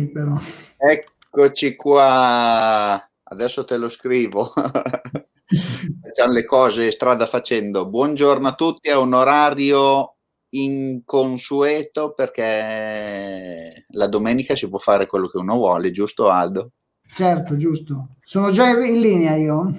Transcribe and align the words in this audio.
però. 0.00 0.38
Eccoci 0.78 1.76
qua, 1.76 3.10
adesso 3.24 3.64
te 3.64 3.76
lo 3.76 3.88
scrivo. 3.90 4.52
Facciamo 4.56 6.32
le 6.32 6.44
cose 6.44 6.90
strada 6.90 7.26
facendo. 7.26 7.86
Buongiorno 7.88 8.48
a 8.48 8.54
tutti, 8.54 8.88
è 8.88 8.96
un 8.96 9.12
orario 9.12 10.16
inconsueto 10.54 12.12
perché 12.14 13.84
la 13.88 14.06
domenica 14.06 14.54
si 14.54 14.68
può 14.68 14.78
fare 14.78 15.06
quello 15.06 15.28
che 15.28 15.38
uno 15.38 15.56
vuole, 15.56 15.90
giusto 15.90 16.30
Aldo? 16.30 16.72
Certo, 17.06 17.56
giusto. 17.56 18.16
Sono 18.20 18.50
già 18.50 18.70
in 18.70 19.00
linea 19.00 19.36
io. 19.36 19.74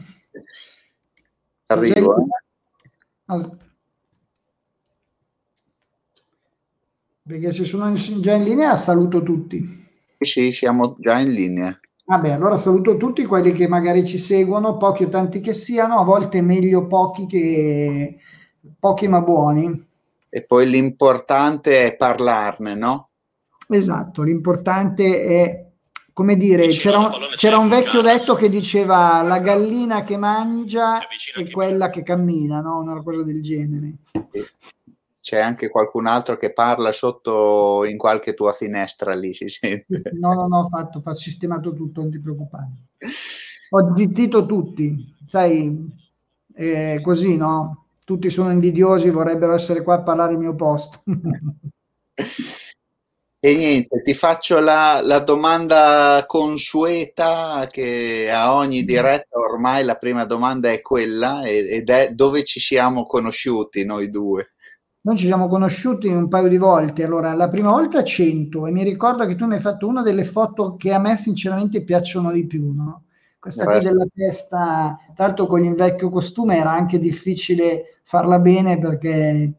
Arrivo. 1.68 2.25
Eh. 3.30 3.61
Perché 7.25 7.52
se 7.52 7.64
sono 7.64 7.93
già 7.93 8.34
in 8.34 8.43
linea 8.43 8.77
saluto 8.77 9.23
tutti. 9.23 9.82
Sì, 10.24 10.52
siamo 10.52 10.96
già 11.00 11.20
in 11.20 11.32
linea. 11.32 11.80
Vabbè, 12.05 12.31
allora 12.31 12.58
saluto 12.58 12.98
tutti 12.98 13.26
quelli 13.26 13.54
che 13.54 13.68
magari 13.68 14.05
ci 14.05 14.18
seguono, 14.18 14.77
pochi 14.77 15.04
o 15.05 15.09
tanti 15.09 15.40
che 15.40 15.54
siano, 15.54 16.00
a 16.00 16.04
volte 16.04 16.41
meglio 16.41 16.86
pochi 16.88 17.26
che 17.26 18.18
pochi 18.78 19.08
ma 19.08 19.22
buoni. 19.22 19.88
E 20.30 20.44
poi 20.44 20.70
l'importante 20.70 21.86
è 21.86 21.95
parlarne, 21.95 22.76
no? 22.76 23.09
Esatto, 23.70 24.22
l'importante 24.23 25.22
è, 25.22 25.66
come 26.12 26.36
dire, 26.36 26.67
c'era 26.70 26.98
un, 27.00 27.12
c'era 27.36 27.58
un 27.58 27.70
vecchio 27.70 28.02
detto 28.02 28.36
che 28.36 28.50
diceva 28.50 29.22
la 29.22 29.40
gallina 29.40 30.03
che 30.03 30.17
mangia 30.17 31.00
è 31.00 31.50
quella 31.52 31.90
che 31.90 32.03
cammina, 32.03 32.59
no? 32.59 32.80
Una 32.80 33.02
cosa 33.02 33.23
del 33.23 33.42
genere. 33.42 33.94
C'è 35.23 35.40
anche 35.40 35.70
qualcun 35.70 36.05
altro 36.05 36.36
che 36.36 36.52
parla 36.52 36.91
sotto 36.91 37.86
in 37.86 37.98
qualche 37.98 38.34
tua 38.34 38.52
finestra 38.52 39.16
lì, 39.16 39.34
si 39.34 39.48
sente? 39.48 40.02
No, 40.20 40.34
no, 40.34 40.48
no, 40.48 40.58
ho 40.64 40.68
fatto, 40.68 41.02
ho 41.02 41.16
sistemato 41.16 41.73
tutto, 41.73 42.02
non 42.02 42.12
ti 42.12 42.20
preoccupare. 42.20 42.68
Ho 43.70 43.95
zittito 43.95 44.45
tutti, 44.45 45.16
sai, 45.25 45.89
eh, 46.53 47.00
così, 47.02 47.38
no? 47.38 47.86
Tutti 48.03 48.30
sono 48.30 48.52
invidiosi, 48.52 49.12
vorrebbero 49.12 49.53
essere 49.53 49.81
qua 49.81 49.95
a 49.95 50.02
parlare 50.02 50.34
al 50.34 50.39
mio 50.39 50.56
posto. 50.56 51.02
E 53.45 53.56
niente, 53.56 54.02
ti 54.02 54.14
faccio 54.14 54.59
la, 54.59 55.02
la, 55.02 55.19
domanda 55.19 56.23
consueta 56.28 57.67
che 57.69 58.30
a 58.30 58.56
ogni 58.56 58.84
diretta 58.84 59.38
ormai 59.38 59.84
la 59.84 59.95
prima 59.95 60.23
domanda 60.23 60.72
è 60.72 60.81
quella 60.81 61.45
ed 61.45 61.90
è 61.90 62.12
dove 62.14 62.45
ci 62.45 62.62
siamo 62.62 63.06
conosciuti 63.06 63.84
noi 63.84 64.09
due. 64.09 64.53
Noi 65.06 65.18
ci 65.18 65.26
siamo 65.26 65.50
conosciuti 65.50 66.08
un 66.08 66.30
paio 66.30 66.48
di 66.48 66.58
volte, 66.58 67.04
allora 67.04 67.34
la 67.34 67.50
prima 67.50 67.72
volta 67.72 68.00
a 68.00 68.04
100 68.04 68.68
e 68.68 68.72
mi 68.72 68.84
ricordo 68.84 69.26
che 69.26 69.36
tu 69.36 69.46
mi 69.46 69.56
hai 69.56 69.59
fatto 69.59 69.86
una 69.86 70.02
delle 70.02 70.23
foto 70.23 70.78
che 70.78 70.94
a 70.94 71.00
me 71.00 71.18
sinceramente 71.18 71.84
piacciono 71.84 72.32
di 72.32 72.46
più, 72.48 72.72
no? 72.73 73.04
Questa 73.38 73.66
qui 73.66 73.81
della 73.81 74.06
testa, 74.14 74.98
tra 75.14 75.26
l'altro 75.26 75.48
con 75.48 75.62
il 75.66 75.76
vecchio 75.76 76.09
costume 76.09 76.56
era 76.58 76.72
anche 76.72 77.00
difficile 77.00 78.00
farla 78.06 78.40
bene 78.40 78.80
perché 78.80 79.54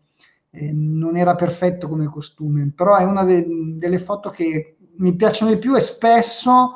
eh, 0.48 0.72
non 0.72 1.14
era 1.14 1.34
perfetto 1.34 1.88
come 1.88 2.06
costume, 2.06 2.72
però 2.74 2.96
è 2.96 3.04
una 3.04 3.24
de- 3.24 3.46
delle 3.76 3.98
foto 3.98 4.30
che 4.30 4.76
mi 4.96 5.14
piacciono 5.14 5.50
di 5.52 5.58
più 5.58 5.76
e 5.76 5.82
spesso 5.82 6.72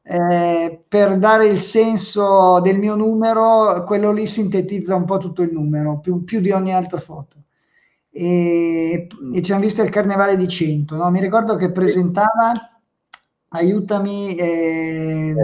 eh, 0.00 0.84
per 0.86 1.18
dare 1.18 1.46
il 1.48 1.58
senso 1.58 2.60
del 2.60 2.78
mio 2.78 2.94
numero, 2.94 3.82
quello 3.84 4.12
lì 4.12 4.28
sintetizza 4.28 4.94
un 4.94 5.06
po' 5.06 5.18
tutto 5.18 5.42
il 5.42 5.52
numero, 5.52 5.98
più, 5.98 6.22
più 6.22 6.40
di 6.40 6.52
ogni 6.52 6.72
altra 6.72 7.00
foto 7.00 7.41
e, 8.12 9.06
e 9.34 9.42
ci 9.42 9.52
hanno 9.52 9.62
visto 9.62 9.82
il 9.82 9.90
carnevale 9.90 10.36
di 10.36 10.46
Cento. 10.46 10.96
No? 10.96 11.10
Mi 11.10 11.20
ricordo 11.20 11.56
che 11.56 11.72
presentava 11.72 12.52
Aiutami. 13.48 14.36
Eh, 14.36 15.34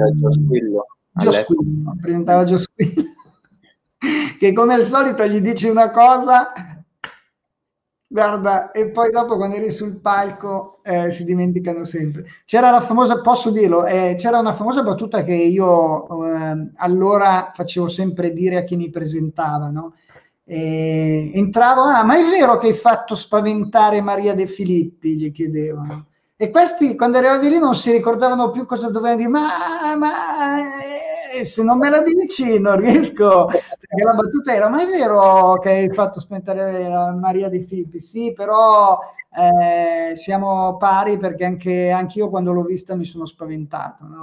Giosquillo, 1.14 1.96
presentava 2.00 2.44
Giosquillo, 2.44 3.02
che 4.38 4.52
come 4.52 4.74
al 4.74 4.84
solito 4.84 5.26
gli 5.26 5.40
dici 5.40 5.68
una 5.68 5.90
cosa, 5.90 6.52
guarda, 8.06 8.70
e 8.70 8.90
poi 8.90 9.10
dopo 9.10 9.36
quando 9.36 9.56
eri 9.56 9.72
sul 9.72 10.00
palco 10.00 10.80
eh, 10.84 11.10
si 11.10 11.24
dimenticano 11.24 11.84
sempre. 11.84 12.26
C'era 12.44 12.70
la 12.70 12.80
famosa, 12.80 13.20
posso 13.20 13.50
dirlo, 13.50 13.84
eh, 13.86 14.14
c'era 14.16 14.38
una 14.38 14.54
famosa 14.54 14.82
battuta 14.82 15.24
che 15.24 15.34
io 15.34 16.24
eh, 16.24 16.70
allora 16.76 17.50
facevo 17.54 17.88
sempre 17.88 18.32
dire 18.32 18.58
a 18.58 18.64
chi 18.64 18.76
mi 18.76 18.90
presentava, 18.90 19.70
no? 19.70 19.94
E 20.50 21.30
entravo, 21.34 21.82
ah, 21.82 22.02
ma 22.04 22.16
è 22.16 22.22
vero 22.22 22.56
che 22.56 22.68
hai 22.68 22.72
fatto 22.72 23.14
spaventare 23.14 24.00
Maria 24.00 24.32
De 24.32 24.46
Filippi? 24.46 25.14
Gli 25.14 25.30
chiedevano. 25.30 26.06
E 26.36 26.48
questi, 26.50 26.96
quando 26.96 27.18
arrivavi 27.18 27.50
lì, 27.50 27.58
non 27.58 27.74
si 27.74 27.92
ricordavano 27.92 28.48
più 28.50 28.64
cosa 28.64 28.88
dovevano 28.90 29.16
dire, 29.16 29.28
ma, 29.28 29.94
ma 29.96 30.56
eh, 31.34 31.44
se 31.44 31.62
non 31.62 31.76
me 31.76 31.90
la 31.90 32.00
dici 32.00 32.58
non 32.60 32.80
riesco. 32.80 33.44
Perché 33.44 34.02
la 34.02 34.14
battuta 34.14 34.54
era, 34.54 34.70
ma 34.70 34.80
è 34.80 34.86
vero 34.86 35.58
che 35.58 35.68
hai 35.68 35.92
fatto 35.92 36.18
spaventare 36.18 36.88
Maria 37.20 37.50
De 37.50 37.60
Filippi? 37.60 38.00
Sì, 38.00 38.32
però 38.32 38.98
eh, 39.36 40.16
siamo 40.16 40.78
pari 40.78 41.18
perché 41.18 41.44
anche, 41.44 41.90
anche, 41.90 42.20
io 42.20 42.30
quando 42.30 42.52
l'ho 42.52 42.62
vista 42.62 42.94
mi 42.94 43.04
sono 43.04 43.26
spaventato. 43.26 44.04
No? 44.06 44.22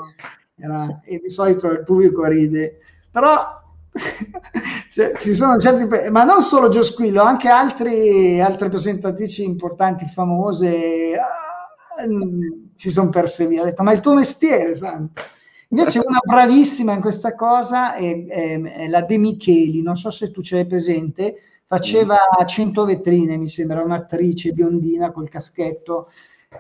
Era, 0.57 1.01
e 1.03 1.19
di 1.19 1.29
solito 1.29 1.69
il 1.69 1.83
pubblico 1.83 2.25
ride. 2.25 2.79
Però 3.11 3.61
cioè, 4.95 5.11
ci 5.17 5.33
sono 5.33 5.57
certi, 5.57 6.09
ma 6.09 6.23
non 6.23 6.41
solo 6.41 6.69
Gio 6.69 6.81
Squillo, 6.81 7.21
anche 7.21 7.49
altri, 7.49 8.39
altre 8.39 8.69
presentatrici 8.69 9.43
importanti, 9.43 10.05
famose, 10.05 11.17
ah, 11.17 12.07
mm, 12.07 12.69
si 12.75 12.89
sono 12.89 13.09
perse 13.09 13.45
via. 13.45 13.61
Ha 13.61 13.65
detto, 13.65 13.83
ma 13.83 13.91
il 13.91 13.99
tuo 13.99 14.13
mestiere, 14.13 14.73
santo. 14.77 15.21
Invece 15.71 15.99
una 15.99 16.21
bravissima 16.25 16.93
in 16.93 17.01
questa 17.01 17.35
cosa 17.35 17.95
è, 17.95 18.25
è, 18.25 18.61
è 18.61 18.87
la 18.87 19.01
De 19.01 19.17
Micheli, 19.17 19.81
non 19.81 19.97
so 19.97 20.11
se 20.11 20.31
tu 20.31 20.41
ce 20.41 20.55
l'hai 20.55 20.65
presente, 20.65 21.41
faceva 21.65 22.15
100 22.45 22.85
vetrine, 22.85 23.35
mi 23.35 23.49
sembra, 23.49 23.83
un'attrice 23.83 24.53
biondina 24.53 25.11
col 25.11 25.27
caschetto. 25.27 26.07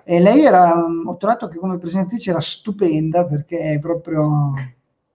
E 0.03 0.19
lei 0.19 0.43
era, 0.43 0.73
ho 0.75 1.15
trovato 1.15 1.47
che 1.47 1.57
come 1.57 1.77
presentatrice 1.77 2.31
era 2.31 2.41
stupenda 2.41 3.25
perché 3.25 3.59
è 3.59 3.79
proprio 3.79 4.51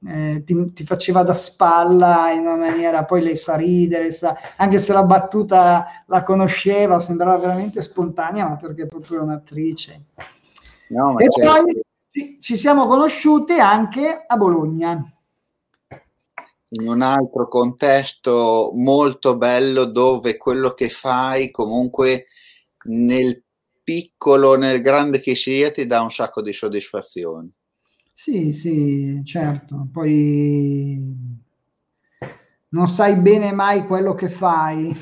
eh, 0.07 0.43
ti, 0.47 0.73
ti, 0.73 0.85
faceva 0.85 1.23
da 1.23 1.35
spalla 1.35 2.31
in 2.31 2.41
una 2.41 2.57
maniera, 2.57 3.05
poi 3.05 3.23
lei 3.23 3.37
sa 3.37 3.57
ridere, 3.57 4.13
sa, 4.13 4.37
anche 4.57 4.79
se 4.79 4.93
la 4.93 5.03
battuta 5.03 6.05
la 6.07 6.23
conosceva, 6.23 7.01
sembrava 7.01 7.37
veramente 7.37 7.83
spontanea, 7.83 8.49
ma 8.49 8.57
perché 8.57 8.83
è 8.83 8.87
proprio 8.87 9.23
un'attrice. 9.23 10.05
No, 10.89 11.19
e 11.19 11.27
certo. 11.29 11.63
poi 11.63 11.81
ci, 12.11 12.39
ci 12.41 12.57
siamo 12.57 12.87
conosciuti 12.87 13.53
anche 13.53 14.25
a 14.27 14.37
Bologna. 14.37 15.05
In 16.73 16.89
un 16.89 17.03
altro 17.03 17.49
contesto 17.49 18.71
molto 18.75 19.37
bello 19.37 19.85
dove 19.85 20.37
quello 20.37 20.71
che 20.71 20.89
fai 20.89 21.51
comunque 21.51 22.27
nel 22.85 23.43
piccolo, 23.83 24.57
nel 24.57 24.81
grande 24.81 25.21
che 25.21 25.35
sia, 25.35 25.73
ti 25.73 25.85
dà 25.85 26.01
un 26.01 26.13
sacco 26.13 26.41
di 26.41 26.53
soddisfazioni. 26.53 27.53
Sì, 28.23 28.53
sì, 28.53 29.23
certo. 29.25 29.89
Poi 29.91 31.17
non 32.71 32.87
sai 32.87 33.17
bene 33.17 33.53
mai 33.53 33.85
quello 33.87 34.15
che 34.15 34.29
fai, 34.29 34.95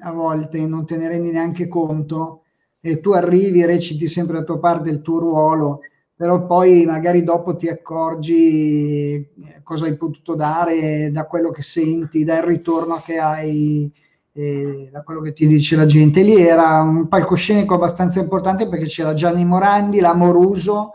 a 0.00 0.12
volte 0.12 0.64
non 0.66 0.86
te 0.86 0.96
ne 0.96 1.08
rendi 1.08 1.30
neanche 1.30 1.66
conto 1.68 2.42
e 2.80 3.00
tu 3.00 3.10
arrivi, 3.10 3.64
reciti 3.64 4.06
sempre 4.06 4.36
la 4.38 4.44
tua 4.44 4.58
parte, 4.60 4.90
il 4.90 5.02
tuo 5.02 5.18
ruolo, 5.18 5.80
però 6.14 6.46
poi 6.46 6.84
magari 6.86 7.24
dopo 7.24 7.56
ti 7.56 7.68
accorgi 7.68 9.14
eh, 9.16 9.60
cosa 9.64 9.86
hai 9.86 9.96
potuto 9.96 10.34
dare 10.34 11.10
da 11.10 11.24
quello 11.26 11.50
che 11.50 11.62
senti, 11.62 12.22
dal 12.24 12.42
ritorno 12.42 13.00
che 13.04 13.18
hai, 13.18 13.92
eh, 14.32 14.88
da 14.92 15.02
quello 15.02 15.20
che 15.20 15.32
ti 15.32 15.46
dice 15.48 15.74
la 15.74 15.86
gente. 15.86 16.22
Lì 16.22 16.36
era 16.40 16.82
un 16.82 17.08
palcoscenico 17.08 17.74
abbastanza 17.74 18.20
importante 18.20 18.68
perché 18.68 18.84
c'era 18.86 19.12
Gianni 19.14 19.44
Morandi, 19.44 19.98
l'Amoruso, 20.00 20.92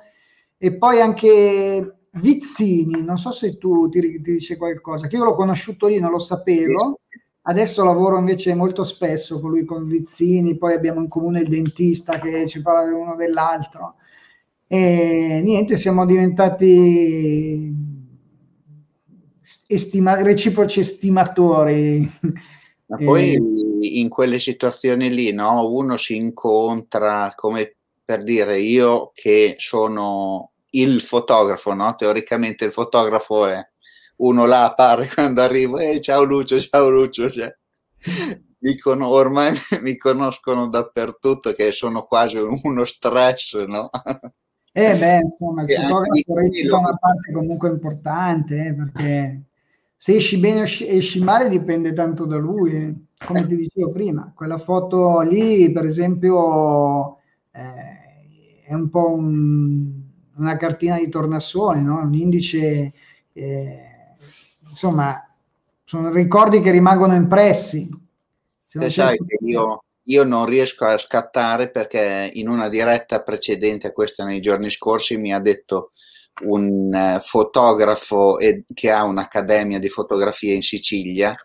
e 0.64 0.74
poi 0.76 1.02
anche 1.02 1.96
Vizzini, 2.12 3.04
non 3.04 3.18
so 3.18 3.34
se 3.34 3.58
tu 3.58 3.90
ti, 3.90 4.00
ti 4.00 4.32
dice 4.32 4.56
qualcosa, 4.56 5.08
che 5.08 5.18
io 5.18 5.26
l'ho 5.26 5.36
conosciuto 5.36 5.88
lì, 5.88 6.00
non 6.00 6.12
lo 6.12 6.20
sapevo, 6.20 7.02
adesso 7.42 7.84
lavoro 7.84 8.18
invece 8.18 8.56
molto 8.56 8.86
spesso 8.86 9.42
con 9.42 9.50
lui, 9.50 9.66
con 9.66 9.86
Vizzini, 9.86 10.56
poi 10.58 10.72
abbiamo 10.72 11.02
in 11.02 11.10
comune 11.10 11.42
il 11.42 11.50
dentista 11.50 12.18
che 12.18 12.48
ci 12.48 12.62
parla 12.62 12.90
l'uno 12.90 13.18
dell'altro. 13.18 13.96
E 14.66 15.42
niente, 15.44 15.76
siamo 15.76 16.06
diventati 16.06 17.76
estima- 19.68 20.22
reciproci 20.22 20.80
estimatori. 20.80 22.10
Ma 22.88 22.98
poi 23.04 24.00
in 24.00 24.08
quelle 24.08 24.40
situazioni 24.40 25.14
lì, 25.14 25.34
no? 25.34 25.68
Uno 25.70 25.98
si 25.98 26.16
incontra 26.16 27.34
come 27.36 27.76
per 28.06 28.24
dire 28.24 28.60
io 28.60 29.12
che 29.14 29.56
sono 29.58 30.53
il 30.76 31.02
fotografo, 31.02 31.74
no? 31.74 31.96
Teoricamente 31.96 32.66
il 32.66 32.72
fotografo 32.72 33.46
è 33.48 33.60
uno 34.18 34.46
là 34.46 34.66
appare 34.66 35.08
quando 35.14 35.42
arrivo, 35.42 35.80
ehi 35.80 36.02
ciao 36.02 36.24
Lucio, 36.24 36.60
ciao 36.60 36.90
Lucio, 36.90 37.30
cioè, 37.30 37.54
mi 38.60 38.78
con- 38.78 39.02
ormai 39.02 39.54
mi 39.82 39.98
conoscono 39.98 40.68
dappertutto 40.70 41.54
che 41.54 41.72
sono 41.72 42.04
quasi 42.04 42.38
uno 42.38 42.84
stress, 42.84 43.66
no? 43.66 43.90
Eh 44.76 44.96
beh, 44.98 45.20
insomma, 45.20 45.64
il 45.64 45.74
fotografo 45.76 46.36
recita 46.36 46.78
una 46.78 46.98
parte 46.98 47.32
comunque 47.32 47.70
importante, 47.70 48.66
eh, 48.66 48.74
perché 48.74 49.42
se 49.96 50.16
esci 50.16 50.38
bene 50.40 50.62
o 50.62 50.64
esci 50.64 51.22
male 51.22 51.48
dipende 51.48 51.94
tanto 51.94 52.26
da 52.26 52.38
lui, 52.38 52.76
eh. 52.76 52.94
come 53.24 53.46
ti 53.48 53.56
dicevo 53.56 53.92
prima. 53.92 54.32
Quella 54.36 54.58
foto 54.58 55.22
lì, 55.22 55.72
per 55.72 55.86
esempio, 55.86 57.20
eh, 57.52 58.66
è 58.66 58.74
un 58.74 58.90
po' 58.90 59.14
un, 59.14 60.03
una 60.38 60.58
cartina 60.58 60.98
di 60.98 61.10
tornasole, 61.10 61.82
no? 61.82 62.00
un 62.00 62.14
indice, 62.14 62.94
eh, 63.34 63.78
insomma, 64.70 65.28
sono 65.84 66.12
ricordi 66.12 66.62
che 66.62 66.72
rimangono 66.72 67.16
impressi. 67.16 67.90
Se 68.66 68.90
sai 68.90 69.18
che 69.18 69.38
io, 69.42 69.84
io 70.04 70.24
non 70.24 70.46
riesco 70.46 70.86
a 70.86 70.98
scattare 70.98 71.70
perché 71.70 72.32
in 72.34 72.50
una 72.50 72.70
diretta 72.70 73.22
precedente 73.22 73.88
a 73.88 73.92
questa 73.92 74.24
nei 74.24 74.40
giorni 74.40 74.70
scorsi 74.70 75.18
mi 75.18 75.34
ha 75.34 75.40
detto 75.40 75.92
un 76.42 76.92
uh, 76.92 77.20
fotografo 77.20 78.38
che 78.74 78.90
ha 78.90 79.04
un'accademia 79.04 79.78
di 79.78 79.90
fotografia 79.90 80.54
in 80.54 80.64
Sicilia 80.64 81.36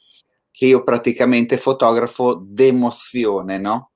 che 0.50 0.66
io 0.66 0.82
praticamente 0.82 1.56
fotografo 1.56 2.34
d'emozione, 2.42 3.58
no? 3.58 3.90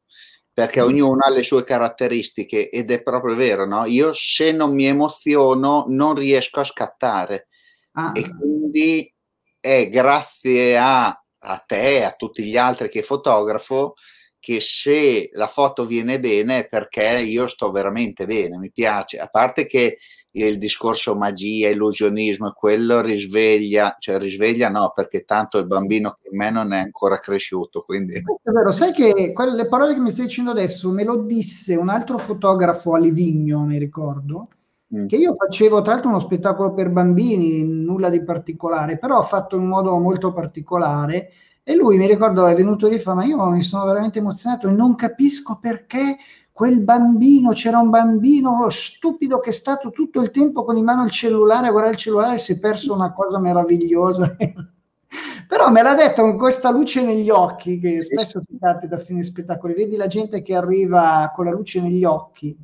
Perché 0.55 0.81
ognuno 0.83 1.25
ha 1.25 1.31
le 1.31 1.43
sue 1.43 1.65
caratteristiche 1.65 2.69
ed 2.69 2.91
è 2.91 3.03
proprio 3.03 3.35
vero, 3.35 3.67
no? 3.67 3.87
Io 3.87 4.13
se 4.13 4.53
non 4.53 4.75
mi 4.75 4.85
emoziono 4.85 5.85
non 5.89 6.15
riesco 6.15 6.61
a 6.61 6.65
scattare 6.65 7.49
ah. 7.93 8.13
e 8.15 8.29
quindi 8.29 9.13
è 9.59 9.89
grazie 9.89 10.77
a, 10.77 11.07
a 11.07 11.59
te, 11.67 12.05
a 12.05 12.13
tutti 12.13 12.45
gli 12.45 12.57
altri 12.57 12.91
che 12.91 13.03
fotografo, 13.03 13.95
che 14.39 14.61
se 14.61 15.31
la 15.33 15.47
foto 15.47 15.87
viene 15.87 16.19
bene 16.19 16.59
è 16.59 16.67
perché 16.67 17.21
io 17.21 17.47
sto 17.47 17.71
veramente 17.71 18.27
bene, 18.27 18.59
mi 18.59 18.73
piace, 18.73 19.21
a 19.21 19.29
parte 19.29 19.67
che 19.67 19.99
il 20.33 20.59
discorso 20.59 21.15
magia, 21.15 21.69
illusionismo, 21.69 22.53
quello 22.53 23.01
risveglia, 23.01 23.97
cioè 23.99 24.19
risveglia 24.19 24.69
no, 24.69 24.93
perché 24.95 25.25
tanto 25.25 25.59
il 25.59 25.67
bambino 25.67 26.17
che 26.21 26.29
in 26.31 26.39
me 26.39 26.51
non 26.51 26.73
è 26.73 26.79
ancora 26.79 27.19
cresciuto. 27.19 27.83
Quindi... 27.83 28.15
È 28.15 28.51
vero, 28.51 28.71
sai 28.73 28.93
che 28.93 29.33
quelle 29.33 29.67
parole 29.69 29.95
che 29.95 30.01
mi 30.01 30.11
stai 30.11 30.27
dicendo 30.27 30.51
adesso 30.51 30.91
me 30.91 31.05
lo 31.05 31.17
disse 31.17 31.75
un 31.75 31.89
altro 31.89 32.19
fotografo 32.19 32.95
a 32.95 32.99
Livigno, 32.99 33.65
mi 33.65 33.79
ricordo, 33.79 34.49
mm. 34.95 35.07
che 35.07 35.17
io 35.17 35.35
facevo 35.35 35.83
tra 35.83 35.93
l'altro 35.93 36.11
uno 36.11 36.21
spettacolo 36.21 36.73
per 36.73 36.89
bambini, 36.89 37.65
nulla 37.65 38.09
di 38.09 38.23
particolare, 38.23 38.99
però 38.99 39.23
fatto 39.23 39.57
in 39.57 39.67
modo 39.67 39.99
molto 39.99 40.33
particolare 40.33 41.31
e 41.65 41.77
lui 41.77 41.97
mi 41.97 42.09
ricordo 42.09 42.45
è 42.47 42.57
venuto 42.57 42.89
lì 42.89 42.97
e 42.97 42.99
fa: 42.99 43.15
Ma 43.15 43.25
io 43.25 43.45
mi 43.51 43.63
sono 43.63 43.85
veramente 43.85 44.19
emozionato 44.19 44.67
e 44.67 44.73
non 44.73 44.97
capisco 44.97 45.59
perché 45.61 46.17
quel 46.53 46.81
bambino, 46.81 47.53
c'era 47.53 47.79
un 47.79 47.89
bambino 47.89 48.69
stupido 48.69 49.41
che 49.41 49.51
è 49.51 49.53
stato 49.53 49.91
tutto 49.91 50.21
il 50.21 50.31
tempo 50.31 50.65
con 50.65 50.77
in 50.77 50.85
mano 50.85 51.05
il 51.05 51.11
cellulare 51.11 51.69
a 51.69 51.71
guardare 51.71 51.95
il 51.95 51.99
cellulare 51.99 52.35
e 52.35 52.39
si 52.39 52.53
è 52.53 52.59
perso 52.59 52.93
una 52.93 53.13
cosa 53.13 53.39
meravigliosa. 53.39 54.37
Però 55.49 55.71
me 55.71 55.83
l'ha 55.83 55.95
detto 55.95 56.23
con 56.23 56.37
questa 56.37 56.71
luce 56.71 57.03
negli 57.03 57.31
occhi, 57.31 57.79
che 57.79 58.03
spesso 58.03 58.43
ti 58.47 58.59
capita 58.59 58.97
a 58.97 59.01
fine 59.01 59.23
spettacoli, 59.23 59.75
vedi 59.75 59.97
la 59.97 60.07
gente 60.07 60.43
che 60.43 60.55
arriva 60.55 61.33
con 61.35 61.47
la 61.47 61.51
luce 61.51 61.81
negli 61.81 62.05
occhi. 62.05 62.57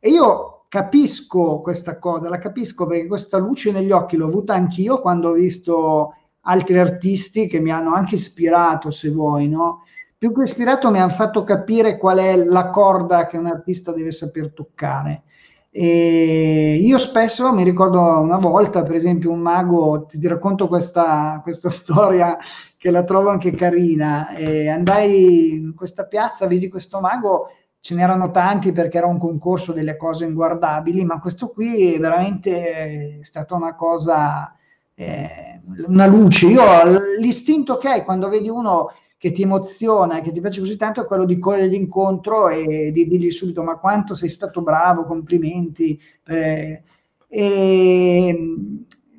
E 0.00 0.10
io 0.10 0.64
capisco 0.68 1.60
questa 1.60 1.98
cosa, 1.98 2.28
la 2.28 2.38
capisco 2.38 2.86
perché 2.86 3.06
questa 3.06 3.38
luce 3.38 3.72
negli 3.72 3.92
occhi 3.92 4.16
l'ho 4.16 4.26
avuta 4.26 4.54
anch'io 4.54 5.00
quando 5.00 5.30
ho 5.30 5.32
visto 5.32 6.14
altri 6.46 6.78
artisti 6.78 7.46
che 7.46 7.60
mi 7.60 7.70
hanno 7.70 7.94
anche 7.94 8.16
ispirato, 8.16 8.90
se 8.90 9.10
vuoi, 9.10 9.48
no? 9.48 9.82
Più 10.16 10.32
che 10.32 10.42
ispirato 10.42 10.90
mi 10.90 10.98
hanno 10.98 11.12
fatto 11.12 11.44
capire 11.44 11.98
qual 11.98 12.18
è 12.18 12.36
la 12.36 12.70
corda 12.70 13.26
che 13.26 13.36
un 13.36 13.46
artista 13.46 13.92
deve 13.92 14.12
saper 14.12 14.52
toccare. 14.52 15.24
E 15.70 16.78
io 16.80 16.98
spesso 16.98 17.52
mi 17.52 17.64
ricordo 17.64 17.98
una 17.98 18.38
volta, 18.38 18.84
per 18.84 18.94
esempio, 18.94 19.32
un 19.32 19.40
mago, 19.40 20.06
ti, 20.06 20.20
ti 20.20 20.28
racconto 20.28 20.68
questa, 20.68 21.40
questa, 21.42 21.68
storia 21.70 22.38
che 22.76 22.90
la 22.90 23.02
trovo 23.02 23.30
anche 23.30 23.50
carina. 23.50 24.34
E 24.36 24.68
andai 24.68 25.54
in 25.54 25.74
questa 25.74 26.04
piazza, 26.04 26.46
vedi 26.46 26.68
questo 26.68 27.00
mago, 27.00 27.48
ce 27.80 27.94
n'erano 27.96 28.30
tanti 28.30 28.70
perché 28.70 28.98
era 28.98 29.08
un 29.08 29.18
concorso 29.18 29.72
delle 29.72 29.96
cose 29.96 30.24
inguardabili, 30.24 31.04
ma 31.04 31.18
questo 31.18 31.48
qui 31.48 31.92
è 31.92 31.98
veramente 31.98 33.18
stata 33.22 33.54
una 33.54 33.74
cosa 33.74 34.54
eh, 34.94 35.60
una 35.86 36.06
luce. 36.06 36.46
Io 36.46 36.62
l'istinto 37.18 37.76
che 37.78 37.88
hai 37.88 38.04
quando 38.04 38.28
vedi 38.28 38.48
uno 38.48 38.92
che 39.24 39.32
ti 39.32 39.40
emoziona, 39.40 40.20
che 40.20 40.32
ti 40.32 40.42
piace 40.42 40.60
così 40.60 40.76
tanto, 40.76 41.00
è 41.00 41.06
quello 41.06 41.24
di 41.24 41.38
cogliere 41.38 41.68
l'incontro 41.68 42.50
e 42.50 42.92
di 42.92 43.08
dirgli 43.08 43.30
subito: 43.30 43.62
Ma 43.62 43.78
quanto 43.78 44.14
sei 44.14 44.28
stato 44.28 44.60
bravo, 44.60 45.06
complimenti. 45.06 45.98
Eh, 46.26 46.82
e 47.26 48.48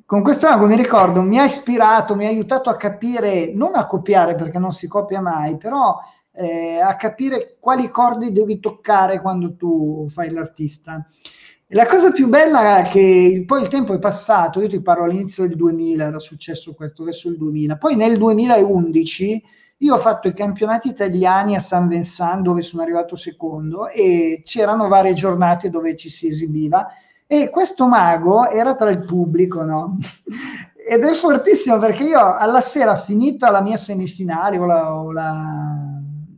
con 0.04 0.22
questo 0.22 0.48
mago 0.48 0.66
mi 0.66 0.76
ricordo, 0.76 1.22
mi 1.22 1.40
ha 1.40 1.44
ispirato, 1.44 2.14
mi 2.14 2.24
ha 2.24 2.28
aiutato 2.28 2.70
a 2.70 2.76
capire, 2.76 3.52
non 3.52 3.74
a 3.74 3.86
copiare 3.86 4.36
perché 4.36 4.60
non 4.60 4.70
si 4.70 4.86
copia 4.86 5.20
mai, 5.20 5.56
però 5.56 5.96
eh, 6.34 6.78
a 6.78 6.94
capire 6.94 7.56
quali 7.58 7.90
cordi 7.90 8.30
devi 8.30 8.60
toccare 8.60 9.20
quando 9.20 9.56
tu 9.56 10.06
fai 10.08 10.30
l'artista. 10.30 11.04
La 11.70 11.86
cosa 11.88 12.12
più 12.12 12.28
bella 12.28 12.78
è 12.78 12.88
che 12.88 13.42
poi 13.44 13.62
il 13.62 13.66
tempo 13.66 13.92
è 13.92 13.98
passato, 13.98 14.60
io 14.60 14.68
ti 14.68 14.80
parlo 14.80 15.02
all'inizio 15.02 15.48
del 15.48 15.56
2000, 15.56 16.04
era 16.04 16.20
successo 16.20 16.74
questo 16.74 17.02
verso 17.02 17.28
il 17.28 17.36
2000, 17.36 17.76
poi 17.76 17.96
nel 17.96 18.16
2011 18.16 19.42
io 19.78 19.94
ho 19.94 19.98
fatto 19.98 20.28
i 20.28 20.34
campionati 20.34 20.88
italiani 20.88 21.54
a 21.54 21.60
San 21.60 21.88
Vincent 21.88 22.40
dove 22.40 22.62
sono 22.62 22.82
arrivato 22.82 23.14
secondo 23.16 23.88
e 23.88 24.40
c'erano 24.44 24.88
varie 24.88 25.12
giornate 25.12 25.68
dove 25.68 25.96
ci 25.96 26.08
si 26.08 26.28
esibiva 26.28 26.88
e 27.26 27.50
questo 27.50 27.86
mago 27.86 28.48
era 28.48 28.74
tra 28.76 28.90
il 28.90 29.04
pubblico, 29.04 29.62
no? 29.64 29.98
Ed 30.88 31.02
è 31.02 31.12
fortissimo 31.12 31.78
perché 31.78 32.04
io 32.04 32.36
alla 32.36 32.60
sera 32.60 32.96
finita 32.96 33.50
la 33.50 33.60
mia 33.60 33.76
semifinale 33.76 34.56
o 34.58 34.64
la, 34.64 34.94
o 34.94 35.10
la 35.10 35.95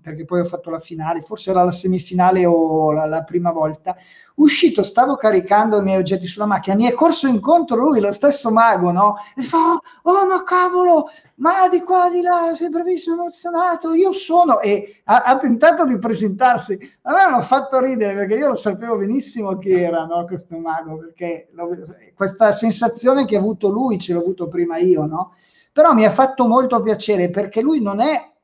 perché 0.09 0.25
poi 0.25 0.41
ho 0.41 0.45
fatto 0.45 0.71
la 0.71 0.79
finale, 0.79 1.21
forse 1.21 1.51
era 1.51 1.63
la 1.63 1.71
semifinale 1.71 2.45
o 2.47 2.93
la, 2.93 3.05
la 3.05 3.23
prima 3.25 3.53
volta. 3.53 3.97
Uscito, 4.37 4.83
stavo 4.83 5.17
caricando 5.17 5.79
i 5.79 5.83
miei 5.83 5.99
oggetti 5.99 6.27
sulla 6.27 6.47
macchina, 6.47 6.77
mi 6.77 6.85
è 6.85 6.93
corso 6.93 7.27
incontro 7.27 7.77
lui, 7.77 8.01
lo 8.01 8.13
stesso 8.13 8.51
mago, 8.51 8.93
no? 8.93 9.17
E 9.37 9.43
fa, 9.43 9.81
oh 10.03 10.27
ma 10.27 10.43
cavolo, 10.45 11.09
ma 11.37 11.69
di 11.69 11.83
qua, 11.83 12.09
di 12.09 12.21
là, 12.21 12.55
sei 12.55 12.69
bravissimo, 12.69 13.17
emozionato, 13.17 13.95
io 13.95 14.13
sono, 14.13 14.61
e 14.61 15.01
ha, 15.05 15.23
ha 15.23 15.39
tentato 15.39 15.85
di 15.85 15.99
presentarsi. 15.99 16.79
A 17.03 17.13
me 17.13 17.21
hanno 17.21 17.43
fatto 17.43 17.81
ridere 17.81 18.15
perché 18.15 18.37
io 18.37 18.49
lo 18.49 18.55
sapevo 18.55 18.97
benissimo 18.97 19.59
chi 19.59 19.73
era, 19.73 20.05
no, 20.05 20.25
questo 20.25 20.57
mago, 20.59 20.99
perché 20.99 21.49
lo, 21.53 21.69
questa 22.15 22.53
sensazione 22.53 23.25
che 23.25 23.35
ha 23.37 23.41
avuto 23.41 23.69
lui 23.69 23.99
ce 23.99 24.13
l'ho 24.13 24.21
avuto 24.21 24.47
prima 24.47 24.79
io, 24.79 25.05
no? 25.05 25.35
Però 25.73 25.93
mi 25.93 26.05
ha 26.05 26.11
fatto 26.11 26.47
molto 26.47 26.81
piacere 26.81 27.29
perché 27.29 27.61
lui 27.61 27.81
non 27.81 28.01
è 28.01 28.37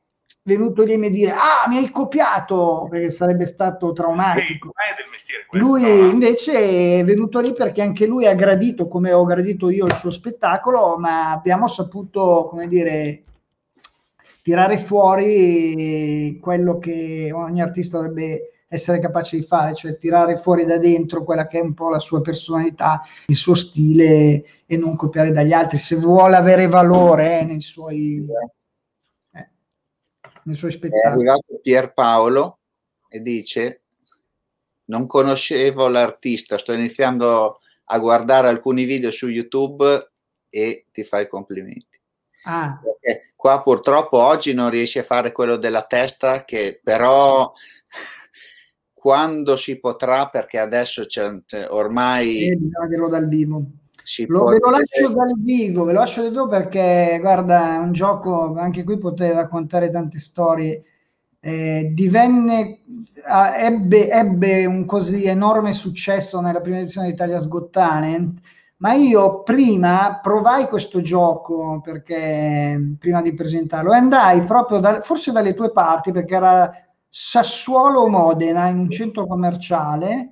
venuto 0.45 0.83
lì 0.83 0.93
a 0.93 1.09
dire 1.09 1.31
ah 1.31 1.67
mi 1.67 1.77
hai 1.77 1.89
copiato 1.89 2.87
perché 2.87 3.09
sarebbe 3.09 3.47
stato 3.47 3.93
traumatico 3.93 4.73
sì, 5.51 5.57
lui 5.57 5.83
invece 6.11 6.99
è 6.99 7.03
venuto 7.03 7.39
lì 7.39 7.51
perché 7.53 7.81
anche 7.81 8.05
lui 8.05 8.27
ha 8.27 8.35
gradito 8.35 8.87
come 8.87 9.11
ho 9.11 9.23
gradito 9.25 9.71
io 9.71 9.87
il 9.87 9.95
suo 9.95 10.11
spettacolo 10.11 10.97
ma 10.97 11.31
abbiamo 11.31 11.67
saputo 11.67 12.45
come 12.47 12.67
dire 12.67 13.23
tirare 14.43 14.77
fuori 14.77 16.37
quello 16.39 16.77
che 16.77 17.31
ogni 17.33 17.61
artista 17.63 17.97
dovrebbe 17.97 18.51
essere 18.67 18.99
capace 18.99 19.37
di 19.37 19.43
fare, 19.43 19.73
cioè 19.73 19.97
tirare 19.97 20.37
fuori 20.37 20.65
da 20.65 20.77
dentro 20.77 21.23
quella 21.23 21.47
che 21.47 21.59
è 21.59 21.63
un 21.63 21.73
po' 21.73 21.89
la 21.89 21.99
sua 21.99 22.21
personalità, 22.21 23.01
il 23.27 23.35
suo 23.35 23.55
stile 23.55 24.43
e 24.65 24.77
non 24.77 24.95
copiare 24.95 25.31
dagli 25.31 25.53
altri. 25.53 25.77
Se 25.77 25.95
vuole 25.95 26.35
avere 26.35 26.67
valore 26.67 27.39
eh, 27.39 27.45
nei 27.45 27.61
suoi, 27.61 28.27
nei 30.45 30.55
suoi 30.55 30.71
spettacoli. 30.71 31.01
È 31.01 31.07
arrivato 31.07 31.59
Pierpaolo 31.61 32.59
e 33.07 33.21
dice 33.21 33.81
non 34.85 35.07
conoscevo 35.07 35.87
l'artista, 35.87 36.57
sto 36.57 36.73
iniziando 36.73 37.59
a 37.85 37.99
guardare 37.99 38.49
alcuni 38.49 38.85
video 38.85 39.11
su 39.11 39.27
YouTube 39.27 40.11
e 40.49 40.85
ti 40.91 41.03
fai 41.03 41.27
complimenti. 41.27 41.99
Ah. 42.43 42.79
Perché 42.81 43.31
qua 43.35 43.61
purtroppo 43.61 44.17
oggi 44.17 44.53
non 44.53 44.69
riesci 44.69 44.99
a 44.99 45.03
fare 45.03 45.31
quello 45.31 45.55
della 45.55 45.83
testa 45.83 46.45
che 46.45 46.79
però 46.83 47.51
quando 48.93 49.57
si 49.57 49.79
potrà 49.79 50.29
perché 50.29 50.59
adesso 50.59 51.05
c'è, 51.05 51.27
ormai 51.69 52.49
eh, 52.49 52.55
bisogna 52.55 53.07
dal 53.07 53.27
vivo 53.27 53.63
lo, 54.27 54.43
ve 54.45 54.59
lo 54.59 54.69
lascio 54.69 55.09
dal 55.09 55.33
vivo, 55.37 55.83
ve 55.83 55.93
lo 55.93 55.99
lascio 55.99 56.21
dal 56.21 56.31
vivo 56.31 56.47
perché 56.47 57.17
guarda, 57.19 57.75
è 57.75 57.77
un 57.77 57.91
gioco, 57.91 58.55
anche 58.57 58.83
qui 58.83 58.97
potete 58.97 59.33
raccontare 59.33 59.89
tante 59.89 60.19
storie. 60.19 60.83
Eh, 61.39 61.91
divenne, 61.93 62.79
ebbe, 63.57 64.09
ebbe, 64.09 64.65
un 64.65 64.85
così 64.85 65.25
enorme 65.25 65.73
successo 65.73 66.41
nella 66.41 66.61
prima 66.61 66.79
edizione 66.79 67.07
di 67.07 67.13
Italia's 67.13 67.47
Got 67.47 67.69
Talent, 67.71 68.39
ma 68.77 68.93
io 68.93 69.43
prima 69.43 70.19
provai 70.21 70.67
questo 70.67 71.01
gioco 71.01 71.81
perché 71.83 72.95
prima 72.99 73.21
di 73.21 73.33
presentarlo 73.33 73.93
e 73.93 73.97
andai 73.97 74.43
proprio 74.43 74.79
da, 74.79 75.01
forse 75.01 75.31
dalle 75.31 75.53
tue 75.53 75.71
parti 75.71 76.11
perché 76.11 76.35
era 76.35 76.71
Sassuolo 77.07 78.07
Modena 78.07 78.67
in 78.67 78.79
un 78.79 78.89
centro 78.89 79.25
commerciale 79.25 80.31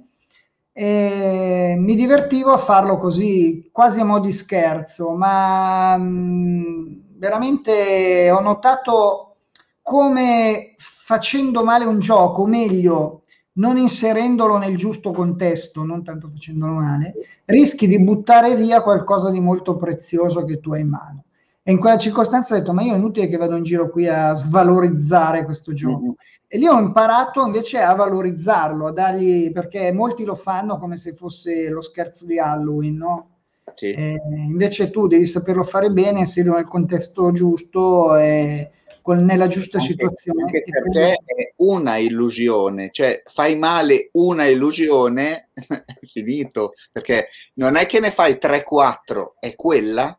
e 0.76 1.76
mi 1.78 1.96
divertivo 1.96 2.52
a 2.52 2.58
farlo 2.58 2.98
così, 2.98 3.70
quasi 3.72 4.00
a 4.00 4.06
mo' 4.06 4.20
di 4.20 4.34
scherzo, 4.34 5.12
ma 5.16 5.96
mh, 5.98 6.04
mm, 6.04 6.94
veramente 7.18 8.32
ho 8.32 8.42
notato 8.42 9.36
come 9.82 10.74
facendo 10.78 11.64
male 11.64 11.86
un 11.86 12.00
gioco, 12.00 12.42
o 12.42 12.48
meglio, 12.48 13.24
non 13.54 13.78
inserendolo 13.78 14.58
nel 14.58 14.76
giusto 14.76 15.12
contesto, 15.12 15.84
non 15.84 16.04
tanto 16.04 16.28
facendolo 16.30 16.74
male, 16.74 17.14
rischi 17.46 17.88
di 17.88 18.02
buttare 18.02 18.56
via 18.56 18.82
qualcosa 18.82 19.30
di 19.30 19.40
molto 19.40 19.76
prezioso 19.76 20.44
che 20.44 20.60
tu 20.60 20.74
hai 20.74 20.82
in 20.82 20.90
mano. 20.90 21.24
E 21.66 21.72
in 21.72 21.80
quella 21.80 21.98
circostanza 21.98 22.54
ho 22.54 22.58
detto, 22.58 22.74
ma 22.74 22.82
io 22.82 22.94
è 22.94 22.98
inutile 22.98 23.30
che 23.30 23.38
vado 23.38 23.56
in 23.56 23.64
giro 23.64 23.90
qui 23.90 24.06
a 24.06 24.34
svalorizzare 24.34 25.46
questo 25.46 25.74
gioco. 25.74 26.00
Mm-hmm. 26.00 26.12
E 26.50 26.58
lì 26.58 26.68
ho 26.68 26.78
imparato 26.78 27.46
invece 27.46 27.80
a 27.80 27.96
valorizzarlo, 27.96 28.88
a 28.88 28.92
dargli, 28.92 29.50
perché 29.54 29.94
molti 29.94 30.26
lo 30.26 30.36
fanno 30.36 30.78
come 30.78 30.98
se 30.98 31.14
fosse 31.14 31.70
lo 31.70 31.82
scherzo 31.82 32.26
di 32.26 32.38
Halloween, 32.38 32.96
no? 32.96 33.30
Sì. 33.76 33.92
Eh, 33.92 34.20
invece 34.50 34.90
tu 34.90 35.08
devi 35.08 35.26
saperlo 35.26 35.64
fare 35.64 35.90
bene, 35.90 36.20
inserirlo 36.20 36.58
nel 36.58 36.68
contesto 36.68 37.32
giusto 37.32 38.16
e 38.18 38.72
con, 39.02 39.24
nella 39.24 39.48
giusta 39.48 39.78
anche, 39.78 39.92
situazione. 39.92 40.44
Anche 40.44 40.64
perché 40.64 41.14
è 41.14 41.54
una 41.58 41.98
illusione, 41.98 42.90
cioè 42.92 43.22
fai 43.26 43.56
male 43.56 44.10
una 44.14 44.46
illusione, 44.46 45.50
finito, 46.12 46.74
perché 46.92 47.30
non 47.56 47.78
è 47.78 47.86
che 47.86 48.02
ne 48.02 48.12
fai 48.12 48.34
3-4, 48.34 49.36
è 49.40 49.56
quella 49.56 50.18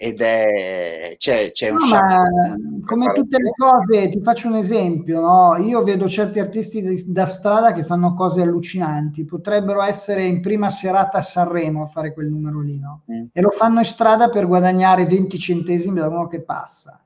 ed 0.00 0.20
è 0.20 1.16
c'è, 1.16 1.50
c'è 1.50 1.70
un 1.70 1.78
no, 1.78 2.80
come 2.86 3.12
tutte 3.12 3.36
le 3.42 3.50
cose 3.50 4.08
ti 4.08 4.20
faccio 4.22 4.46
un 4.46 4.54
esempio 4.54 5.20
no? 5.20 5.56
io 5.56 5.82
vedo 5.82 6.08
certi 6.08 6.38
artisti 6.38 6.80
di, 6.80 7.04
da 7.08 7.26
strada 7.26 7.72
che 7.72 7.82
fanno 7.82 8.14
cose 8.14 8.42
allucinanti 8.42 9.24
potrebbero 9.24 9.82
essere 9.82 10.24
in 10.24 10.40
prima 10.40 10.70
serata 10.70 11.18
a 11.18 11.22
Sanremo 11.22 11.82
a 11.82 11.86
fare 11.86 12.14
quel 12.14 12.30
numero 12.30 12.60
lì 12.60 12.78
no? 12.78 13.02
mm. 13.10 13.24
e 13.32 13.40
lo 13.40 13.50
fanno 13.50 13.80
in 13.80 13.84
strada 13.84 14.28
per 14.28 14.46
guadagnare 14.46 15.04
20 15.04 15.36
centesimi 15.36 15.98
da 15.98 16.06
uno 16.06 16.28
che 16.28 16.42
passa 16.42 17.02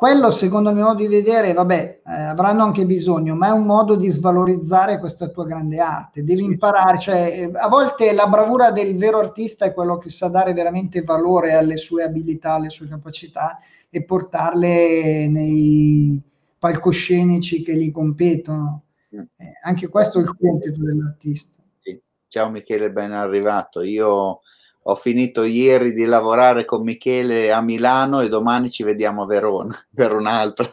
quello, 0.00 0.30
secondo 0.30 0.70
il 0.70 0.76
mio 0.76 0.86
modo 0.86 1.00
di 1.00 1.08
vedere, 1.08 1.52
vabbè, 1.52 2.00
eh, 2.06 2.10
avranno 2.10 2.62
anche 2.62 2.86
bisogno, 2.86 3.34
ma 3.34 3.48
è 3.48 3.50
un 3.50 3.66
modo 3.66 3.96
di 3.96 4.08
svalorizzare 4.08 4.98
questa 4.98 5.28
tua 5.28 5.44
grande 5.44 5.78
arte. 5.78 6.24
Devi 6.24 6.42
imparare, 6.42 6.98
cioè, 6.98 7.16
eh, 7.16 7.50
a 7.54 7.68
volte 7.68 8.10
la 8.14 8.26
bravura 8.26 8.70
del 8.70 8.96
vero 8.96 9.18
artista 9.18 9.66
è 9.66 9.74
quello 9.74 9.98
che 9.98 10.08
sa 10.08 10.28
dare 10.28 10.54
veramente 10.54 11.02
valore 11.02 11.52
alle 11.52 11.76
sue 11.76 12.02
abilità, 12.02 12.54
alle 12.54 12.70
sue 12.70 12.88
capacità 12.88 13.58
e 13.90 14.02
portarle 14.02 15.28
nei 15.28 16.18
palcoscenici 16.58 17.62
che 17.62 17.74
gli 17.74 17.92
competono. 17.92 18.84
Eh, 19.10 19.28
anche 19.62 19.88
questo 19.88 20.18
è 20.18 20.22
il 20.22 20.34
compito 20.34 20.82
dell'artista. 20.82 21.62
Sì. 21.78 22.00
Ciao 22.26 22.48
Michele, 22.48 22.90
ben 22.90 23.12
arrivato. 23.12 23.82
Io 23.82 24.40
ho 24.84 24.94
finito 24.94 25.42
ieri 25.44 25.92
di 25.92 26.04
lavorare 26.04 26.64
con 26.64 26.82
Michele 26.82 27.52
a 27.52 27.60
Milano 27.60 28.20
e 28.20 28.28
domani 28.28 28.70
ci 28.70 28.82
vediamo 28.82 29.22
a 29.22 29.26
Verona 29.26 29.74
per 29.94 30.14
un 30.14 30.26
altro, 30.26 30.70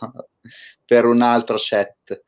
per 0.86 1.06
un 1.06 1.22
altro 1.22 1.58
set. 1.58 2.24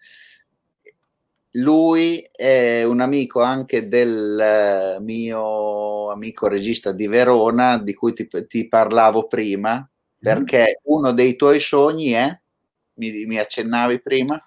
Lui 1.54 2.28
è 2.32 2.84
un 2.84 3.00
amico 3.02 3.42
anche 3.42 3.88
del 3.88 4.98
mio 5.02 6.12
amico 6.12 6.48
regista 6.48 6.92
di 6.92 7.08
Verona, 7.08 7.80
di 7.80 7.94
cui 7.96 8.14
ti, 8.14 8.28
ti 8.48 8.68
parlavo 8.68 9.26
prima, 9.28 9.88
perché 10.20 10.80
uno 10.84 11.12
dei 11.12 11.36
tuoi 11.36 11.60
sogni 11.60 12.12
è, 12.12 12.40
mi, 12.96 13.26
mi 13.26 13.40
accennavi 13.40 14.00
prima? 14.00 14.40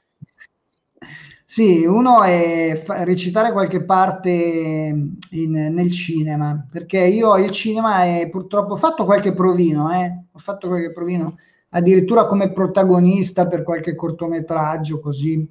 Sì, 1.52 1.84
uno 1.84 2.22
è 2.22 2.82
recitare 3.04 3.52
qualche 3.52 3.84
parte 3.84 4.30
in- 4.30 5.50
nel 5.74 5.90
cinema, 5.90 6.66
perché 6.70 6.98
io 7.00 7.36
il 7.36 7.50
cinema 7.50 8.04
è 8.04 8.28
purtroppo 8.30 8.72
ho 8.72 8.76
fatto 8.76 9.04
qualche 9.04 9.34
provino, 9.34 9.92
eh, 9.92 10.24
ho 10.32 10.38
fatto 10.38 10.68
qualche 10.68 10.92
provino, 10.92 11.36
addirittura 11.70 12.24
come 12.26 12.52
protagonista 12.52 13.46
per 13.48 13.62
qualche 13.64 13.94
cortometraggio 13.94 14.98
così, 15.00 15.46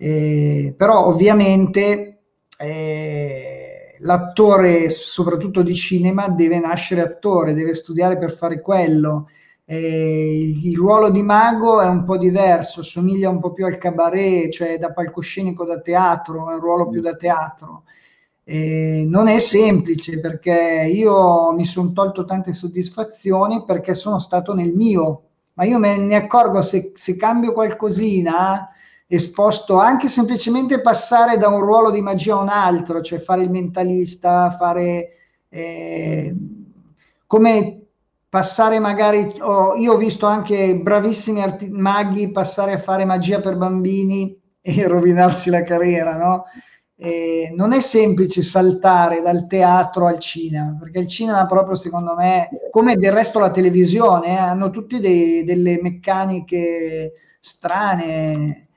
Eh, 0.00 0.74
però 0.76 1.06
ovviamente 1.06 2.20
eh, 2.58 3.96
l'attore, 4.00 4.88
soprattutto 4.90 5.62
di 5.62 5.74
cinema, 5.74 6.28
deve 6.28 6.60
nascere 6.60 7.00
attore, 7.02 7.52
deve 7.52 7.74
studiare 7.74 8.16
per 8.16 8.32
fare 8.32 8.60
quello 8.60 9.28
eh, 9.70 10.54
il, 10.62 10.74
ruolo 10.74 11.10
di 11.10 11.20
mago 11.20 11.82
è 11.82 11.86
un 11.86 12.04
po' 12.04 12.16
diverso, 12.16 12.80
somiglia 12.80 13.28
un 13.28 13.38
po' 13.38 13.52
più 13.52 13.66
al 13.66 13.76
cabaret, 13.76 14.50
cioè 14.50 14.78
da 14.78 14.92
palcoscenico 14.92 15.66
da 15.66 15.78
teatro, 15.80 16.48
è 16.50 16.54
un 16.54 16.60
ruolo 16.60 16.88
più 16.88 17.02
da 17.02 17.14
teatro. 17.16 17.82
Eh, 18.44 19.04
non 19.06 19.28
è 19.28 19.38
semplice 19.40 20.20
perché 20.20 20.90
io 20.90 21.52
mi 21.52 21.66
sono 21.66 21.92
tolto 21.92 22.24
tante 22.24 22.54
soddisfazioni 22.54 23.64
perché 23.66 23.94
sono 23.94 24.18
stato 24.18 24.54
nel 24.54 24.72
mio, 24.72 25.24
ma 25.52 25.64
io 25.64 25.78
me 25.78 25.98
ne 25.98 26.16
accorgo 26.16 26.62
se, 26.62 26.92
se 26.94 27.16
cambio 27.16 27.52
qualcosina 27.52 28.70
esposto 29.06 29.76
anche 29.76 30.08
semplicemente 30.08 30.80
passare 30.80 31.36
da 31.36 31.48
un 31.48 31.60
ruolo 31.60 31.90
di 31.90 32.00
magia 32.00 32.36
a 32.36 32.40
un 32.40 32.48
altro, 32.48 33.02
cioè 33.02 33.18
fare 33.18 33.42
il 33.42 33.50
mentalista, 33.50 34.50
fare 34.50 35.10
eh, 35.50 36.34
come 37.26 37.87
passare 38.28 38.78
magari, 38.78 39.36
oh, 39.40 39.74
io 39.76 39.94
ho 39.94 39.96
visto 39.96 40.26
anche 40.26 40.76
bravissimi 40.76 41.42
arti- 41.42 41.68
maghi 41.70 42.30
passare 42.30 42.72
a 42.72 42.78
fare 42.78 43.04
magia 43.04 43.40
per 43.40 43.56
bambini 43.56 44.36
e 44.60 44.86
rovinarsi 44.86 45.50
la 45.50 45.64
carriera, 45.64 46.16
no? 46.16 46.44
E 47.00 47.52
non 47.54 47.72
è 47.72 47.80
semplice 47.80 48.42
saltare 48.42 49.22
dal 49.22 49.46
teatro 49.46 50.06
al 50.06 50.18
cinema, 50.18 50.76
perché 50.80 50.98
il 50.98 51.06
cinema 51.06 51.46
proprio 51.46 51.76
secondo 51.76 52.14
me, 52.16 52.48
come 52.70 52.96
del 52.96 53.12
resto 53.12 53.38
la 53.38 53.50
televisione, 53.52 54.28
eh, 54.28 54.36
hanno 54.36 54.70
tutti 54.70 54.98
dei, 54.98 55.44
delle 55.44 55.78
meccaniche 55.80 57.12
strane, 57.40 58.68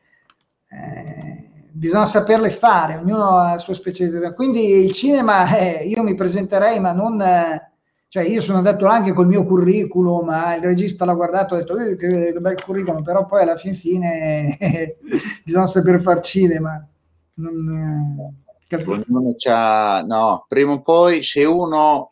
eh, 0.70 1.50
bisogna 1.72 2.06
saperle 2.06 2.50
fare, 2.52 2.98
ognuno 2.98 3.30
ha 3.38 3.54
la 3.54 3.60
sua 3.60 3.74
specializzazione. 3.74 4.36
Quindi 4.36 4.84
il 4.84 4.92
cinema, 4.92 5.58
eh, 5.58 5.86
io 5.88 6.04
mi 6.04 6.16
presenterei, 6.16 6.80
ma 6.80 6.92
non... 6.94 7.22
Eh, 8.12 8.24
cioè 8.24 8.24
io 8.24 8.42
sono 8.42 8.58
andato 8.58 8.88
anche 8.88 9.14
col 9.14 9.28
mio 9.28 9.46
curriculum, 9.46 10.26
ma 10.26 10.54
il 10.56 10.62
regista 10.62 11.06
l'ha 11.06 11.14
guardato 11.14 11.56
e 11.56 11.60
ha 11.60 11.62
detto 11.62 11.78
eh, 11.78 11.96
che, 11.96 12.34
che, 12.34 12.40
bel 12.40 12.62
curriculum, 12.62 13.04
però 13.04 13.26
poi 13.26 13.44
alla 13.44 13.56
fin 13.56 13.74
fine 13.74 14.58
bisogna 15.46 15.68
saper 15.68 16.02
far 16.02 16.20
cinema. 16.20 16.86
Non, 17.36 18.34
eh, 18.68 20.04
no, 20.06 20.46
prima 20.48 20.74
o 20.74 20.82
poi 20.82 21.24
se 21.24 21.46
uno 21.46 22.12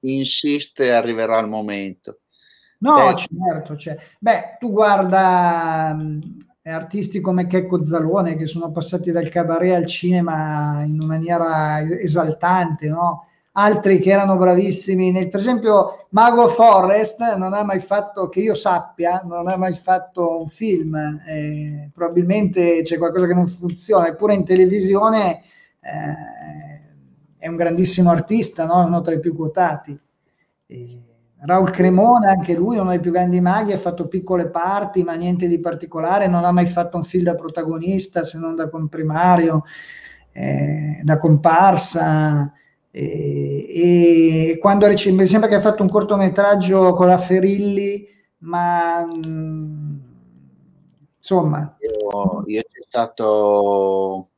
insiste 0.00 0.92
arriverà 0.92 1.38
il 1.40 1.48
momento. 1.48 2.20
No, 2.78 2.94
Beh. 2.94 3.16
certo, 3.16 3.76
cioè, 3.76 3.98
beh, 4.18 4.56
tu 4.58 4.70
guarda 4.70 5.92
mh, 5.94 6.36
artisti 6.62 7.20
come 7.20 7.46
Checco 7.46 7.84
Zalone 7.84 8.36
che 8.36 8.46
sono 8.46 8.70
passati 8.70 9.10
dal 9.10 9.28
cabaret 9.28 9.74
al 9.74 9.86
cinema 9.86 10.84
in 10.84 11.04
maniera 11.04 11.80
esaltante, 11.82 12.88
no? 12.88 13.27
Altri 13.58 13.98
che 13.98 14.10
erano 14.10 14.36
bravissimi. 14.36 15.10
Nel, 15.10 15.28
per 15.28 15.40
esempio, 15.40 16.06
Mago 16.10 16.46
Forrest 16.48 17.20
non 17.36 17.52
ha 17.52 17.64
mai 17.64 17.80
fatto, 17.80 18.28
che 18.28 18.40
io 18.40 18.54
sappia, 18.54 19.22
non 19.24 19.48
ha 19.48 19.56
mai 19.56 19.74
fatto 19.74 20.40
un 20.40 20.48
film. 20.48 20.94
Eh, 21.26 21.90
probabilmente 21.92 22.82
c'è 22.82 22.96
qualcosa 22.96 23.26
che 23.26 23.34
non 23.34 23.48
funziona, 23.48 24.06
eppure 24.06 24.34
in 24.34 24.44
televisione 24.44 25.42
eh, 25.80 26.36
è 27.36 27.48
un 27.48 27.56
grandissimo 27.56 28.10
artista, 28.10 28.64
no? 28.64 28.84
uno 28.84 29.00
tra 29.00 29.14
i 29.14 29.20
più 29.20 29.34
quotati. 29.34 29.98
Eh, 30.66 31.02
Raul 31.40 31.70
Cremona, 31.70 32.30
anche 32.30 32.54
lui, 32.54 32.78
uno 32.78 32.90
dei 32.90 33.00
più 33.00 33.12
grandi 33.12 33.40
maghi, 33.40 33.72
ha 33.72 33.78
fatto 33.78 34.08
piccole 34.08 34.48
parti, 34.48 35.02
ma 35.04 35.14
niente 35.14 35.46
di 35.46 35.60
particolare, 35.60 36.26
non 36.26 36.44
ha 36.44 36.50
mai 36.50 36.66
fatto 36.66 36.96
un 36.96 37.04
film 37.04 37.24
da 37.24 37.36
protagonista 37.36 38.24
se 38.24 38.38
non 38.38 38.56
da 38.56 38.68
comprimario, 38.68 39.64
eh, 40.32 41.00
da 41.02 41.16
comparsa. 41.16 42.52
E, 42.90 44.50
e 44.50 44.58
quando 44.58 44.86
mi 44.86 45.26
sembra 45.26 45.48
che 45.48 45.54
ha 45.54 45.60
fatto 45.60 45.82
un 45.82 45.88
cortometraggio 45.88 46.94
con 46.94 47.06
la 47.06 47.18
Ferilli, 47.18 48.06
ma 48.38 49.04
mh, 49.04 49.28
mm, 49.28 49.96
insomma. 51.18 51.76
Io, 51.80 52.42
io 52.46 52.62
c'è 52.62 52.82
stato 52.86 54.28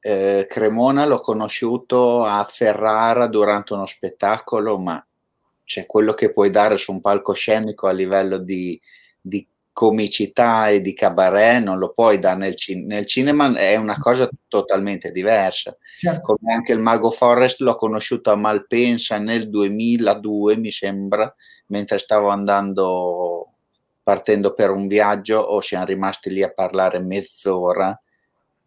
eh, 0.00 0.46
Cremona, 0.48 1.06
l'ho 1.06 1.20
conosciuto 1.20 2.24
a 2.24 2.42
Ferrara 2.44 3.26
durante 3.28 3.72
uno 3.74 3.86
spettacolo, 3.86 4.78
ma 4.78 5.04
c'è 5.64 5.86
quello 5.86 6.12
che 6.12 6.30
puoi 6.30 6.50
dare 6.50 6.76
su 6.76 6.90
un 6.92 7.00
palcoscenico 7.00 7.86
a 7.86 7.92
livello 7.92 8.38
di, 8.38 8.78
di 9.20 9.46
comicità 9.72 10.68
e 10.68 10.80
di 10.80 10.92
cabaret 10.92 11.62
non 11.62 11.78
lo 11.78 11.90
puoi 11.90 12.18
dare 12.18 12.38
nel, 12.38 12.56
cin- 12.56 12.86
nel 12.86 13.06
cinema, 13.06 13.52
è 13.54 13.76
una 13.76 13.96
cosa 13.98 14.28
totalmente 14.46 15.10
diversa. 15.10 15.76
Certo. 15.96 16.36
Come 16.36 16.52
anche 16.52 16.72
il 16.72 16.78
Mago 16.78 17.10
Forest 17.10 17.60
l'ho 17.60 17.76
conosciuto 17.76 18.30
a 18.30 18.36
Malpensa 18.36 19.18
nel 19.18 19.48
2002, 19.48 20.56
mi 20.56 20.70
sembra, 20.70 21.34
mentre 21.66 21.98
stavo 21.98 22.28
andando, 22.28 23.48
partendo 24.02 24.52
per 24.52 24.70
un 24.70 24.86
viaggio, 24.86 25.38
o 25.38 25.60
siamo 25.60 25.86
rimasti 25.86 26.30
lì 26.30 26.42
a 26.42 26.52
parlare 26.52 27.00
mezz'ora 27.00 27.98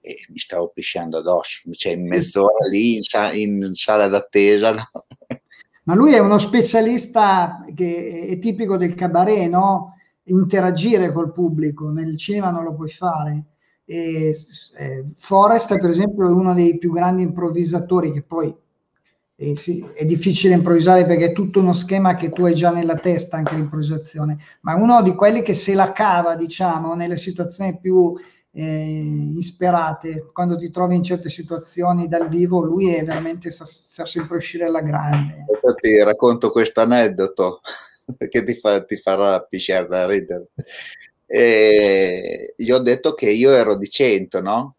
e 0.02 0.26
mi 0.30 0.38
stavo 0.38 0.70
pisciando 0.70 1.18
addosso, 1.18 1.62
cioè 1.72 1.94
in 1.94 2.08
mezz'ora 2.08 2.68
lì 2.70 2.96
in, 2.96 3.04
sa- 3.04 3.34
in 3.34 3.72
sala 3.74 4.08
d'attesa. 4.08 4.74
No? 4.74 4.90
Ma 5.84 5.94
lui 5.94 6.14
è 6.14 6.20
uno 6.20 6.40
specialista 6.40 7.64
che 7.76 8.28
è 8.30 8.40
tipico 8.40 8.76
del 8.76 8.96
cabaret, 8.96 9.48
no? 9.50 9.95
Interagire 10.26 11.12
col 11.12 11.32
pubblico, 11.32 11.90
nel 11.90 12.18
cinema 12.18 12.52
non 12.52 12.64
lo 12.64 12.74
puoi 12.74 12.90
fare. 12.90 13.46
E, 13.86 14.36
eh, 14.78 15.06
Forrest, 15.16 15.80
per 15.80 15.90
esempio, 15.90 16.28
è 16.28 16.32
uno 16.32 16.54
dei 16.54 16.78
più 16.78 16.92
grandi 16.92 17.22
improvvisatori 17.22 18.12
che 18.12 18.24
poi 18.24 18.54
eh, 19.38 19.56
sì, 19.56 19.86
è 19.94 20.06
difficile 20.06 20.54
improvvisare 20.54 21.06
perché 21.06 21.26
è 21.26 21.34
tutto 21.34 21.60
uno 21.60 21.74
schema 21.74 22.16
che 22.16 22.32
tu 22.32 22.46
hai 22.46 22.56
già 22.56 22.72
nella 22.72 22.96
testa, 22.96 23.36
anche 23.36 23.56
l'improvvisazione, 23.56 24.38
ma 24.62 24.76
uno 24.76 25.02
di 25.04 25.14
quelli 25.14 25.42
che 25.42 25.54
se 25.54 25.74
la 25.74 25.92
cava, 25.92 26.36
diciamo, 26.36 26.96
nelle 26.96 27.18
situazioni 27.18 27.78
più 27.78 28.14
eh, 28.52 29.32
isperate, 29.36 30.30
quando 30.32 30.58
ti 30.58 30.72
trovi 30.72 30.96
in 30.96 31.04
certe 31.04 31.30
situazioni 31.30 32.08
dal 32.08 32.30
vivo, 32.30 32.64
lui 32.64 32.94
è 32.94 33.04
veramente 33.04 33.52
sa, 33.52 33.66
sa 33.66 34.06
sempre 34.06 34.38
uscire 34.38 34.66
alla 34.66 34.82
grande. 34.82 35.46
Ti 35.82 36.04
racconto 36.04 36.50
questo 36.50 36.80
aneddoto 36.80 37.60
che 38.30 38.44
ti, 38.44 38.56
fa, 38.56 38.84
ti 38.84 38.98
farà 38.98 39.42
pisciare 39.42 39.88
da 39.88 40.06
ridere. 40.06 40.48
E 41.26 42.54
gli 42.56 42.72
ho 42.72 42.80
detto 42.80 43.14
che 43.14 43.30
io 43.30 43.52
ero 43.52 43.76
di 43.76 43.90
100, 43.90 44.42
no? 44.42 44.76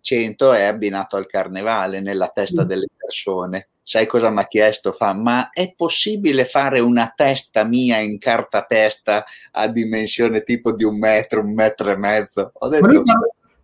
100 0.00 0.52
è 0.52 0.62
abbinato 0.62 1.16
al 1.16 1.26
carnevale 1.26 2.00
nella 2.00 2.28
testa 2.28 2.64
delle 2.64 2.86
persone. 2.96 3.68
Sai 3.82 4.06
cosa 4.06 4.30
mi 4.30 4.38
ha 4.38 4.46
chiesto? 4.46 4.92
Fa, 4.92 5.12
ma 5.12 5.50
è 5.50 5.74
possibile 5.74 6.44
fare 6.44 6.78
una 6.78 7.12
testa 7.14 7.64
mia 7.64 7.98
in 7.98 8.18
cartapesta 8.18 9.24
a 9.52 9.66
dimensione 9.66 10.42
tipo 10.42 10.72
di 10.72 10.84
un 10.84 10.96
metro, 10.96 11.40
un 11.40 11.52
metro 11.52 11.90
e 11.90 11.96
mezzo? 11.96 12.52
Ho 12.54 12.68
detto, 12.68 12.86
lui 12.86 13.02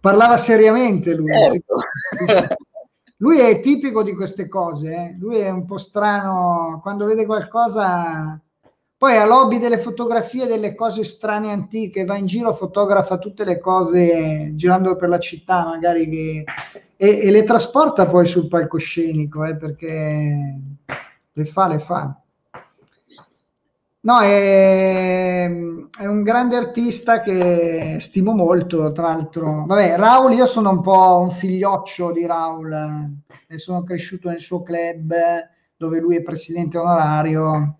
parlava 0.00 0.36
seriamente 0.36 1.14
lui. 1.14 1.30
Certo. 1.32 1.74
Lui 3.18 3.38
è 3.38 3.62
tipico 3.62 4.02
di 4.02 4.14
queste 4.14 4.46
cose, 4.46 4.92
eh? 4.92 5.16
lui 5.18 5.38
è 5.38 5.48
un 5.48 5.64
po' 5.64 5.78
strano, 5.78 6.80
quando 6.82 7.06
vede 7.06 7.24
qualcosa 7.24 8.38
poi 8.98 9.16
ha 9.16 9.26
lobby 9.26 9.58
delle 9.58 9.76
fotografie 9.76 10.46
delle 10.46 10.74
cose 10.74 11.04
strane 11.04 11.50
antiche, 11.50 12.06
va 12.06 12.16
in 12.16 12.24
giro, 12.24 12.54
fotografa 12.54 13.18
tutte 13.18 13.44
le 13.44 13.58
cose 13.58 14.52
girando 14.54 14.96
per 14.96 15.10
la 15.10 15.18
città, 15.18 15.64
magari 15.66 16.08
che, 16.08 16.44
e, 16.96 17.20
e, 17.20 17.30
le 17.30 17.44
trasporta 17.44 18.06
poi 18.06 18.26
sul 18.26 18.48
palcoscenico, 18.48 19.44
eh, 19.44 19.54
perché 19.56 20.60
le 21.30 21.44
fa, 21.44 21.68
le 21.68 21.78
fa. 21.78 22.18
No, 24.00 24.20
è, 24.20 25.44
è, 25.44 26.06
un 26.06 26.22
grande 26.22 26.56
artista 26.56 27.20
che 27.20 27.96
stimo 28.00 28.32
molto, 28.32 28.92
tra 28.92 29.08
l'altro. 29.08 29.66
Vabbè, 29.66 29.96
Raul, 29.96 30.32
io 30.32 30.46
sono 30.46 30.70
un 30.70 30.80
po' 30.80 31.18
un 31.20 31.32
figlioccio 31.32 32.12
di 32.12 32.24
Raul, 32.24 32.72
eh, 33.48 33.58
sono 33.58 33.82
cresciuto 33.82 34.30
nel 34.30 34.40
suo 34.40 34.62
club 34.62 35.12
dove 35.76 35.98
lui 35.98 36.16
è 36.16 36.22
presidente 36.22 36.78
onorario 36.78 37.78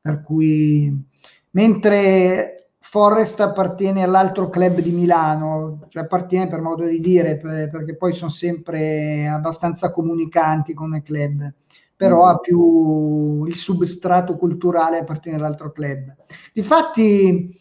per 0.00 0.22
cui 0.22 1.06
mentre 1.50 2.58
Forrest 2.78 3.40
appartiene 3.40 4.02
all'altro 4.02 4.48
club 4.48 4.80
di 4.80 4.92
Milano, 4.92 5.86
cioè 5.90 6.04
appartiene 6.04 6.48
per 6.48 6.62
modo 6.62 6.86
di 6.86 7.00
dire, 7.00 7.36
perché 7.36 7.96
poi 7.96 8.14
sono 8.14 8.30
sempre 8.30 9.28
abbastanza 9.28 9.92
comunicanti 9.92 10.72
come 10.72 11.02
club, 11.02 11.52
però 11.94 12.24
mm. 12.24 12.28
ha 12.28 12.38
più 12.38 13.44
il 13.44 13.54
substrato 13.56 14.36
culturale 14.36 15.00
appartiene 15.00 15.36
all'altro 15.36 15.70
club. 15.70 16.14
Difatti, 16.54 17.57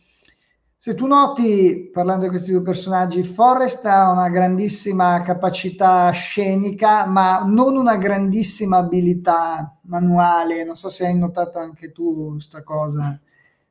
se 0.79 0.93
tu 0.93 1.07
noti, 1.07 1.89
parlando 1.91 2.25
di 2.25 2.29
questi 2.29 2.51
due 2.51 2.61
personaggi, 2.61 3.23
Forrest 3.23 3.83
ha 3.85 4.11
una 4.11 4.29
grandissima 4.29 5.21
capacità 5.21 6.11
scenica, 6.11 7.07
ma 7.07 7.43
non 7.43 7.75
una 7.75 7.97
grandissima 7.97 8.77
abilità 8.77 9.75
manuale. 9.87 10.63
Non 10.63 10.75
so 10.75 10.89
se 10.89 11.07
hai 11.07 11.17
notato 11.17 11.57
anche 11.57 11.91
tu 11.91 12.33
questa 12.33 12.61
cosa, 12.61 13.19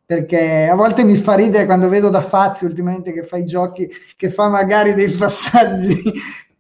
perché 0.05 0.67
a 0.69 0.75
volte 0.75 1.05
mi 1.05 1.17
fa 1.17 1.35
ridere 1.35 1.65
quando 1.65 1.89
vedo 1.89 2.11
da 2.11 2.21
Fazio 2.21 2.67
ultimamente 2.67 3.13
che 3.13 3.23
fa 3.23 3.37
i 3.37 3.45
giochi, 3.45 3.89
che 4.17 4.29
fa 4.29 4.49
magari 4.49 4.93
dei 4.93 5.11
passaggi, 5.15 6.03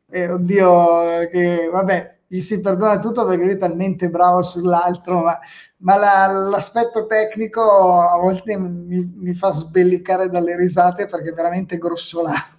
eh, 0.08 0.30
oddio, 0.30 1.28
che 1.28 1.68
vabbè, 1.72 2.15
gli 2.26 2.40
si 2.40 2.60
perdona 2.60 2.98
tutto 2.98 3.24
perché 3.24 3.44
lui 3.44 3.54
è 3.54 3.58
talmente 3.58 4.10
bravo 4.10 4.42
sull'altro, 4.42 5.22
ma 5.22 5.38
ma 5.78 5.96
la, 5.96 6.26
l'aspetto 6.26 7.06
tecnico 7.06 7.60
a 8.00 8.18
volte 8.18 8.56
mi, 8.56 9.12
mi, 9.14 9.34
fa 9.34 9.50
sbellicare 9.50 10.30
dalle 10.30 10.56
risate 10.56 11.06
perché 11.06 11.30
è 11.30 11.34
veramente 11.34 11.76
grossolato. 11.76 12.54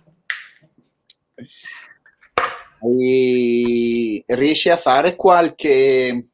E 2.80 4.24
riesci 4.28 4.70
a 4.70 4.78
fare 4.78 5.16
qualche... 5.16 6.32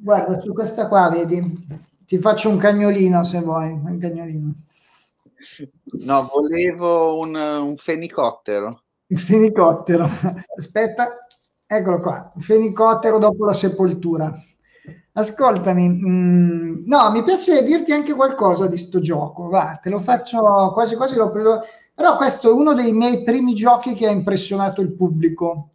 Guarda, 0.00 0.40
su 0.40 0.52
questa 0.52 0.86
qua 0.86 1.08
vedi, 1.08 1.66
ti 2.06 2.18
faccio 2.18 2.50
un 2.50 2.58
cagnolino 2.58 3.24
se 3.24 3.40
vuoi, 3.40 3.70
un 3.70 3.98
cagnolino. 3.98 4.52
No, 6.00 6.30
volevo 6.30 7.18
un, 7.18 7.34
un 7.34 7.76
fenicottero. 7.76 8.82
Un 9.08 9.16
fenicottero. 9.16 10.08
Aspetta, 10.56 11.28
Eccolo 11.70 12.00
qua, 12.00 12.32
fenicottero 12.38 13.18
dopo 13.18 13.44
la 13.44 13.52
sepoltura. 13.52 14.32
Ascoltami, 15.12 15.86
mh, 15.86 16.08
mm, 16.08 16.86
no, 16.86 17.10
mi 17.10 17.22
piace 17.22 17.62
dirti 17.62 17.92
anche 17.92 18.14
qualcosa 18.14 18.66
di 18.66 18.78
sto 18.78 19.00
gioco, 19.00 19.50
va, 19.50 19.78
te 19.82 19.90
lo 19.90 20.00
faccio 20.00 20.72
quasi 20.72 20.96
quasi 20.96 21.16
l'ho 21.16 21.30
preso, 21.30 21.60
però 21.94 22.16
questo 22.16 22.48
è 22.48 22.52
uno 22.54 22.72
dei 22.72 22.92
miei 22.92 23.22
primi 23.22 23.52
giochi 23.52 23.92
che 23.92 24.06
ha 24.06 24.10
impressionato 24.10 24.80
il 24.80 24.92
pubblico. 24.92 25.72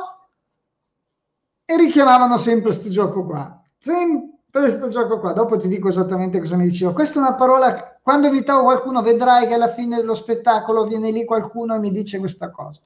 e 1.65 1.78
richiamavano 1.78 2.38
sempre 2.38 2.65
questo 2.65 2.89
gioco 2.89 3.26
qua 3.26 3.62
sempre 3.78 4.36
questo 4.50 4.88
gioco 4.88 5.20
qua. 5.20 5.34
Dopo 5.34 5.58
ti 5.58 5.67
dico 5.67 5.89
esattamente 5.89 6.39
cosa 6.39 6.56
mi 6.56 6.63
diceva. 6.63 6.93
Questa 6.93 7.20
è 7.20 7.22
una 7.22 7.36
parola 7.36 8.00
quando 8.02 8.28
invitavo 8.28 8.63
qualcuno 8.63 9.02
vedrai 9.02 9.48
che 9.48 9.54
alla 9.54 9.74
fine 9.74 9.98
dello 9.98 10.13
spettacolo 10.13 10.86
viene 10.86 11.12
lì 11.12 11.26
qualcuno 11.26 11.76
e 11.76 11.80
mi 11.80 11.91
dice 11.91 12.20
questa 12.20 12.50
cosa. 12.50 12.82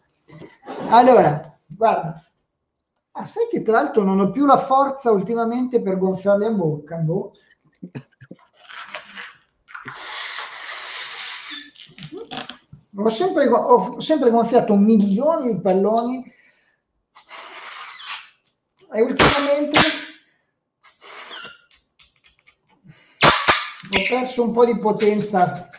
Allora 0.90 1.58
guarda 1.66 2.24
Ah, 3.14 3.26
sai 3.26 3.48
che 3.50 3.62
tra 3.62 3.74
l'altro 3.74 4.04
non 4.04 4.20
ho 4.20 4.32
più 4.32 4.46
la 4.46 4.58
forza 4.58 5.12
ultimamente 5.12 5.82
per 5.82 5.98
gonfiarli 5.98 6.46
a 6.46 6.52
bocca. 6.52 6.96
Boh. 6.96 7.34
Ho 12.96 13.10
sempre, 13.10 13.48
ho 13.48 14.00
sempre 14.00 14.30
gonfiato 14.30 14.76
milioni 14.76 15.54
di 15.54 15.62
palloni 15.62 16.34
e 18.94 19.02
ultimamente 19.02 19.80
ho 23.90 24.02
perso 24.10 24.44
un 24.44 24.54
po' 24.54 24.66
di 24.66 24.78
potenza. 24.78 25.70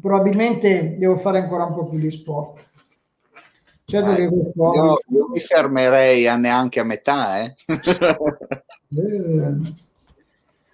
Probabilmente 0.00 0.96
devo 0.98 1.18
fare 1.18 1.38
ancora 1.38 1.64
un 1.64 1.74
po' 1.74 1.88
più 1.88 1.98
di 1.98 2.10
sport. 2.10 2.69
Certo 3.90 4.14
che 4.14 4.28
questo... 4.28 4.72
io, 4.74 4.98
io, 5.08 5.28
mi 5.28 5.40
fermerei 5.40 6.28
a 6.28 6.36
neanche 6.36 6.78
a 6.78 6.84
metà. 6.84 7.40
Eh. 7.40 7.54
eh. 7.66 9.74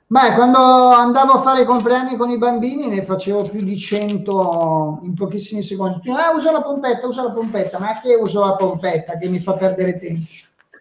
Beh, 0.09 0.35
quando 0.35 0.59
andavo 0.59 1.33
a 1.33 1.41
fare 1.41 1.63
i 1.63 1.65
compleanni 1.65 2.17
con 2.17 2.31
i 2.31 2.39
bambini 2.39 2.89
ne 2.89 3.03
facevo 3.03 3.49
più 3.49 3.63
di 3.63 3.77
100 3.77 5.01
in 5.03 5.15
pochissimi 5.15 5.63
secondi. 5.63 6.11
Ah, 6.11 6.33
uso 6.35 6.53
la 6.53 6.63
pompetta, 6.63 7.07
uso 7.07 7.25
la 7.25 7.33
pompetta, 7.33 7.79
ma 7.79 8.01
che 8.01 8.15
uso 8.15 8.45
la 8.45 8.55
pompetta 8.55 9.17
che 9.17 9.29
mi 9.29 9.41
fa 9.41 9.55
perdere 9.55 9.99
tempo? 9.99 10.27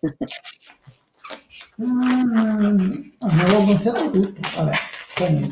Mm, 1.81 3.01
avevo 3.19 3.65
gonfiato 3.65 4.09
tutto. 4.09 4.39
Vabbè, 4.55 5.49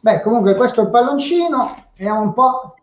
Beh, 0.00 0.22
comunque 0.22 0.54
questo 0.54 0.80
è 0.80 0.84
il 0.84 0.90
palloncino, 0.90 1.90
vediamo 1.96 2.22
un 2.22 2.32
po' 2.32 2.76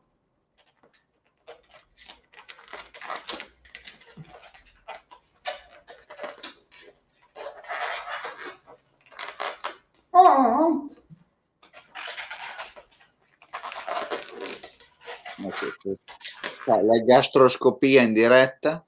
la 16.66 17.00
gastroscopia 17.04 18.02
in 18.02 18.14
diretta. 18.14 18.86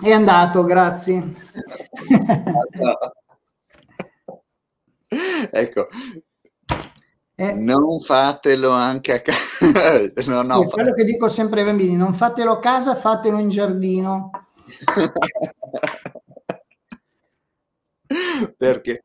È 0.00 0.12
andato, 0.12 0.64
grazie. 0.64 1.34
ecco, 5.50 5.88
eh, 7.40 7.54
non 7.54 8.00
fatelo 8.00 8.72
anche 8.72 9.12
a 9.12 9.20
casa. 9.20 10.10
no, 10.26 10.42
no, 10.42 10.62
sì, 10.62 10.68
quello 10.70 10.92
che 10.92 11.04
dico 11.04 11.28
sempre 11.28 11.60
ai 11.60 11.66
bambini, 11.66 11.94
non 11.94 12.12
fatelo 12.12 12.50
a 12.50 12.58
casa, 12.58 12.96
fatelo 12.96 13.38
in 13.38 13.48
giardino. 13.48 14.32
Perché? 18.56 19.04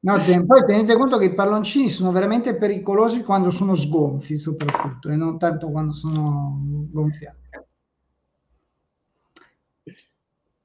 No, 0.00 0.14
poi 0.44 0.64
tenete 0.66 0.96
conto 0.96 1.18
che 1.18 1.26
i 1.26 1.34
palloncini 1.34 1.88
sono 1.88 2.10
veramente 2.10 2.56
pericolosi 2.56 3.22
quando 3.22 3.52
sono 3.52 3.76
sgonfi, 3.76 4.36
soprattutto, 4.36 5.08
e 5.10 5.14
non 5.14 5.38
tanto 5.38 5.70
quando 5.70 5.92
sono 5.92 6.58
gonfiati. 6.90 7.38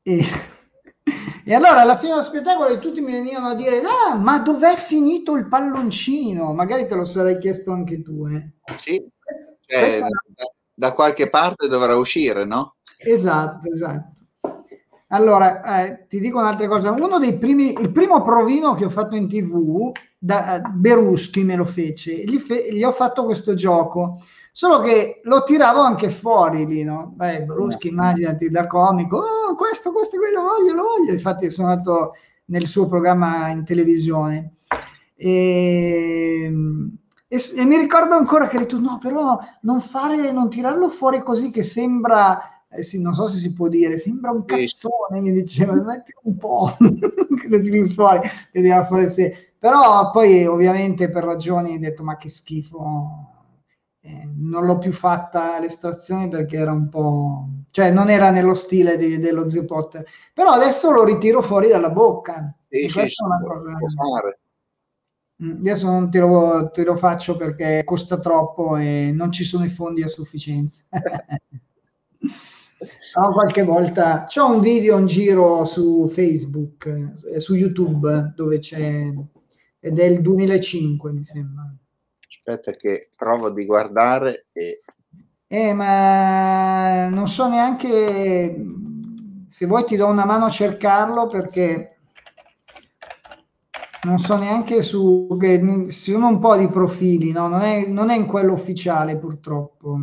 E, 0.01 0.25
e 1.49 1.55
allora 1.55 1.79
alla 1.79 1.95
fine 1.95 2.11
dello 2.11 2.23
spettacolo 2.23 2.77
tutti 2.77 2.99
mi 2.99 3.13
venivano 3.13 3.47
a 3.47 3.55
dire: 3.55 3.81
Ah, 3.81 4.15
ma 4.15 4.39
dov'è 4.39 4.75
finito 4.75 5.37
il 5.37 5.47
palloncino? 5.47 6.53
Magari 6.53 6.87
te 6.87 6.95
lo 6.95 7.05
sarei 7.05 7.37
chiesto 7.37 7.71
anche 7.71 8.01
tu. 8.01 8.27
Eh. 8.27 8.51
Sì, 8.77 9.01
eh, 9.65 9.99
da, 9.99 10.07
da 10.73 10.91
qualche 10.91 11.29
parte 11.29 11.69
dovrà 11.69 11.95
uscire, 11.95 12.43
no? 12.43 12.75
Esatto, 12.97 13.71
esatto. 13.71 14.25
Allora, 15.07 15.85
eh, 15.85 16.05
ti 16.09 16.19
dico 16.19 16.37
un'altra 16.37 16.67
cosa. 16.67 16.91
Uno 16.91 17.17
dei 17.17 17.37
primi, 17.37 17.71
il 17.71 17.93
primo 17.93 18.21
provino 18.23 18.75
che 18.75 18.83
ho 18.83 18.89
fatto 18.89 19.15
in 19.15 19.29
tv, 19.29 19.91
da, 20.17 20.61
Beruschi 20.73 21.43
me 21.43 21.55
lo 21.55 21.65
fece, 21.65 22.23
gli, 22.23 22.39
fe, 22.39 22.67
gli, 22.71 22.83
ho 22.83 22.91
fatto 22.91 23.23
questo 23.23 23.53
gioco, 23.53 24.21
solo 24.51 24.79
che 24.79 25.21
lo 25.23 25.43
tiravo 25.43 25.81
anche 25.81 26.09
fuori 26.09 26.65
lì, 26.65 26.83
no? 26.83 27.13
Beh, 27.15 27.43
Beruschi, 27.43 27.89
immaginati, 27.89 28.49
da 28.49 28.65
comico, 28.67 29.17
oh, 29.17 29.55
questo, 29.55 29.91
questo, 29.91 30.17
quello, 30.17 30.41
voglio, 30.41 30.73
lo 30.73 30.83
voglio. 30.83 31.11
Infatti 31.11 31.49
sono 31.51 31.69
andato 31.69 32.13
nel 32.45 32.67
suo 32.67 32.87
programma 32.87 33.49
in 33.49 33.63
televisione. 33.63 34.55
E, 35.15 36.51
e, 37.27 37.37
e 37.55 37.65
mi 37.65 37.77
ricordo 37.77 38.15
ancora 38.15 38.47
che 38.47 38.57
ha 38.57 38.59
detto, 38.59 38.79
no, 38.79 38.97
però 38.99 39.39
non 39.61 39.81
fare, 39.81 40.31
non 40.31 40.49
tirarlo 40.49 40.89
fuori 40.89 41.21
così 41.21 41.51
che 41.51 41.63
sembra 41.63 42.57
eh 42.69 42.83
sì, 42.83 43.01
non 43.01 43.13
so 43.13 43.27
se 43.27 43.37
si 43.37 43.53
può 43.53 43.69
dire, 43.69 43.97
sembra 43.97 44.31
un 44.31 44.43
cazzone, 44.43 45.21
mi 45.21 45.31
diceva, 45.31 45.73
metti 45.73 46.11
un 46.23 46.37
po', 46.37 46.75
che 46.77 47.47
lo 47.47 47.61
tiri 47.61 47.87
fuori, 47.89 48.19
che 48.51 48.85
fuori 48.85 49.09
se... 49.09 49.46
Però 49.67 50.11
poi 50.11 50.45
ovviamente 50.45 51.09
per 51.09 51.25
ragioni 51.25 51.75
ho 51.75 51.79
detto, 51.79 52.01
ma 52.01 52.15
che 52.15 52.29
schifo, 52.29 53.49
eh, 53.99 54.29
non 54.37 54.65
l'ho 54.65 54.77
più 54.77 54.93
fatta 54.93 55.59
l'estrazione 55.59 56.29
perché 56.29 56.55
era 56.55 56.71
un 56.71 56.87
po'... 56.87 57.49
cioè 57.71 57.91
non 57.91 58.09
era 58.09 58.31
nello 58.31 58.53
stile 58.53 58.95
di, 58.95 59.19
dello 59.19 59.49
Zio 59.49 59.65
Potter, 59.65 60.05
però 60.33 60.51
adesso 60.51 60.89
lo 60.89 61.03
ritiro 61.03 61.41
fuori 61.41 61.67
dalla 61.67 61.89
bocca. 61.89 62.55
Sì, 62.69 62.87
sì, 62.87 63.07
sì. 63.07 63.23
Mm, 65.43 65.59
adesso 65.59 65.85
non 65.85 66.09
te 66.09 66.19
lo, 66.19 66.71
te 66.71 66.85
lo 66.85 66.95
faccio 66.95 67.35
perché 67.35 67.83
costa 67.83 68.19
troppo 68.19 68.77
e 68.77 69.11
non 69.13 69.33
ci 69.33 69.43
sono 69.43 69.65
i 69.65 69.69
fondi 69.69 70.01
a 70.01 70.07
sufficienza. 70.07 70.81
No, 73.15 73.31
qualche 73.31 73.63
volta 73.63 74.25
c'è 74.25 74.39
un 74.39 74.59
video 74.59 74.99
in 74.99 75.07
giro 75.07 75.65
su 75.65 76.07
Facebook, 76.07 76.85
eh, 77.33 77.39
su 77.39 77.55
YouTube, 77.55 78.33
dove 78.35 78.59
c'è, 78.59 79.11
è 79.93 80.05
il 80.05 80.21
2005, 80.21 81.11
mi 81.11 81.23
sembra. 81.23 81.73
Aspetta 82.39 82.71
che 82.71 83.09
provo 83.15 83.49
di 83.49 83.65
guardare 83.65 84.47
e... 84.51 84.81
Eh, 85.49 85.73
ma 85.73 87.07
non 87.07 87.27
so 87.27 87.47
neanche 87.47 88.55
se 89.47 89.65
vuoi 89.65 89.85
ti 89.85 89.95
do 89.95 90.07
una 90.07 90.25
mano 90.25 90.45
a 90.45 90.49
cercarlo 90.49 91.27
perché 91.27 91.99
non 94.03 94.19
so 94.19 94.35
neanche 94.35 94.81
su 94.81 95.37
che 95.39 95.89
sono 95.89 96.27
un 96.27 96.39
po' 96.39 96.57
di 96.57 96.67
profili, 96.67 97.31
no? 97.31 97.47
non, 97.47 97.61
è, 97.61 97.87
non 97.87 98.09
è 98.09 98.17
in 98.17 98.25
quello 98.25 98.51
ufficiale 98.51 99.15
purtroppo. 99.15 100.01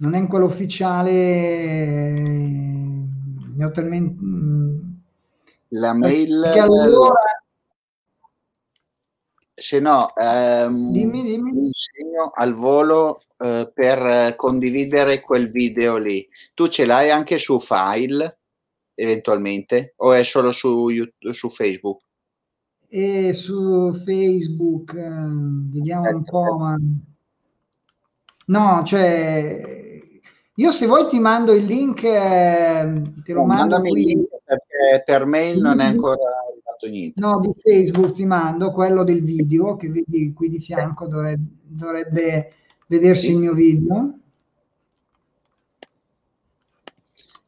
non 0.00 0.14
è 0.14 0.18
in 0.18 0.28
quello 0.28 0.46
ufficiale, 0.46 1.12
ne 3.54 3.64
ho 3.64 3.70
talmente... 3.70 4.88
La 5.70 5.92
mail... 5.94 6.44
Allora... 6.44 7.20
Se 9.52 9.78
no, 9.78 10.14
ehm, 10.16 10.90
dimmi, 10.90 11.22
dimmi. 11.22 11.50
insegno 11.50 12.30
al 12.34 12.54
volo 12.54 13.20
eh, 13.36 13.70
per 13.74 14.34
condividere 14.34 15.20
quel 15.20 15.50
video 15.50 15.98
lì. 15.98 16.26
Tu 16.54 16.68
ce 16.68 16.86
l'hai 16.86 17.10
anche 17.10 17.36
su 17.36 17.60
file, 17.60 18.38
eventualmente, 18.94 19.92
o 19.96 20.14
è 20.14 20.24
solo 20.24 20.50
su, 20.52 20.88
YouTube, 20.88 21.34
su 21.34 21.50
Facebook? 21.50 22.00
E 22.88 23.34
su 23.34 23.92
Facebook, 24.02 24.94
eh, 24.94 25.10
vediamo 25.72 26.08
eh, 26.08 26.14
un 26.14 26.24
po', 26.24 26.56
ma... 26.56 26.78
No, 28.46 28.82
cioè 28.84 29.89
io 30.60 30.72
se 30.72 30.86
vuoi 30.86 31.08
ti 31.08 31.18
mando 31.18 31.54
il 31.54 31.64
link, 31.64 32.02
eh, 32.04 33.02
te 33.24 33.32
lo 33.32 33.40
no, 33.40 33.46
mando 33.46 33.80
qui. 33.80 34.14
perché 34.44 35.02
per 35.06 35.24
mail 35.24 35.58
non 35.58 35.80
è 35.80 35.86
ancora 35.86 36.20
arrivato 36.46 36.86
niente. 36.86 37.18
No, 37.18 37.40
di 37.40 37.50
Facebook 37.58 38.12
ti 38.12 38.26
mando 38.26 38.70
quello 38.70 39.02
del 39.02 39.22
video 39.22 39.76
che 39.76 39.88
vedi 39.88 40.34
qui 40.34 40.50
di 40.50 40.60
fianco, 40.60 41.06
dovrebbe, 41.06 41.48
dovrebbe 41.62 42.52
vedersi 42.88 43.28
sì. 43.28 43.32
il 43.32 43.38
mio 43.38 43.54
video. 43.54 44.18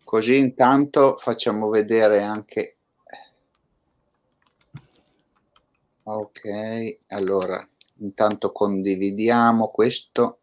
Così 0.02 0.38
intanto 0.38 1.16
facciamo 1.16 1.68
vedere 1.68 2.22
anche... 2.22 2.76
Ok, 6.04 6.98
allora 7.08 7.66
intanto 7.98 8.52
condividiamo 8.52 9.68
questo. 9.68 10.38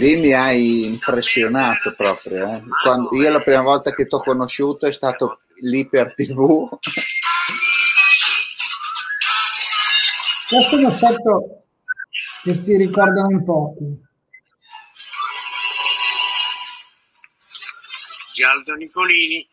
Lì 0.00 0.16
mi 0.16 0.32
hai 0.32 0.86
impressionato 0.86 1.94
proprio. 1.94 2.54
Eh? 2.54 2.62
Quando, 2.82 3.14
io 3.16 3.30
la 3.30 3.42
prima 3.42 3.60
volta 3.60 3.92
che 3.92 4.06
ti 4.06 4.14
ho 4.14 4.22
conosciuto 4.22 4.86
è 4.86 4.92
stato 4.92 5.42
lì 5.56 5.86
per 5.86 6.14
TV. 6.14 6.70
Questo 10.48 10.76
è 10.76 10.78
un 10.78 10.86
effetto 10.86 11.64
che 12.42 12.54
si 12.54 12.76
ricordano 12.78 13.30
in 13.30 13.44
pochi. 13.44 14.08
Aldo 18.42 18.74
Nicolini, 18.76 19.46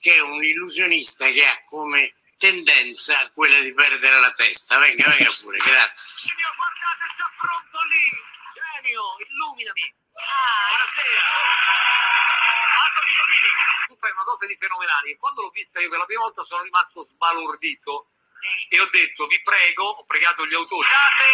che 0.00 0.14
è 0.14 0.20
un 0.20 0.42
illusionista 0.42 1.28
che 1.28 1.44
ha 1.44 1.60
come 1.70 2.14
tendenza 2.36 3.14
quella 3.32 3.60
di 3.60 3.72
perdere 3.72 4.18
la 4.18 4.32
testa. 4.32 4.80
Venga, 4.80 5.06
venga 5.16 5.30
pure, 5.40 5.58
grazie. 5.58 6.10
Guardate, 6.58 7.06
sta 7.14 7.30
pronto 7.38 7.78
lì! 7.86 8.41
Genio, 8.82 9.14
illuminami! 9.30 9.94
Ah, 10.10 10.74
buonasera! 10.74 11.22
Nicolini, 13.06 13.50
tu 13.86 13.94
fai 14.02 14.10
una 14.10 14.26
cosa 14.26 14.46
di 14.46 14.56
fenomenali. 14.58 15.16
Quando 15.22 15.42
l'ho 15.42 15.54
vista 15.54 15.78
io 15.78 15.88
per 15.88 15.98
la 16.02 16.04
prima 16.04 16.22
volta 16.22 16.42
sono 16.50 16.62
rimasto 16.62 17.06
sbalordito 17.06 18.10
e 18.74 18.80
ho 18.80 18.88
detto 18.90 19.26
vi 19.30 19.40
prego, 19.46 19.86
ho 19.86 20.04
pregato 20.04 20.44
gli 20.46 20.54
autori, 20.54 20.82
guardate 20.82 21.26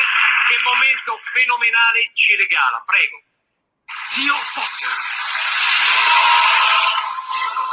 che 0.45 0.57
momento 0.61 1.17
fenomenale 1.33 2.13
ci 2.13 2.37
regala, 2.37 2.85
prego. 2.85 3.17
Zio 4.13 4.37
Potter. 4.53 4.93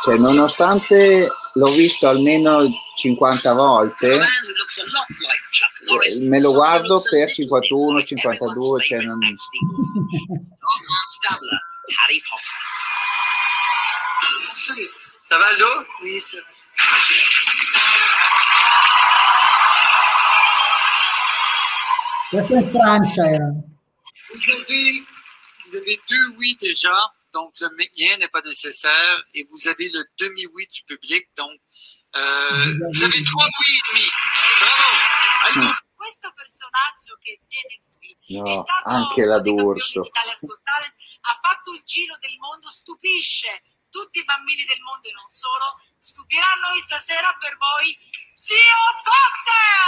Cioè, 0.07 0.15
nonostante 0.15 1.27
l'ho 1.55 1.71
visto 1.71 2.07
almeno 2.07 2.69
50 2.95 3.53
volte, 3.53 4.19
me 6.21 6.39
lo 6.39 6.53
guardo 6.53 7.01
per 7.09 7.31
51, 7.31 8.05
52, 8.05 8.81
cioè 8.81 9.01
non... 9.03 9.19
Ça 15.21 15.37
va, 15.39 15.51
Joe 15.57 15.85
Oui, 16.03 16.19
ça 16.19 16.37
va. 16.37 16.45
Questa 22.29 22.59
è 22.59 22.69
Francia, 22.69 23.31
era. 23.31 23.45
Vous 24.33 24.49
avez, 24.49 25.05
vous 25.65 25.75
avez 25.77 26.01
deux 26.09 26.27
oui 26.37 26.57
déjà. 26.59 26.93
Donc 27.35 27.53
rien 27.59 28.17
n'est 28.17 28.29
pas 28.29 28.41
nécessaire. 28.41 29.25
Et 29.33 29.45
vous 29.51 29.67
avez 29.67 29.89
le 29.89 30.09
demi-oui 30.17 30.67
du 30.67 30.83
public, 30.83 31.27
donc 31.35 31.59
euh, 32.15 32.73
vous 32.93 33.03
avez 33.03 33.23
trois 33.25 33.45
oui 33.45 33.75
et 33.75 33.81
demi. 33.91 34.07
Bravo! 34.61 34.97
Allora, 35.47 35.77
questo 35.95 36.31
personaggio 36.33 37.17
che 37.21 37.39
viene 37.49 37.81
qui 37.99 38.15
no, 38.39 38.65
anche 38.85 39.25
la 39.25 39.39
D'Urso 39.39 40.01
ha 40.01 41.39
fatto 41.41 41.73
il 41.73 41.83
giro 41.83 42.17
del 42.21 42.37
mondo, 42.39 42.69
stupisce 42.69 43.63
tutti 43.89 44.19
i 44.19 44.23
bambini 44.23 44.63
del 44.63 44.79
mondo 44.81 45.07
e 45.07 45.11
non 45.11 45.27
solo, 45.27 45.81
stupirà 45.97 46.55
noi 46.61 46.79
stasera 46.79 47.35
per 47.39 47.57
voi 47.57 47.97
Zio 48.39 48.57
Potter! 49.03 49.83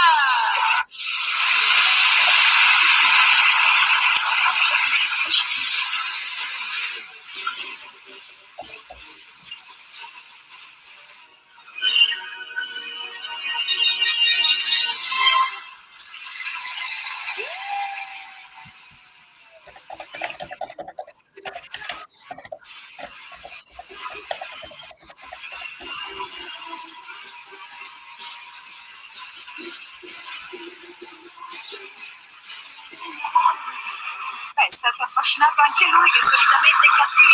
Anche 35.68 35.86
lui, 35.86 36.10
che 36.10 36.20
solitamente 36.22 36.86
è 36.86 36.96
cattivissimo. 36.96 37.27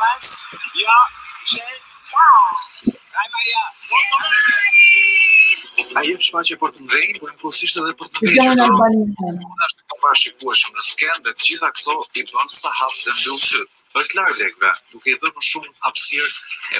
Mas, 0.00 0.24
ja, 0.80 0.98
që, 1.52 1.64
ja. 2.14 2.28
Ai 3.20 3.28
Maria, 3.34 3.64
ai 6.00 6.04
jep 6.08 6.22
shfaqje 6.24 6.56
për 6.60 6.74
të 6.76 6.84
ndrejnë, 6.86 7.18
por 7.20 7.32
impulsisht 7.34 7.80
edhe 7.80 7.92
për 8.00 8.06
të 8.10 8.24
ndrejnë. 8.24 8.44
Ja, 8.44 8.54
në 8.56 8.64
Albani 8.68 9.02
parashikueshëm 10.02 10.76
në 10.76 10.84
sken 10.88 11.24
dhe 11.24 11.32
të 11.36 11.46
gjitha 11.48 11.70
këto 11.76 11.96
i 12.20 12.24
bën 12.30 12.50
sa 12.54 12.72
hap 12.78 12.94
dhe 13.04 13.14
mbyll 13.18 13.40
syt. 13.44 13.84
Është 14.00 14.16
larg 14.18 14.36
lekëve, 14.40 14.72
duke 14.92 15.10
i 15.10 15.16
dhënë 15.22 15.44
shumë 15.50 15.72
hapësirë 15.84 16.28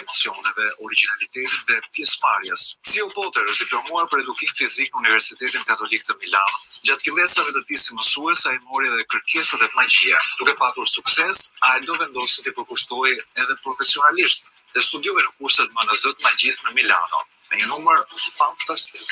emocioneve, 0.01 0.67
originalitetit 0.87 1.65
dhe 1.71 1.79
pjesëmarrjes. 1.97 2.67
Theo 2.91 3.09
Potter 3.17 3.49
është 3.51 3.67
diplomuar 3.67 4.07
për 4.13 4.23
edukim 4.25 4.53
fizik 4.59 4.93
në 4.95 5.03
Universitetin 5.05 5.67
Katolik 5.71 6.07
të 6.07 6.17
Milano. 6.21 6.61
Gjatë 6.87 7.07
killesave 7.09 7.57
të 7.57 7.65
tij 7.69 7.83
si 7.83 7.99
mësues, 7.99 8.47
ai 8.51 8.57
mori 8.69 8.93
edhe 8.93 9.09
kërkesat 9.15 9.67
e 9.67 9.71
magjia. 9.75 10.23
Duke 10.39 10.55
patur 10.63 10.89
sukses, 10.89 11.51
ai 11.73 11.81
do 11.89 11.99
vendosi 11.99 12.47
të 12.47 12.55
përkushtojë 12.57 13.19
edhe 13.43 13.59
profesionalisht 13.65 14.53
dhe 14.75 14.87
studioi 14.87 15.19
në 15.27 15.35
kurset 15.39 15.77
MNZ 15.77 16.15
magjisë 16.25 16.69
në 16.69 16.77
Milano, 16.79 17.27
me 17.51 17.59
një 17.59 17.73
numër 17.73 18.07
fantastik. 18.39 19.07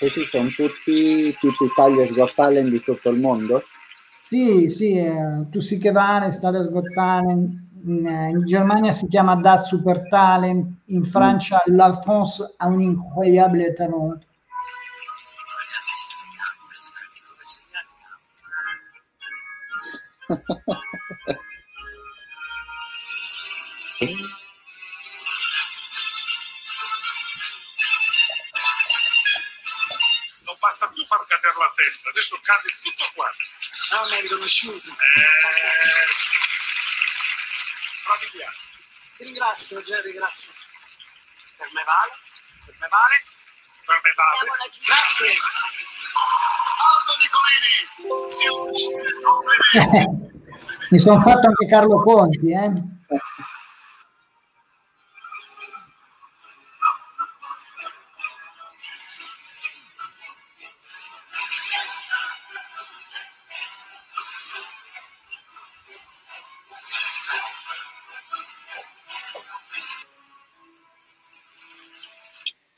Questi 0.00 0.24
sono 0.24 0.48
tutti 0.48 1.30
tutti 1.38 1.64
i 1.64 1.72
Taglias 1.76 2.14
Got 2.14 2.32
Talent 2.34 2.70
di 2.70 2.80
tutto 2.80 3.10
il 3.10 3.20
mondo 3.20 3.62
Sì, 4.28 4.70
sì, 4.70 4.96
eh, 4.96 5.46
tu 5.50 5.60
sì 5.60 5.76
che 5.76 5.92
vale, 5.92 6.30
Stare 6.30 6.66
Talent. 6.94 7.68
In, 7.82 8.06
eh, 8.06 8.28
in 8.30 8.44
Germania 8.44 8.92
si 8.92 9.06
chiama 9.08 9.36
Das 9.36 9.66
Super 9.66 10.08
Talent, 10.08 10.66
in 10.86 11.04
Francia 11.04 11.62
La 11.66 12.00
France 12.02 12.54
a 12.56 12.66
un 12.68 12.80
incroyable 12.80 13.74
talent. 13.74 14.24
far 31.10 31.26
cadere 31.26 31.58
la 31.58 31.72
testa, 31.74 32.08
adesso 32.08 32.38
cade 32.40 32.70
tutto 32.80 33.10
quanto. 33.14 33.42
No, 33.90 34.06
mi 34.06 34.16
è 34.16 34.20
riconosciuto. 34.20 34.88
Eh, 34.90 34.94
sì. 36.14 36.30
Strabiliante. 37.98 38.58
Ti 39.16 39.24
ringrazio, 39.24 39.80
Jerry, 39.82 40.12
grazie. 40.12 40.52
Per 41.56 41.68
me 41.72 41.82
vale, 41.82 42.14
per 42.64 42.74
me 42.78 42.86
vale. 42.86 43.24
Per 43.84 44.00
me 44.04 44.12
vale. 44.14 44.70
Grazie. 44.86 45.34
Aldo 46.94 47.12
Nicolini, 47.18 48.30
zio, 48.30 48.70
complimenti. 49.26 50.38
Mi 50.90 50.98
sono 50.98 51.20
fatto 51.22 51.46
anche 51.48 51.66
Carlo 51.66 52.02
Conti, 52.02 52.52
eh? 52.52 52.98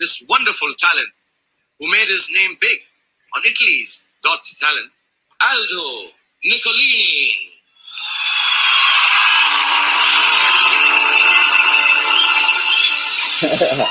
This 0.02 0.26
wonderful 0.28 0.74
talent 0.78 1.10
who 1.78 1.86
made 1.88 2.08
his 2.08 2.28
name 2.34 2.56
big 2.60 2.76
on 3.36 3.42
Italy's 3.46 4.02
Got 4.24 4.42
Talent, 4.58 4.90
Aldo 5.40 6.10
Nicolini. 6.42 7.30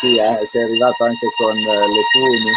sì 0.00 0.18
eh, 0.18 0.48
sei 0.52 0.62
arrivato 0.62 1.04
anche 1.04 1.26
con 1.38 1.56
eh, 1.56 1.88
le 1.88 2.02
funi 2.12 2.52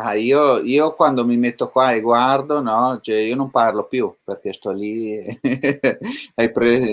Ah, 0.00 0.14
io, 0.14 0.60
io 0.60 0.94
quando 0.94 1.24
mi 1.24 1.36
metto 1.36 1.70
qua 1.70 1.92
e 1.92 2.00
guardo, 2.00 2.60
no, 2.60 3.00
cioè 3.02 3.16
io 3.16 3.34
non 3.34 3.50
parlo 3.50 3.86
più 3.86 4.14
perché 4.22 4.52
sto 4.52 4.70
lì 4.70 5.18
hai 6.36 6.52
preso 6.52 6.92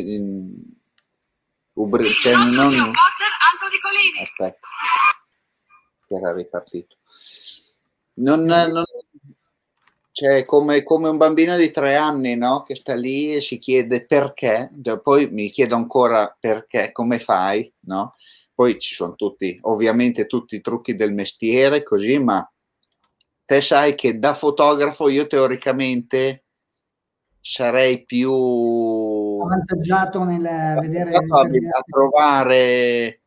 ubri- 1.75 2.11
cioè, 2.11 2.33
non, 2.33 2.45
Potter, 2.53 3.31
Aldo 3.49 4.21
aspetta 4.21 4.67
che 6.07 6.15
era 6.15 6.33
ripartito 6.33 6.95
non, 8.15 8.43
non 8.43 8.83
cioè 10.11 10.45
come, 10.45 10.83
come 10.83 11.09
un 11.09 11.17
bambino 11.17 11.57
di 11.57 11.71
tre 11.71 11.95
anni 11.95 12.35
no? 12.35 12.63
che 12.63 12.75
sta 12.75 12.95
lì 12.95 13.35
e 13.35 13.41
si 13.41 13.57
chiede 13.57 14.05
perché 14.05 14.71
poi 15.01 15.27
mi 15.29 15.49
chiedo 15.49 15.75
ancora 15.75 16.35
perché 16.39 16.91
come 16.93 17.19
fai 17.19 17.71
no? 17.81 18.15
poi 18.53 18.79
ci 18.79 18.95
sono 18.95 19.15
tutti 19.15 19.57
ovviamente 19.63 20.27
tutti 20.27 20.55
i 20.55 20.61
trucchi 20.61 20.95
del 20.95 21.11
mestiere 21.11 21.83
così 21.83 22.17
ma 22.19 22.47
te 23.45 23.62
sai 23.62 23.95
che 23.95 24.17
da 24.19 24.34
fotografo 24.34 25.08
io 25.10 25.27
teoricamente 25.27 26.45
sarei 27.39 28.03
più 28.03 28.34
Avvantaggiato 29.43 30.23
nel 30.23 30.77
vedere... 30.79 31.15
a 31.15 31.84
trovare 31.88 33.21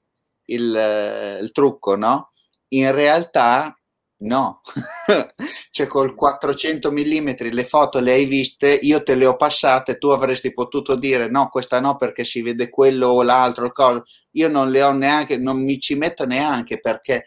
il, 0.47 1.39
il 1.41 1.53
trucco, 1.53 1.95
no? 1.95 2.33
In 2.69 2.91
realtà 2.93 3.79
no, 4.21 4.61
cioè 5.71 5.87
col 5.87 6.15
400 6.15 6.91
mm 6.91 7.31
le 7.51 7.65
foto 7.65 8.01
le 8.01 8.13
hai 8.13 8.25
viste, 8.25 8.69
io 8.69 9.03
te 9.05 9.15
le 9.15 9.27
ho 9.27 9.37
passate, 9.37 9.99
tu 9.99 10.09
avresti 10.09 10.53
potuto 10.53 10.97
dire 10.97 11.29
no, 11.29 11.49
questa 11.49 11.79
no 11.79 11.97
perché 11.97 12.25
si 12.25 12.43
vede 12.43 12.69
quello 12.69 13.09
o 13.09 13.23
l'altro, 13.23 13.71
cosa. 13.71 14.03
io 14.33 14.49
non 14.49 14.71
le 14.71 14.83
ho 14.83 14.93
neanche, 14.93 15.37
non 15.37 15.63
mi 15.63 15.79
ci 15.79 15.95
metto 15.95 16.25
neanche 16.27 16.81
perché 16.81 17.27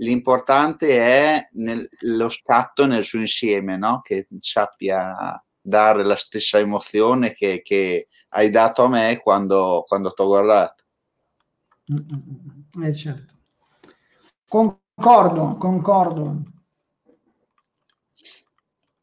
l'importante 0.00 0.98
è 0.98 1.48
nel, 1.52 1.88
lo 2.00 2.28
scatto 2.28 2.86
nel 2.86 3.04
suo 3.04 3.20
insieme, 3.20 3.76
no? 3.76 4.00
Che 4.02 4.26
sappia 4.40 5.42
dare 5.60 6.04
la 6.04 6.16
stessa 6.16 6.58
emozione 6.58 7.32
che, 7.32 7.60
che 7.62 8.08
hai 8.30 8.50
dato 8.50 8.84
a 8.84 8.88
me 8.88 9.20
quando, 9.22 9.84
quando 9.86 10.12
ti 10.12 10.22
ho 10.22 10.26
guardato. 10.26 10.84
Eh, 12.82 12.94
certo. 12.94 13.34
Concordo, 14.48 15.56
concordo. 15.56 16.42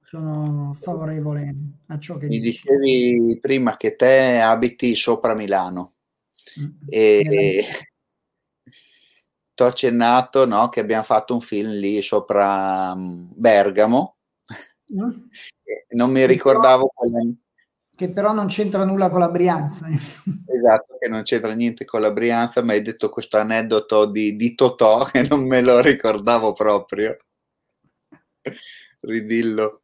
Sono 0.02 0.74
favorevole 0.74 1.54
a 1.88 2.00
ciò 2.00 2.18
che 2.18 2.28
Mi 2.28 2.40
dici. 2.40 2.62
dicevi 2.66 3.38
prima 3.42 3.76
che 3.78 3.96
te 3.96 4.40
abiti 4.40 4.96
sopra 4.96 5.36
Milano 5.36 5.94
Mm. 6.60 6.70
e 6.88 7.66
ti 9.58 9.64
ho 9.64 9.66
accennato 9.66 10.46
no, 10.46 10.68
che 10.70 10.82
abbiamo 10.82 11.02
fatto 11.02 11.34
un 11.34 11.42
film 11.42 11.72
lì 11.72 12.00
sopra 12.04 12.94
mm, 12.94 13.32
Bergamo. 13.34 14.18
Mm? 14.94 15.10
Non 15.90 16.12
mi 16.12 16.26
ricordavo 16.26 16.92
quella- 16.94 17.24
Che 17.90 18.10
però 18.12 18.32
non 18.32 18.48
c'entra 18.48 18.86
nulla 18.86 19.10
con 19.10 19.20
la 19.20 19.30
Brianza. 19.30 19.88
Esatto, 19.88 20.98
che 21.00 21.10
non 21.10 21.24
c'entra 21.24 21.52
niente 21.54 21.84
con 21.86 22.02
la 22.02 22.12
Brianza, 22.12 22.64
ma 22.64 22.74
hai 22.74 22.82
detto 22.82 23.10
questo 23.10 23.38
aneddoto 23.38 24.06
di, 24.06 24.36
di 24.36 24.54
Totò 24.54 25.04
che 25.06 25.24
non 25.28 25.48
me 25.48 25.62
lo 25.62 25.82
ricordavo 25.82 26.54
proprio. 26.54 27.18
Ridillo. 29.02 29.82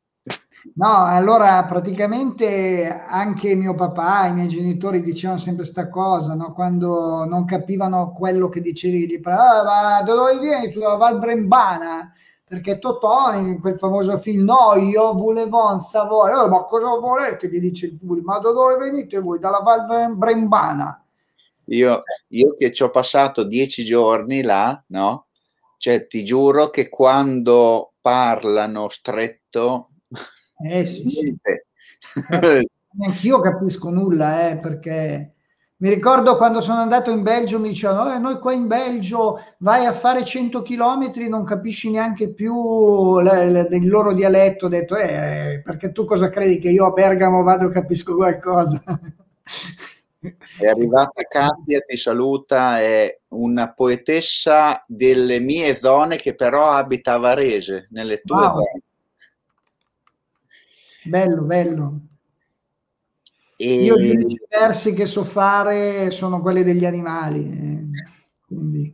No, 0.75 1.05
allora 1.05 1.65
praticamente 1.65 2.87
anche 2.87 3.53
mio 3.53 3.75
papà, 3.75 4.27
i 4.27 4.33
miei 4.33 4.47
genitori 4.47 5.01
dicevano 5.01 5.37
sempre 5.37 5.63
questa 5.63 5.89
cosa, 5.89 6.35
no? 6.35 6.53
quando 6.53 7.25
non 7.25 7.43
capivano 7.43 8.13
quello 8.13 8.47
che 8.47 8.61
dicevi, 8.61 9.05
gli 9.05 9.19
ah, 9.23 9.63
ma 9.63 10.01
da 10.01 10.13
dove 10.13 10.39
vieni 10.39 10.71
tu? 10.71 10.79
Dalla 10.79 10.95
Val 10.95 11.19
Brembana? 11.19 12.13
Perché 12.45 12.79
Totò 12.79 13.33
in 13.33 13.59
quel 13.59 13.77
famoso 13.77 14.17
film, 14.17 14.45
no, 14.45 14.75
io 14.75 15.13
volevo 15.13 15.69
un 15.69 15.79
sapore, 15.81 16.33
oh, 16.33 16.47
ma 16.47 16.63
cosa 16.63 16.97
volete? 16.97 17.49
Gli 17.49 17.59
dice 17.59 17.87
il 17.87 17.97
Fuli, 17.97 18.21
ma 18.21 18.39
da 18.39 18.51
dove 18.51 18.77
venite 18.77 19.19
voi? 19.19 19.39
Dalla 19.39 19.59
Val 19.59 20.15
Brembana. 20.15 21.03
Io, 21.65 22.01
io 22.27 22.55
che 22.57 22.71
ci 22.71 22.83
ho 22.83 22.89
passato 22.89 23.43
dieci 23.43 23.83
giorni 23.83 24.41
là, 24.43 24.81
no? 24.87 25.27
Cioè, 25.77 26.07
ti 26.07 26.23
giuro 26.23 26.69
che 26.69 26.89
quando 26.89 27.93
parlano 27.99 28.87
stretto 28.89 29.89
eh 30.57 30.85
sì, 30.85 31.09
sì. 31.09 31.37
Anch'io 33.05 33.39
capisco 33.39 33.89
nulla, 33.89 34.49
eh, 34.49 34.57
perché 34.59 35.33
mi 35.77 35.89
ricordo 35.89 36.37
quando 36.37 36.61
sono 36.61 36.79
andato 36.79 37.11
in 37.11 37.23
Belgio 37.23 37.59
mi 37.59 37.69
dicevano, 37.69 38.13
eh, 38.13 38.17
noi 38.17 38.39
qua 38.39 38.53
in 38.53 38.67
Belgio 38.67 39.37
vai 39.57 39.85
a 39.85 39.91
fare 39.91 40.23
100 40.23 40.61
km 40.61 41.11
non 41.27 41.43
capisci 41.43 41.89
neanche 41.91 42.33
più 42.33 43.19
il 43.19 43.89
loro 43.89 44.13
dialetto. 44.13 44.67
Ho 44.67 44.69
detto, 44.69 44.95
eh, 44.95 45.61
perché 45.61 45.91
tu 45.91 46.05
cosa 46.05 46.29
credi 46.29 46.59
che 46.59 46.69
io 46.69 46.85
a 46.85 46.91
Bergamo 46.91 47.43
vado 47.43 47.67
e 47.67 47.71
capisco 47.73 48.15
qualcosa? 48.15 48.81
È 50.57 50.67
arrivata 50.67 51.23
Katia, 51.23 51.81
ti 51.81 51.97
saluta, 51.97 52.79
è 52.79 53.19
una 53.29 53.73
poetessa 53.73 54.81
delle 54.87 55.41
mie 55.41 55.75
zone 55.75 56.15
che 56.15 56.33
però 56.33 56.69
abita 56.69 57.15
a 57.15 57.17
Varese, 57.17 57.89
nelle 57.91 58.21
tue 58.21 58.37
wow. 58.37 58.51
zone. 58.51 58.81
Bello, 61.05 61.41
bello. 61.43 61.99
E... 63.57 63.83
Io 63.83 63.97
gli 63.97 64.15
unici 64.15 64.39
versi 64.49 64.93
che 64.93 65.05
so 65.05 65.23
fare 65.23 66.11
sono 66.11 66.41
quelli 66.41 66.63
degli 66.63 66.85
animali, 66.85 67.49
eh, 67.49 67.89
quindi 68.45 68.93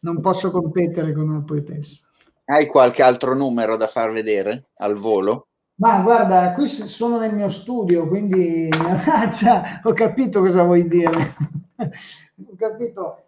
non 0.00 0.20
posso 0.20 0.50
competere 0.50 1.12
con 1.12 1.28
una 1.28 1.42
poetessa. 1.42 2.06
Hai 2.44 2.66
qualche 2.66 3.02
altro 3.02 3.34
numero 3.34 3.76
da 3.76 3.86
far 3.86 4.10
vedere 4.10 4.68
al 4.76 4.96
volo? 4.96 5.48
Ma 5.76 6.00
guarda, 6.00 6.54
qui 6.54 6.66
sono 6.66 7.18
nel 7.18 7.34
mio 7.34 7.50
studio, 7.50 8.08
quindi 8.08 8.68
cioè, 9.32 9.80
ho 9.82 9.92
capito 9.92 10.40
cosa 10.40 10.64
vuoi 10.64 10.88
dire. 10.88 11.34
ho 11.76 12.56
capito. 12.56 13.22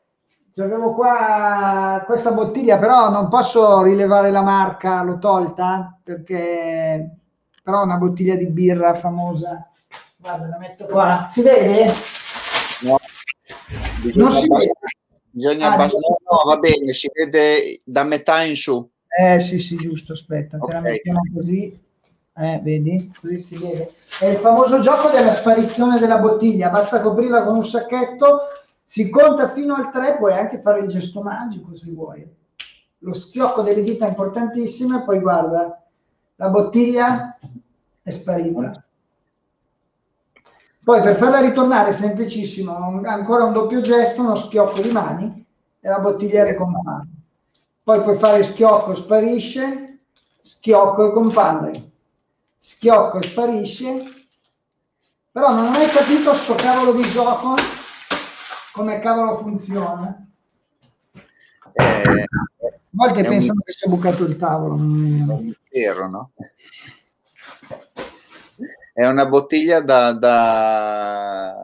Avevo 0.56 0.94
qua 0.94 2.02
questa 2.06 2.32
bottiglia, 2.32 2.78
però 2.78 3.08
non 3.08 3.28
posso 3.28 3.82
rilevare 3.82 4.30
la 4.30 4.42
marca, 4.42 5.02
l'ho 5.02 5.18
tolta 5.18 5.98
perché 6.02 7.19
però 7.70 7.84
una 7.84 7.96
bottiglia 7.96 8.34
di 8.34 8.46
birra 8.46 8.94
famosa. 8.94 9.70
Guarda, 10.16 10.48
la 10.48 10.58
metto 10.58 10.86
qua. 10.86 11.28
Si 11.30 11.40
vede? 11.40 11.86
No. 12.82 12.98
Bisogna 14.02 14.24
non 14.24 14.32
si 14.32 14.48
vede. 14.48 14.72
Bisogna 15.30 15.68
ah, 15.68 15.72
abbassare. 15.74 16.16
No, 16.28 16.50
va 16.50 16.56
bene, 16.56 16.92
si 16.92 17.08
vede 17.14 17.80
da 17.84 18.02
metà 18.02 18.42
in 18.42 18.56
su. 18.56 18.90
Eh 19.06 19.38
sì, 19.38 19.60
sì, 19.60 19.76
giusto, 19.76 20.12
aspetta, 20.12 20.56
okay. 20.56 20.68
te 20.68 20.72
la 20.72 20.80
mettiamo 20.80 21.20
così. 21.32 21.88
Eh, 22.36 22.60
vedi? 22.62 23.12
Così 23.20 23.38
si 23.38 23.58
vede. 23.58 23.92
È 24.18 24.26
il 24.26 24.38
famoso 24.38 24.80
gioco 24.80 25.08
della 25.10 25.32
sparizione 25.32 26.00
della 26.00 26.18
bottiglia. 26.18 26.70
Basta 26.70 27.00
coprirla 27.00 27.44
con 27.44 27.56
un 27.56 27.64
sacchetto, 27.64 28.40
si 28.82 29.08
conta 29.08 29.52
fino 29.52 29.76
al 29.76 29.92
3, 29.92 30.16
puoi 30.16 30.32
anche 30.32 30.60
fare 30.60 30.80
il 30.80 30.88
gesto 30.88 31.22
magico 31.22 31.72
se 31.74 31.92
vuoi. 31.92 32.28
Lo 32.98 33.14
schiocco 33.14 33.62
delle 33.62 33.82
dita 33.82 34.06
è 34.06 34.08
importantissimo 34.08 35.00
e 35.00 35.04
poi 35.04 35.20
guarda, 35.20 35.80
la 36.36 36.48
bottiglia 36.48 37.38
è 38.10 38.12
sparita. 38.12 38.84
Poi 40.82 41.02
per 41.02 41.16
farla 41.16 41.40
ritornare, 41.40 41.92
semplicissimo, 41.92 43.02
ancora 43.04 43.44
un 43.44 43.52
doppio 43.52 43.80
gesto, 43.80 44.22
uno 44.22 44.34
schiocco 44.34 44.80
di 44.80 44.90
mani 44.90 45.46
e 45.80 45.88
la 45.88 46.00
bottiglia 46.00 46.44
ricompare. 46.44 47.06
Poi 47.82 48.02
puoi 48.02 48.18
fare 48.18 48.42
schiocco, 48.42 48.94
sparisce, 48.94 50.00
schiocco 50.40 51.08
e 51.08 51.12
compare. 51.12 51.90
Schiocco 52.58 53.18
e 53.18 53.22
sparisce. 53.22 54.04
Però 55.32 55.54
non 55.54 55.66
ho 55.66 55.70
mai 55.70 55.86
capito 55.88 56.34
sto 56.34 56.54
cavolo 56.54 56.92
di 56.92 57.02
gioco, 57.02 57.54
come 58.72 58.98
cavolo 58.98 59.38
funziona. 59.38 60.26
Eh, 61.72 61.82
a 61.82 62.78
volte 62.90 63.22
pensano 63.22 63.54
un... 63.54 63.62
che 63.64 63.72
sia 63.72 63.88
bucato 63.88 64.24
il 64.24 64.36
tavolo. 64.36 64.76
Non 64.76 65.54
è 65.70 65.78
vero, 65.78 66.08
no? 66.08 66.30
È 68.92 69.06
una 69.06 69.26
bottiglia 69.26 69.80
da... 69.80 70.12
da 70.12 71.54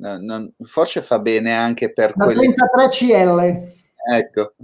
non, 0.00 0.54
forse 0.60 1.02
fa 1.02 1.18
bene 1.18 1.52
anche 1.52 1.92
per... 1.92 2.12
Da 2.14 2.24
quelli... 2.24 2.54
33 2.54 2.88
CL. 2.88 3.76
Ecco, 4.10 4.54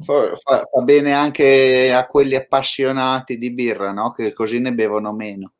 fa, 0.00 0.34
fa, 0.34 0.82
bene 0.82 1.12
anche 1.12 1.92
a 1.94 2.04
quelli 2.06 2.34
appassionati 2.34 3.38
di 3.38 3.52
birra, 3.52 3.92
no? 3.92 4.10
Che 4.12 4.32
così 4.32 4.58
ne 4.58 4.72
bevono 4.72 5.12
meno. 5.12 5.52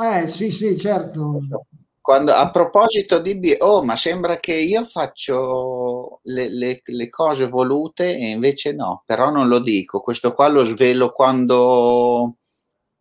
Eh 0.00 0.28
sì, 0.28 0.50
sì, 0.50 0.78
certo. 0.78 1.40
Quando, 2.00 2.32
a 2.32 2.50
proposito 2.50 3.18
di 3.18 3.38
birra, 3.38 3.66
oh, 3.66 3.82
ma 3.82 3.96
sembra 3.96 4.38
che 4.38 4.54
io 4.54 4.84
faccio 4.84 6.20
le, 6.24 6.48
le, 6.48 6.80
le, 6.84 7.08
cose 7.08 7.46
volute 7.46 8.16
e 8.16 8.30
invece 8.30 8.72
no, 8.72 9.02
però 9.04 9.30
non 9.30 9.48
lo 9.48 9.58
dico. 9.58 10.00
Questo 10.00 10.32
qua 10.32 10.48
lo 10.48 10.64
svelo 10.64 11.10
quando 11.10 12.36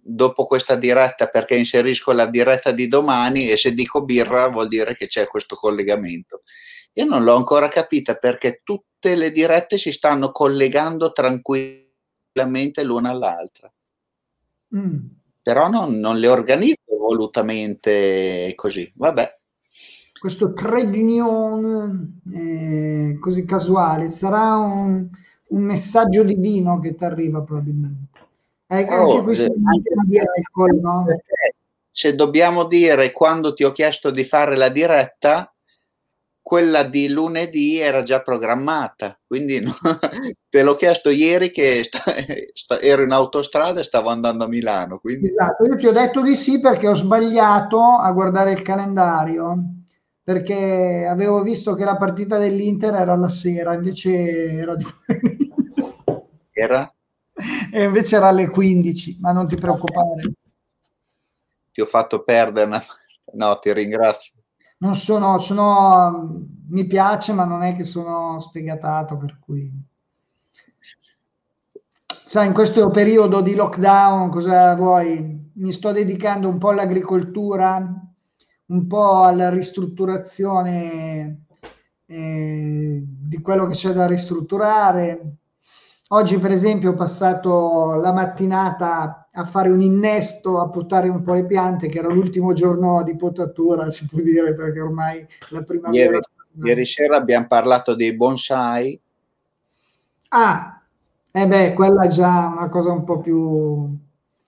dopo 0.06 0.46
questa 0.46 0.76
diretta 0.76 1.28
perché 1.28 1.56
inserisco 1.56 2.12
la 2.12 2.26
diretta 2.26 2.72
di 2.72 2.88
domani 2.88 3.50
e 3.50 3.56
se 3.56 3.74
dico 3.74 4.04
birra 4.04 4.50
vuol 4.50 4.68
dire 4.68 4.96
che 4.96 5.08
c'è 5.08 5.26
questo 5.28 5.56
collegamento. 5.56 6.44
Io 6.94 7.06
non 7.06 7.24
l'ho 7.24 7.36
ancora 7.36 7.70
capita 7.70 8.16
perché 8.16 8.62
tutte 8.64 9.16
le 9.16 9.32
dirette 9.32 9.78
si 9.78 9.92
stanno 9.92 10.32
collegando 10.32 11.12
tranquillamente 11.12 12.84
l'una 12.84 13.10
all'altra. 13.10 13.72
Mm. 14.76 14.98
Però 15.42 15.70
non, 15.70 16.00
non, 16.00 16.20
le 16.20 16.28
organizzo 16.28 16.98
volutamente 16.98 18.52
così. 18.56 18.92
Vabbè. 18.96 19.40
Questo 20.20 20.54
trade 20.54 20.98
union 20.98 22.22
eh, 22.32 23.18
così 23.20 23.44
casuale 23.46 24.08
sarà 24.08 24.56
un, 24.58 25.10
un 25.48 25.62
messaggio 25.62 26.24
divino 26.24 26.80
che 26.80 26.96
ti 26.96 27.04
arriva 27.04 27.42
probabilmente. 27.42 28.13
Anche, 28.74 28.96
oh, 28.96 29.20
anche 29.20 29.50
anche 29.96 30.20
alcol, 30.20 30.80
no? 30.80 31.06
Se 31.92 32.16
dobbiamo 32.16 32.66
dire 32.66 33.12
quando 33.12 33.54
ti 33.54 33.64
ho 33.64 33.72
chiesto 33.72 34.10
di 34.10 34.24
fare 34.24 34.58
la 34.58 34.70
diretta, 34.70 35.54
quella 36.44 36.84
di 36.84 37.08
lunedì 37.08 37.80
era 37.80 38.04
già 38.04 38.22
programmata, 38.22 39.18
quindi 39.26 39.62
no, 39.62 39.72
te 40.50 40.62
l'ho 40.62 40.76
chiesto 40.76 41.10
ieri 41.10 41.52
che 41.52 41.84
sta, 41.84 42.02
sta, 42.54 42.82
ero 42.82 43.04
in 43.04 43.12
autostrada 43.12 43.80
e 43.80 43.84
stavo 43.84 44.10
andando 44.10 44.44
a 44.44 44.48
Milano. 44.48 45.00
Quindi... 45.00 45.28
Esatto, 45.28 45.64
io 45.64 45.78
ti 45.78 45.88
ho 45.88 45.94
detto 45.94 46.22
di 46.22 46.36
sì 46.36 46.60
perché 46.60 46.90
ho 46.90 46.94
sbagliato 46.94 47.80
a 47.80 48.12
guardare 48.12 48.52
il 48.52 48.62
calendario, 48.62 49.58
perché 50.22 51.08
avevo 51.10 51.42
visto 51.44 51.76
che 51.76 51.86
la 51.86 51.96
partita 51.96 52.38
dell'Inter 52.38 52.94
era 52.94 53.16
la 53.16 53.30
sera, 53.30 53.74
invece 53.74 54.52
era 54.52 54.76
di... 54.76 54.86
Era? 56.56 56.93
E 57.72 57.84
invece 57.84 58.16
era 58.16 58.28
alle 58.28 58.50
15, 58.50 59.18
ma 59.22 59.32
non 59.32 59.48
ti 59.48 59.56
preoccupare. 59.56 60.34
Ti 61.72 61.82
ho 61.82 61.86
fatto 61.86 62.24
perdere, 62.24 62.68
una... 62.68 62.82
no, 63.34 63.58
ti 63.60 63.74
ringrazio. 63.74 64.34
Non 64.78 64.96
sono, 64.96 65.40
sono, 65.40 66.46
mi 66.68 66.86
piace, 66.86 67.34
ma 67.34 67.46
non 67.46 67.64
è 67.64 67.76
che 67.76 67.84
sono 67.84 68.40
sfegatato, 68.40 69.18
per 69.18 69.40
cui... 69.40 69.72
Sai, 72.26 72.48
in 72.48 72.54
questo 72.54 72.90
periodo 72.90 73.42
di 73.42 73.56
lockdown, 73.56 74.30
cosa 74.30 74.76
vuoi? 74.76 75.52
Mi 75.54 75.72
sto 75.72 75.92
dedicando 75.92 76.50
un 76.50 76.58
po' 76.58 76.70
all'agricoltura, 76.70 77.78
un 78.66 78.88
po' 78.88 79.22
alla 79.22 79.50
ristrutturazione 79.50 81.46
eh, 82.08 83.04
di 83.06 83.42
quello 83.42 83.68
che 83.68 83.74
c'è 83.74 83.92
da 83.92 84.08
ristrutturare, 84.08 85.38
Oggi, 86.14 86.38
per 86.38 86.52
esempio, 86.52 86.92
ho 86.92 86.94
passato 86.94 87.94
la 87.94 88.14
mattinata 88.14 89.30
a 89.32 89.46
fare 89.46 89.70
un 89.70 89.82
innesto, 89.82 90.60
a 90.60 90.70
potare 90.70 91.10
un 91.10 91.24
po' 91.24 91.34
le 91.34 91.44
piante, 91.44 91.88
che 91.88 91.98
era 91.98 92.08
l'ultimo 92.08 92.54
giorno 92.54 93.02
di 93.02 93.16
potatura, 93.16 93.90
si 93.90 94.06
può 94.06 94.20
dire, 94.22 94.54
perché 94.54 94.80
ormai 94.80 95.26
la 95.50 95.64
primavera... 95.64 96.04
Ieri, 96.04 96.20
ieri 96.68 96.86
sera 96.86 97.18
abbiamo 97.18 97.48
parlato 97.48 97.96
dei 97.96 98.16
bonsai. 98.16 99.00
Ah, 100.30 100.80
eh 101.32 101.48
beh, 101.48 101.74
quella 101.74 102.04
è 102.04 102.08
già 102.10 102.54
una 102.58 102.70
cosa 102.70 102.92
un 102.92 103.04
po' 103.04 103.20
più 103.20 103.98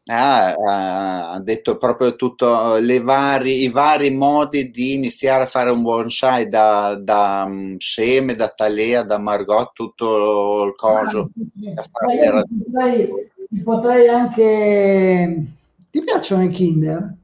Ah, 0.08 1.34
ha 1.34 1.39
detto 1.39 1.78
proprio 1.78 2.16
tutto 2.16 2.78
le 2.78 2.99
vari, 2.99 3.64
i 3.64 3.70
vari 3.70 4.12
modi 4.12 4.70
di 4.70 4.93
iniziare 4.93 5.45
a 5.45 5.47
fare 5.47 5.72
un 5.72 5.82
bonsai 5.82 6.47
da, 6.47 6.93
da 6.93 7.45
um, 7.47 7.76
seme, 7.80 8.36
da 8.36 8.49
talea, 8.49 9.01
da 9.01 9.18
margot, 9.18 9.72
tutto 9.74 10.64
il 10.66 10.76
coso. 10.76 11.32
Ah, 11.76 11.82
ti, 11.82 11.89
potrei, 11.91 13.10
ti 13.49 13.62
potrei 13.64 14.08
anche... 14.08 15.45
Ti 15.89 16.03
piacciono 16.03 16.43
i 16.43 16.49
Kinder? 16.49 17.16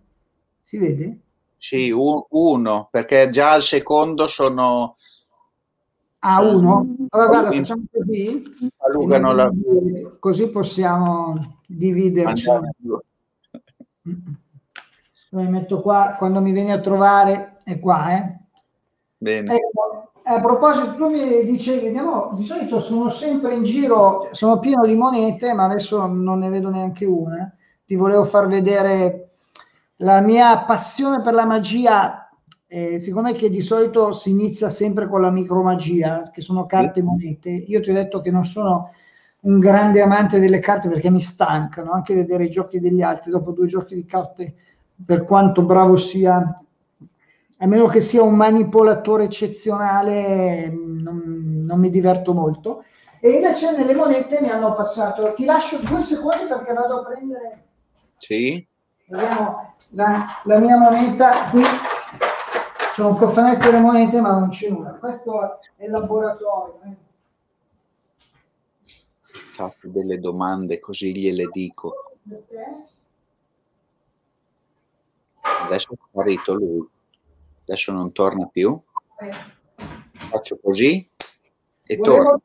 Si 0.63 0.77
vede? 0.79 1.19
Sì, 1.57 1.91
un, 1.91 2.23
uno, 2.29 2.87
perché 2.89 3.29
già 3.29 3.51
al 3.51 3.61
secondo 3.61 4.25
sono... 4.25 4.95
Ah, 6.23 6.41
uno? 6.41 6.95
Allora 7.09 7.27
guarda, 7.29 7.51
facciamo 7.51 7.83
così. 7.91 8.43
La... 9.07 9.51
Così 10.19 10.47
possiamo 10.49 11.59
dividerci. 11.65 12.47
Lo 15.29 15.41
metto 15.41 15.81
qua, 15.81 16.15
quando 16.17 16.41
mi 16.41 16.51
vieni 16.51 16.71
a 16.71 16.79
trovare 16.79 17.61
è 17.63 17.79
qua, 17.79 18.17
eh. 18.17 18.39
Bene. 19.17 19.55
Ecco, 19.55 20.11
a 20.23 20.39
proposito, 20.39 20.95
tu 20.95 21.09
mi 21.09 21.43
dicevi, 21.45 21.85
vediamo, 21.85 22.33
di 22.33 22.43
solito 22.43 22.79
sono 22.79 23.09
sempre 23.09 23.55
in 23.55 23.63
giro, 23.63 24.29
sono 24.31 24.59
pieno 24.59 24.85
di 24.85 24.93
monete, 24.95 25.53
ma 25.53 25.65
adesso 25.65 26.05
non 26.05 26.39
ne 26.39 26.49
vedo 26.49 26.69
neanche 26.69 27.05
una. 27.05 27.51
Ti 27.83 27.95
volevo 27.95 28.25
far 28.25 28.45
vedere 28.47 29.31
la 29.97 30.21
mia 30.21 30.59
passione 30.65 31.21
per 31.21 31.33
la 31.33 31.45
magia, 31.45 32.20
eh, 32.73 32.99
siccome 32.99 33.33
che 33.33 33.49
di 33.49 33.59
solito 33.59 34.13
si 34.13 34.29
inizia 34.29 34.69
sempre 34.69 35.09
con 35.09 35.19
la 35.19 35.29
micromagia, 35.29 36.29
che 36.33 36.39
sono 36.39 36.65
carte 36.65 37.01
e 37.01 37.03
monete, 37.03 37.49
io 37.49 37.81
ti 37.81 37.89
ho 37.89 37.93
detto 37.93 38.21
che 38.21 38.31
non 38.31 38.45
sono 38.45 38.93
un 39.41 39.59
grande 39.59 40.01
amante 40.01 40.39
delle 40.39 40.59
carte 40.59 40.87
perché 40.87 41.09
mi 41.09 41.19
stancano 41.19 41.91
anche 41.91 42.15
vedere 42.15 42.45
i 42.45 42.49
giochi 42.49 42.79
degli 42.79 43.01
altri 43.01 43.29
dopo 43.29 43.51
due 43.51 43.67
giochi 43.67 43.93
di 43.95 44.05
carte 44.05 44.53
per 45.05 45.25
quanto 45.25 45.63
bravo 45.63 45.97
sia 45.97 46.63
a 47.57 47.67
meno 47.67 47.87
che 47.87 47.99
sia 47.99 48.23
un 48.23 48.35
manipolatore 48.35 49.25
eccezionale 49.25 50.69
non, 50.69 51.63
non 51.65 51.77
mi 51.77 51.89
diverto 51.89 52.33
molto. 52.33 52.85
E 53.19 53.31
invece 53.31 53.75
nelle 53.75 53.95
monete 53.95 54.39
mi 54.39 54.49
hanno 54.49 54.73
passato 54.75 55.33
ti 55.33 55.43
lascio 55.43 55.77
due 55.79 55.99
secondi 55.99 56.45
perché 56.47 56.71
vado 56.71 57.01
a 57.01 57.03
prendere 57.03 57.63
sì. 58.17 58.65
vediamo 59.07 59.73
la, 59.89 60.25
la 60.45 60.57
mia 60.57 60.77
moneta 60.77 61.49
qui 61.49 61.63
c'è 63.01 63.07
un 63.07 63.17
cofanetto 63.17 63.65
delle 63.65 63.79
monete 63.79 64.21
ma 64.21 64.37
non 64.37 64.49
c'è 64.49 64.69
nulla 64.69 64.91
questo 64.91 65.59
è 65.75 65.85
il 65.85 65.91
laboratorio 65.91 66.79
eh 66.85 67.09
fatto 69.61 69.87
delle 69.87 70.19
domande, 70.19 70.79
così 70.79 71.15
gliele 71.15 71.47
dico. 71.51 71.93
Adesso 75.41 75.93
è 75.93 75.95
sparito 76.09 76.53
lui, 76.55 76.87
adesso 77.63 77.91
non 77.91 78.11
torna 78.11 78.47
più. 78.47 78.79
Faccio 80.29 80.59
così 80.61 81.07
e 81.83 81.97
volevo, 81.97 82.15
torno. 82.15 82.41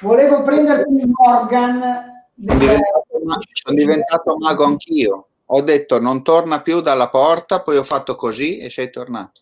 Volevo 0.00 0.42
prenderti 0.42 0.94
il 0.94 1.10
Morgan. 1.12 2.08
Diventato, 2.34 3.20
sono 3.52 3.76
diventato 3.76 4.36
mago 4.38 4.64
anch'io. 4.64 5.26
Ho 5.52 5.62
detto 5.62 5.98
non 5.98 6.22
torna 6.22 6.62
più 6.62 6.80
dalla 6.80 7.08
porta, 7.08 7.62
poi 7.62 7.76
ho 7.76 7.82
fatto 7.82 8.14
così 8.14 8.58
e 8.58 8.70
sei 8.70 8.90
tornato. 8.90 9.40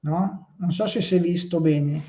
No? 0.00 0.50
Non 0.56 0.70
so 0.70 0.86
se 0.86 1.02
si 1.02 1.16
è 1.16 1.20
visto 1.20 1.60
bene. 1.60 2.00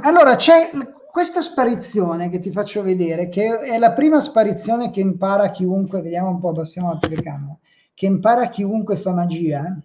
Allora 0.00 0.34
c'è 0.34 0.72
questa 1.10 1.42
sparizione 1.42 2.30
che 2.30 2.38
ti 2.38 2.50
faccio 2.50 2.82
vedere, 2.82 3.28
che 3.28 3.60
è 3.60 3.78
la 3.78 3.92
prima 3.92 4.20
sparizione 4.20 4.90
che 4.90 5.00
impara 5.00 5.50
chiunque, 5.50 6.00
vediamo 6.02 6.30
un 6.30 6.40
po', 6.40 6.52
passiamo 6.52 6.92
la 6.92 6.98
telecamera, 6.98 7.56
che 7.94 8.06
impara 8.06 8.48
chiunque 8.48 8.96
fa 8.96 9.12
magia. 9.12 9.76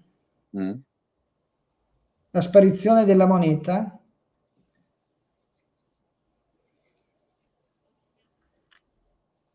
Mm 0.57 0.73
la 2.36 2.41
sparizione 2.41 3.05
della 3.05 3.26
moneta 3.26 3.97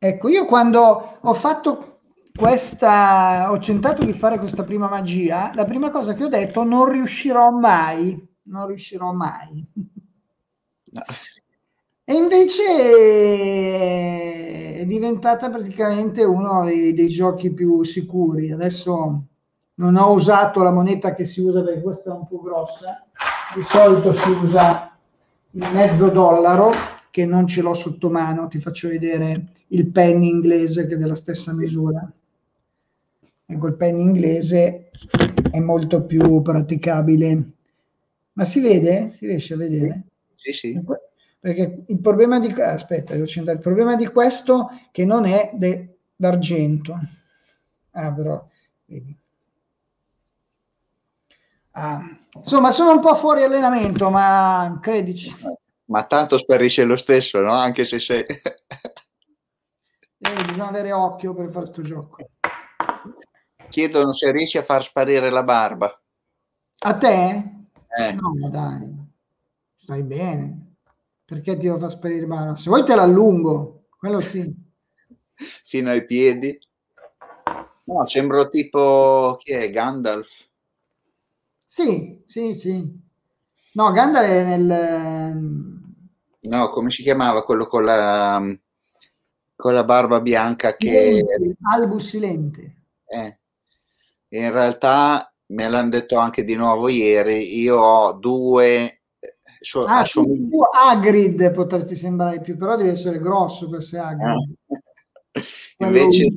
Ecco, 0.03 0.29
io 0.29 0.47
quando 0.47 1.19
ho 1.21 1.35
fatto 1.35 2.01
questa, 2.35 3.51
ho 3.51 3.59
tentato 3.59 4.03
di 4.03 4.15
fare 4.15 4.39
questa 4.39 4.65
prima 4.65 4.89
magia, 4.89 5.53
la 5.55 5.67
prima 5.67 5.91
cosa 5.91 6.15
che 6.15 6.25
ho 6.25 6.29
detto, 6.29 6.63
non 6.65 6.91
riuscirò 6.91 7.51
mai, 7.51 8.19
non 8.45 8.67
riuscirò 8.67 9.13
mai. 9.13 9.63
No. 10.93 11.03
E 12.11 12.15
invece 12.15 12.65
è 14.79 14.85
diventata 14.85 15.49
praticamente 15.49 16.25
uno 16.25 16.65
dei, 16.65 16.93
dei 16.93 17.07
giochi 17.07 17.53
più 17.53 17.85
sicuri. 17.85 18.51
Adesso 18.51 19.25
non 19.75 19.95
ho 19.95 20.11
usato 20.11 20.61
la 20.65 20.73
moneta 20.73 21.15
che 21.15 21.25
si 21.25 21.41
usa 21.41 21.63
perché 21.63 21.83
questa 21.83 22.11
è 22.11 22.15
un 22.15 22.27
po' 22.27 22.41
grossa, 22.41 23.07
di 23.55 23.63
solito 23.63 24.13
si 24.13 24.29
usa 24.29 24.93
il 25.53 25.69
mezzo 25.73 26.09
dollaro 26.09 26.73
che 27.13 27.25
non 27.27 27.47
ce 27.47 27.63
l'ho 27.63 27.75
sotto 27.75 28.11
mano, 28.11 28.49
ti 28.49 28.59
faccio 28.59 28.89
vedere 28.89 29.53
il 29.69 29.87
pen 29.87 30.25
inglese 30.25 30.89
che 30.89 30.95
è 30.95 30.99
della 30.99 31.15
stessa 31.15 31.53
misura. 31.55 32.13
Ecco, 33.47 33.67
il 33.69 33.77
pen 33.77 34.01
inglese 34.01 34.91
è 35.49 35.61
molto 35.61 36.03
più 36.03 36.43
praticabile. 36.43 37.51
Ma 38.33 38.45
si 38.45 38.59
vede? 38.59 39.11
Si 39.11 39.27
riesce 39.27 39.55
a 39.55 39.59
vedere? 39.59 40.07
Sì, 40.35 40.51
sì. 40.51 40.83
Perché 41.41 41.85
il 41.87 42.01
problema 42.01 42.39
di, 42.39 42.53
aspetta, 42.61 43.15
il 43.15 43.59
problema 43.63 43.97
di 43.97 44.07
questo 44.09 44.69
che 44.93 45.07
non 45.07 45.25
è 45.25 45.53
d'argento. 46.15 46.99
Ah, 47.93 48.13
però, 48.13 48.47
vedi. 48.85 49.17
Ah, 51.73 52.05
insomma, 52.35 52.73
sono 52.73 52.93
un 52.93 53.01
po' 53.01 53.15
fuori 53.15 53.43
allenamento, 53.43 54.11
ma 54.11 54.79
credici. 54.83 55.35
Ma 55.87 56.05
tanto 56.05 56.37
sparisce 56.37 56.85
lo 56.85 56.97
stesso, 56.97 57.41
no? 57.41 57.53
Anche 57.53 57.87
se 57.87 57.99
sei... 57.99 58.21
eh, 60.19 60.45
bisogna 60.45 60.69
avere 60.69 60.93
occhio 60.93 61.33
per 61.33 61.47
fare 61.47 61.65
questo 61.65 61.81
gioco. 61.81 62.19
Chiedono 63.71 64.13
se 64.13 64.31
riesci 64.31 64.59
a 64.59 64.63
far 64.63 64.83
sparire 64.83 65.31
la 65.31 65.43
barba. 65.43 65.99
A 66.81 66.97
te? 66.99 67.51
Eh. 67.97 68.13
No, 68.13 68.49
dai, 68.51 68.95
stai 69.79 70.03
bene. 70.03 70.70
Perché 71.31 71.57
ti 71.57 71.67
devo 71.67 71.79
far 71.79 71.93
sparire 71.93 72.27
barba? 72.27 72.57
Se 72.57 72.69
vuoi 72.69 72.85
te 72.85 72.97
l'allungo, 72.97 73.85
quello 73.97 74.19
sì. 74.19 74.43
Fino 75.65 75.91
ai 75.91 76.05
piedi. 76.05 76.59
No, 77.85 78.05
sembro 78.05 78.49
tipo... 78.49 79.37
chi 79.39 79.53
è? 79.53 79.71
Gandalf? 79.71 80.49
Sì, 81.63 82.21
sì, 82.27 82.53
sì. 82.57 82.85
No, 83.75 83.93
Gandalf 83.93 84.27
è 84.27 84.45
nel... 84.45 84.71
Ehm, 84.73 85.95
no, 86.41 86.69
come 86.71 86.91
si 86.91 87.05
chiamava 87.05 87.45
quello 87.45 87.67
con 87.67 87.85
la, 87.85 88.45
con 89.55 89.73
la 89.73 89.85
barba 89.85 90.21
bianca 90.21 90.75
che... 90.75 91.25
Albus 91.71 92.09
Silente. 92.09 92.75
Eh. 93.07 93.39
In 94.31 94.51
realtà 94.51 95.33
me 95.47 95.69
l'hanno 95.69 95.91
detto 95.91 96.17
anche 96.17 96.43
di 96.43 96.57
nuovo 96.57 96.89
ieri, 96.89 97.57
io 97.57 97.79
ho 97.79 98.13
due... 98.15 99.00
So, 99.61 99.85
ah, 99.85 100.01
assomigli... 100.01 100.49
tu 100.49 100.61
Agrid 100.63 101.53
potresti 101.53 101.95
sembrare 101.95 102.41
più, 102.41 102.57
però 102.57 102.77
deve 102.77 102.93
essere 102.93 103.19
grosso 103.19 103.69
per 103.69 103.81
essere 103.81 104.03
Agrid. 104.03 104.57
Ah. 104.69 104.81
Invece... 105.87 106.33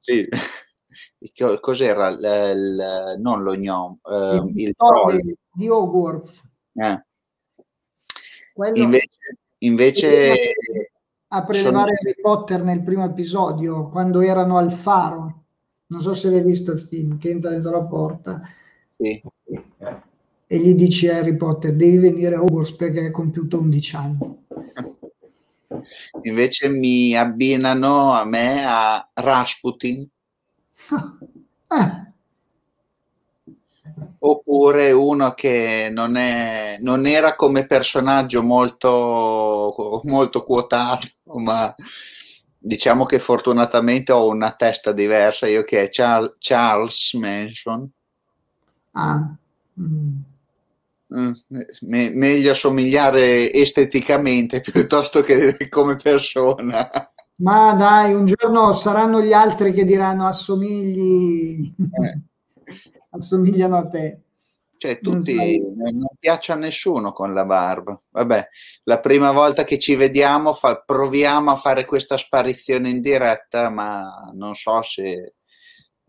Sì 0.00 0.26
cos'era 1.60 2.10
l, 2.10 2.20
l, 2.20 3.16
non 3.18 3.42
lo 3.42 3.54
gnom, 3.54 3.98
eh, 4.04 4.36
il, 4.36 4.60
il 4.60 4.74
troll 4.76 5.20
di 5.52 5.68
Hogwarts. 5.68 6.42
Eh. 6.74 7.04
Invece, 8.74 9.08
invece 9.58 10.34
a 11.28 11.44
prelevare 11.44 11.94
sono... 11.94 12.00
Harry 12.00 12.20
Potter 12.20 12.62
nel 12.62 12.82
primo 12.82 13.04
episodio 13.04 13.88
quando 13.88 14.20
erano 14.20 14.56
al 14.56 14.72
faro. 14.72 15.44
Non 15.88 16.00
so 16.00 16.14
se 16.14 16.30
l'hai 16.30 16.42
visto 16.42 16.72
il 16.72 16.80
film 16.80 17.18
che 17.18 17.30
entra 17.30 17.50
dentro 17.50 17.70
la 17.70 17.84
porta 17.84 18.42
sì. 18.96 19.22
E 20.46 20.58
gli 20.58 20.74
dice 20.74 21.12
a 21.12 21.18
Harry 21.18 21.36
Potter 21.36 21.74
devi 21.74 21.96
venire 21.96 22.36
a 22.36 22.42
Hogwarts 22.42 22.72
perché 22.76 23.00
hai 23.00 23.10
compiuto 23.10 23.58
11 23.58 23.96
anni. 23.96 24.18
Invece 26.22 26.68
mi 26.68 27.16
abbinano 27.16 28.12
a 28.12 28.24
me 28.24 28.64
a 28.64 29.08
Rasputin 29.14 30.08
Ah. 31.68 32.06
oppure 34.18 34.92
uno 34.92 35.32
che 35.32 35.88
non, 35.92 36.16
è, 36.16 36.78
non 36.80 37.06
era 37.06 37.34
come 37.34 37.66
personaggio 37.66 38.42
molto, 38.42 40.00
molto 40.04 40.42
quotato, 40.42 41.06
ma 41.34 41.74
diciamo 42.58 43.04
che 43.04 43.18
fortunatamente 43.18 44.12
ho 44.12 44.26
una 44.28 44.52
testa 44.52 44.92
diversa, 44.92 45.46
io 45.46 45.62
che 45.64 45.84
è 45.84 45.88
Charles, 45.90 46.34
Charles 46.38 47.12
Manson. 47.14 47.90
Ah. 48.92 49.36
Mm. 49.80 50.35
Mm, 51.14 51.32
me- 51.82 52.10
meglio 52.10 52.50
assomigliare 52.50 53.52
esteticamente 53.52 54.60
piuttosto 54.60 55.22
che 55.22 55.68
come 55.68 55.96
persona. 55.96 56.90
Ma 57.38 57.74
dai, 57.74 58.12
un 58.14 58.24
giorno 58.24 58.72
saranno 58.72 59.20
gli 59.20 59.32
altri 59.32 59.72
che 59.72 59.84
diranno 59.84 60.26
assomigli, 60.26 61.72
eh. 61.78 62.20
assomigliano 63.10 63.76
a 63.76 63.88
te. 63.88 64.20
Cioè, 64.78 65.00
tutti 65.00 65.58
non, 65.74 65.96
non, 65.96 66.08
piace 66.18 66.52
a 66.52 66.56
nessuno 66.56 67.12
con 67.12 67.32
la 67.32 67.44
barba. 67.44 67.98
Vabbè, 68.10 68.48
la 68.84 69.00
prima 69.00 69.32
volta 69.32 69.64
che 69.64 69.78
ci 69.78 69.94
vediamo 69.94 70.52
fa, 70.52 70.82
proviamo 70.84 71.50
a 71.50 71.56
fare 71.56 71.84
questa 71.84 72.18
sparizione 72.18 72.90
in 72.90 73.00
diretta, 73.00 73.70
ma 73.70 74.30
non 74.34 74.54
so 74.54 74.82
se 74.82 75.34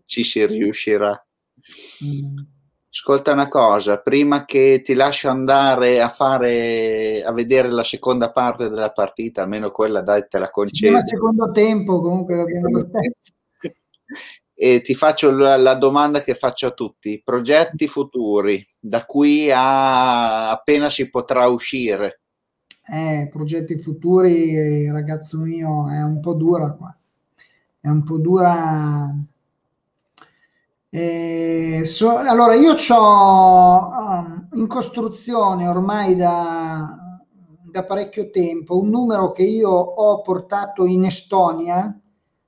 ci 0.03 0.23
si 0.23 0.45
riuscirà. 0.45 1.25
Mm. 2.03 2.56
Ascolta 2.89 3.33
una 3.33 3.47
cosa, 3.47 3.99
prima 3.99 4.45
che 4.45 4.81
ti 4.83 4.93
lascio 4.93 5.29
andare 5.29 6.01
a 6.01 6.07
fare 6.07 7.21
a 7.23 7.31
vedere 7.31 7.69
la 7.69 7.83
seconda 7.83 8.31
parte 8.31 8.69
della 8.69 8.91
partita, 8.91 9.41
almeno 9.41 9.71
quella 9.71 10.01
dai 10.01 10.25
te 10.29 10.39
la 10.39 10.49
concedo. 10.49 10.97
Il 10.97 11.03
secondo 11.05 11.51
tempo 11.51 12.01
comunque 12.01 12.35
va 12.35 12.45
bene 12.45 12.71
lo 12.71 12.79
stesso. 12.79 13.33
E 14.59 14.81
ti 14.81 14.95
faccio 14.95 15.29
la, 15.29 15.55
la, 15.57 15.75
domanda 15.75 16.21
che 16.21 16.33
faccio 16.33 16.67
a 16.67 16.71
tutti: 16.71 17.21
progetti 17.23 17.87
futuri 17.87 18.65
da 18.79 19.05
qui 19.05 19.51
a 19.51 20.49
appena 20.49 20.89
si 20.89 21.09
potrà 21.09 21.45
uscire? 21.47 22.21
Eh, 22.89 23.27
progetti 23.29 23.77
futuri, 23.77 24.89
ragazzo 24.89 25.37
mio, 25.39 25.89
è 25.89 26.01
un 26.01 26.19
po' 26.21 26.33
dura 26.33 26.71
qua. 26.71 26.97
È 27.79 27.89
un 27.89 28.03
po' 28.03 28.17
dura 28.17 29.13
eh, 30.89 31.81
so, 31.85 32.17
allora, 32.17 32.53
io 32.53 32.73
ho 32.73 33.87
um, 33.87 34.47
in 34.53 34.67
costruzione 34.67 35.67
ormai 35.67 36.15
da, 36.15 36.95
da, 37.69 37.83
parecchio 37.83 38.29
tempo 38.29 38.77
un 38.79 38.89
numero 38.89 39.33
che 39.33 39.43
io 39.43 39.69
ho 39.69 40.21
portato 40.21 40.85
in 40.85 41.03
Estonia, 41.05 41.93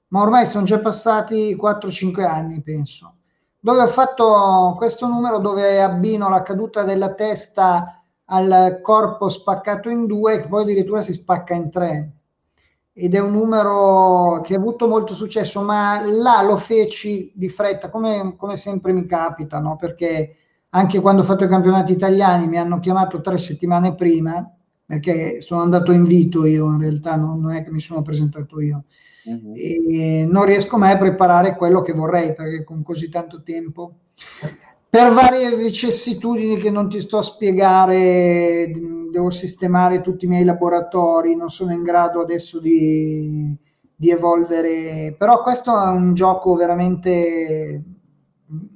ma 0.07 0.21
ormai 0.21 0.45
sono 0.45 0.63
già 0.63 0.79
passati 0.79 1.55
4-5 1.55 2.23
anni, 2.23 2.61
penso, 2.61 3.15
dove 3.59 3.81
ho 3.81 3.87
fatto 3.87 4.73
questo 4.77 5.07
numero 5.07 5.39
dove 5.39 5.81
abbino 5.81 6.29
la 6.29 6.41
caduta 6.41 6.83
della 6.83 7.13
testa 7.13 8.01
al 8.25 8.79
corpo 8.81 9.27
spaccato 9.27 9.89
in 9.89 10.05
due, 10.05 10.39
che 10.39 10.47
poi 10.47 10.61
addirittura 10.61 11.01
si 11.01 11.13
spacca 11.13 11.53
in 11.53 11.69
tre 11.69 12.18
ed 12.99 13.15
è 13.15 13.19
un 13.19 13.31
numero 13.31 14.41
che 14.41 14.55
ha 14.55 14.57
avuto 14.57 14.87
molto 14.87 15.13
successo, 15.13 15.61
ma 15.61 16.01
là 16.05 16.41
lo 16.41 16.57
feci 16.57 17.31
di 17.33 17.47
fretta, 17.47 17.89
come, 17.89 18.35
come 18.35 18.57
sempre 18.57 18.91
mi 18.91 19.05
capita, 19.05 19.59
no? 19.59 19.77
perché 19.77 20.35
anche 20.69 20.99
quando 20.99 21.21
ho 21.21 21.25
fatto 21.25 21.45
i 21.45 21.49
campionati 21.49 21.93
italiani 21.93 22.47
mi 22.47 22.57
hanno 22.57 22.79
chiamato 22.79 23.21
tre 23.21 23.37
settimane 23.37 23.95
prima, 23.95 24.53
perché 24.85 25.39
sono 25.39 25.61
andato 25.61 25.93
in 25.93 25.99
invito 25.99 26.45
io, 26.45 26.65
in 26.65 26.79
realtà 26.79 27.15
non, 27.15 27.39
non 27.39 27.53
è 27.53 27.63
che 27.63 27.71
mi 27.71 27.79
sono 27.79 28.01
presentato 28.01 28.59
io. 28.59 28.83
Uh-huh. 29.23 29.53
E 29.55 30.27
non 30.29 30.43
riesco 30.45 30.77
mai 30.77 30.91
a 30.93 30.97
preparare 30.97 31.55
quello 31.55 31.81
che 31.81 31.93
vorrei 31.93 32.33
perché 32.33 32.63
con 32.63 32.83
così 32.83 33.09
tanto 33.09 33.43
tempo 33.43 33.95
per 34.89 35.13
varie 35.13 35.55
vicissitudini 35.55 36.57
che 36.57 36.71
non 36.71 36.89
ti 36.89 36.99
sto 36.99 37.19
a 37.19 37.21
spiegare, 37.21 38.71
devo 39.11 39.29
sistemare 39.29 40.01
tutti 40.01 40.25
i 40.25 40.27
miei 40.27 40.43
laboratori, 40.43 41.35
non 41.35 41.49
sono 41.49 41.73
in 41.73 41.83
grado 41.83 42.21
adesso 42.21 42.59
di, 42.59 43.57
di 43.95 44.09
evolvere, 44.09 45.15
però 45.17 45.41
questo 45.43 45.71
è 45.71 45.87
un 45.89 46.13
gioco 46.13 46.55
veramente 46.55 47.83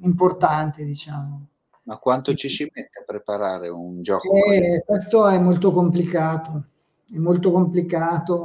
importante, 0.02 0.84
diciamo. 0.84 1.48
Ma 1.84 1.98
quanto 1.98 2.34
ci 2.34 2.50
si 2.50 2.64
mette 2.64 3.00
a 3.00 3.04
preparare 3.06 3.70
un 3.70 4.02
gioco? 4.02 4.34
Eh, 4.34 4.84
questo 4.86 5.28
è 5.28 5.38
molto 5.38 5.72
complicato, 5.72 6.66
è 7.12 7.18
molto 7.18 7.52
complicato 7.52 8.42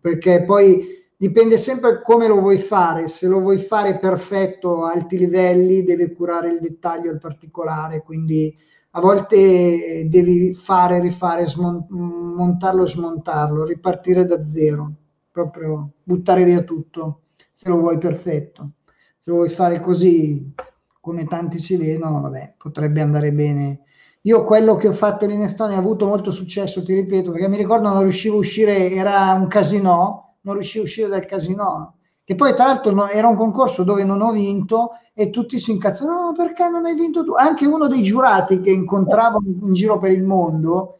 perché 0.00 0.44
poi 0.44 1.04
dipende 1.16 1.58
sempre 1.58 2.02
come 2.02 2.26
lo 2.26 2.40
vuoi 2.40 2.58
fare, 2.58 3.08
se 3.08 3.26
lo 3.26 3.40
vuoi 3.40 3.58
fare 3.58 3.98
perfetto 3.98 4.84
a 4.84 4.92
alti 4.92 5.18
livelli 5.18 5.84
deve 5.84 6.12
curare 6.12 6.48
il 6.48 6.60
dettaglio 6.60 7.10
il 7.10 7.18
particolare, 7.18 8.02
quindi 8.02 8.54
a 8.96 9.00
volte 9.00 10.06
devi 10.08 10.54
fare, 10.54 11.00
rifare, 11.00 11.46
smont- 11.48 11.88
montarlo 11.90 12.84
e 12.84 12.86
smontarlo, 12.88 13.64
ripartire 13.64 14.24
da 14.24 14.42
zero, 14.44 14.92
proprio 15.30 15.92
buttare 16.02 16.44
via 16.44 16.62
tutto, 16.62 17.22
se 17.50 17.68
lo 17.68 17.76
vuoi 17.78 17.98
perfetto. 17.98 18.72
Se 19.18 19.30
lo 19.30 19.36
vuoi 19.36 19.48
fare 19.48 19.80
così, 19.80 20.52
come 21.00 21.26
tanti 21.26 21.58
si 21.58 21.76
vedono, 21.76 22.20
vabbè, 22.22 22.54
potrebbe 22.56 23.00
andare 23.00 23.32
bene. 23.32 23.80
Io 24.22 24.44
quello 24.44 24.76
che 24.76 24.88
ho 24.88 24.92
fatto 24.92 25.24
in 25.24 25.42
Estonia 25.42 25.76
ha 25.76 25.80
avuto 25.80 26.06
molto 26.06 26.30
successo, 26.30 26.82
ti 26.82 26.94
ripeto, 26.94 27.30
perché 27.32 27.48
mi 27.48 27.56
ricordo 27.56 27.88
non 27.88 28.02
riuscivo 28.02 28.36
a 28.36 28.38
uscire, 28.38 28.90
era 28.90 29.32
un 29.34 29.46
casino, 29.46 30.36
non 30.42 30.54
riuscivo 30.54 30.82
a 30.84 30.86
uscire 30.86 31.08
dal 31.08 31.26
casino. 31.26 31.98
Che 32.26 32.34
poi, 32.34 32.56
tra 32.56 32.66
l'altro, 32.66 32.90
no, 32.90 33.06
era 33.08 33.28
un 33.28 33.36
concorso 33.36 33.84
dove 33.84 34.02
non 34.02 34.20
ho 34.20 34.32
vinto 34.32 34.98
e 35.14 35.30
tutti 35.30 35.60
si 35.60 35.70
incazzano: 35.70 36.22
no, 36.22 36.32
perché 36.36 36.68
non 36.68 36.84
hai 36.84 36.96
vinto 36.96 37.22
tu? 37.22 37.34
Anche 37.34 37.66
uno 37.66 37.86
dei 37.86 38.02
giurati 38.02 38.60
che 38.60 38.72
incontravo 38.72 39.40
in 39.62 39.72
giro 39.72 40.00
per 40.00 40.10
il 40.10 40.24
mondo, 40.24 40.98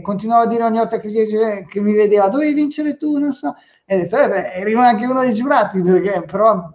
continuava 0.00 0.44
a 0.44 0.46
dire 0.46 0.64
ogni 0.64 0.78
volta 0.78 1.00
che, 1.00 1.66
che 1.68 1.80
mi 1.82 1.92
vedeva: 1.92 2.28
dovevi 2.28 2.54
vincere 2.54 2.96
tu, 2.96 3.18
non 3.18 3.32
so. 3.32 3.54
E 3.84 3.94
ho 3.94 3.98
detto: 3.98 4.16
eh 4.16 4.26
beh, 4.26 4.52
eri 4.54 4.72
anche 4.72 5.04
uno 5.04 5.20
dei 5.20 5.34
giurati, 5.34 5.82
perché 5.82 6.24
però 6.24 6.66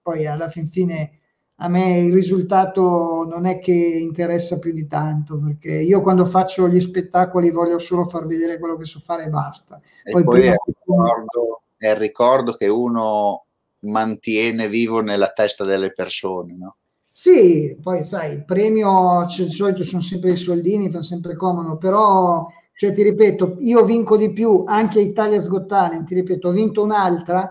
poi 0.00 0.24
alla 0.24 0.48
fin 0.48 0.68
fine 0.68 1.18
a 1.56 1.68
me 1.68 1.98
il 1.98 2.12
risultato 2.12 3.26
non 3.28 3.44
è 3.44 3.58
che 3.58 3.72
interessa 3.72 4.60
più 4.60 4.72
di 4.72 4.86
tanto, 4.86 5.40
perché 5.40 5.72
io 5.72 6.00
quando 6.00 6.26
faccio 6.26 6.68
gli 6.68 6.80
spettacoli 6.80 7.50
voglio 7.50 7.80
solo 7.80 8.04
far 8.04 8.24
vedere 8.24 8.60
quello 8.60 8.76
che 8.76 8.84
so 8.84 9.00
fare 9.00 9.24
e 9.24 9.30
basta. 9.30 9.80
E 10.04 10.12
poi, 10.12 10.22
poi 10.22 10.42
è, 10.42 10.50
il 10.50 10.58
ricordo, 10.64 11.62
è, 11.76 11.88
il 11.90 11.96
ricordo, 11.96 12.52
che 12.52 12.68
uno 12.68 13.46
mantiene 13.80 14.68
vivo 14.68 15.00
nella 15.00 15.28
testa 15.28 15.64
delle 15.64 15.92
persone, 15.92 16.56
no? 16.56 16.76
Sì, 17.10 17.76
poi 17.80 18.02
sai, 18.02 18.32
il 18.34 18.44
premio, 18.44 19.24
di 19.24 19.50
solito 19.50 19.82
sono 19.84 20.02
sempre 20.02 20.32
i 20.32 20.36
soldini, 20.36 20.90
fa 20.90 21.00
sempre 21.02 21.34
comodo, 21.34 21.78
però, 21.78 22.46
cioè, 22.74 22.92
ti 22.92 23.02
ripeto, 23.02 23.56
io 23.60 23.84
vinco 23.84 24.18
di 24.18 24.32
più, 24.32 24.64
anche 24.66 25.00
Italia 25.00 25.40
Got 25.40 26.04
ti 26.04 26.14
ripeto, 26.14 26.48
ho 26.48 26.52
vinto 26.52 26.82
un'altra, 26.82 27.50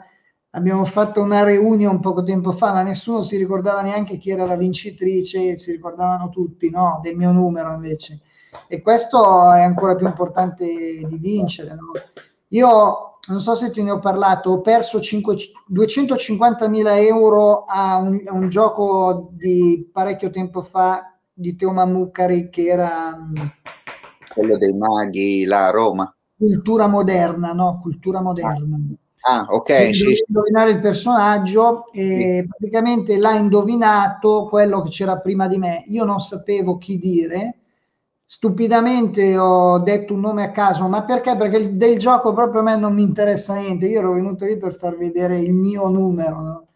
abbiamo 0.55 0.85
fatto 0.85 1.21
una 1.21 1.43
reunion 1.43 1.99
poco 1.99 2.23
tempo 2.23 2.51
fa, 2.51 2.73
ma 2.73 2.81
nessuno 2.83 3.21
si 3.23 3.37
ricordava 3.37 3.81
neanche 3.81 4.17
chi 4.17 4.29
era 4.31 4.45
la 4.45 4.55
vincitrice, 4.55 5.57
si 5.57 5.71
ricordavano 5.71 6.29
tutti 6.29 6.69
no? 6.69 6.99
del 7.01 7.15
mio 7.15 7.31
numero 7.31 7.73
invece. 7.73 8.21
E 8.67 8.81
questo 8.81 9.51
è 9.51 9.61
ancora 9.61 9.95
più 9.95 10.07
importante 10.07 10.65
di 10.65 11.17
vincere. 11.17 11.75
No? 11.75 11.91
Io 12.49 13.14
non 13.27 13.41
so 13.41 13.55
se 13.55 13.71
te 13.71 13.81
ne 13.81 13.91
ho 13.91 13.99
parlato, 13.99 14.51
ho 14.51 14.61
perso 14.61 14.99
250.000 14.99 17.05
euro 17.05 17.63
a 17.63 17.97
un, 17.97 18.21
a 18.25 18.33
un, 18.33 18.49
gioco 18.49 19.29
di 19.31 19.89
parecchio 19.91 20.29
tempo 20.29 20.61
fa 20.61 21.17
di 21.33 21.55
Teo 21.55 21.71
Mammucari 21.71 22.49
che 22.49 22.67
era... 22.67 23.17
Quello 24.33 24.57
dei 24.57 24.73
maghi 24.73 25.45
là 25.45 25.67
a 25.67 25.71
Roma. 25.71 26.13
Cultura 26.37 26.87
moderna, 26.87 27.53
no? 27.53 27.79
Cultura 27.81 28.21
moderna. 28.21 28.75
Ah 28.75 29.03
Ah, 29.27 29.47
ok. 29.49 29.95
Sì. 29.95 30.23
indovinare 30.27 30.71
il 30.71 30.81
personaggio 30.81 31.91
e 31.91 32.41
sì. 32.41 32.47
praticamente 32.47 33.17
l'ha 33.17 33.33
indovinato 33.33 34.45
quello 34.47 34.83
che 34.83 34.89
c'era 34.89 35.17
prima 35.17 35.47
di 35.47 35.57
me. 35.57 35.83
Io 35.87 36.05
non 36.05 36.19
sapevo 36.19 36.77
chi 36.77 36.99
dire. 36.99 37.55
Stupidamente 38.27 39.37
ho 39.37 39.77
detto 39.79 40.15
un 40.15 40.21
nome 40.21 40.43
a 40.43 40.51
caso, 40.51 40.87
ma 40.87 41.03
perché? 41.03 41.35
Perché 41.35 41.77
del 41.77 41.99
gioco 41.99 42.33
proprio 42.33 42.61
a 42.61 42.63
me 42.63 42.75
non 42.75 42.93
mi 42.93 43.03
interessa 43.03 43.53
niente. 43.55 43.85
Io 43.85 43.99
ero 43.99 44.13
venuto 44.13 44.45
lì 44.45 44.57
per 44.57 44.75
far 44.75 44.97
vedere 44.97 45.39
il 45.39 45.53
mio 45.53 45.87
numero. 45.89 46.41
No? 46.41 46.67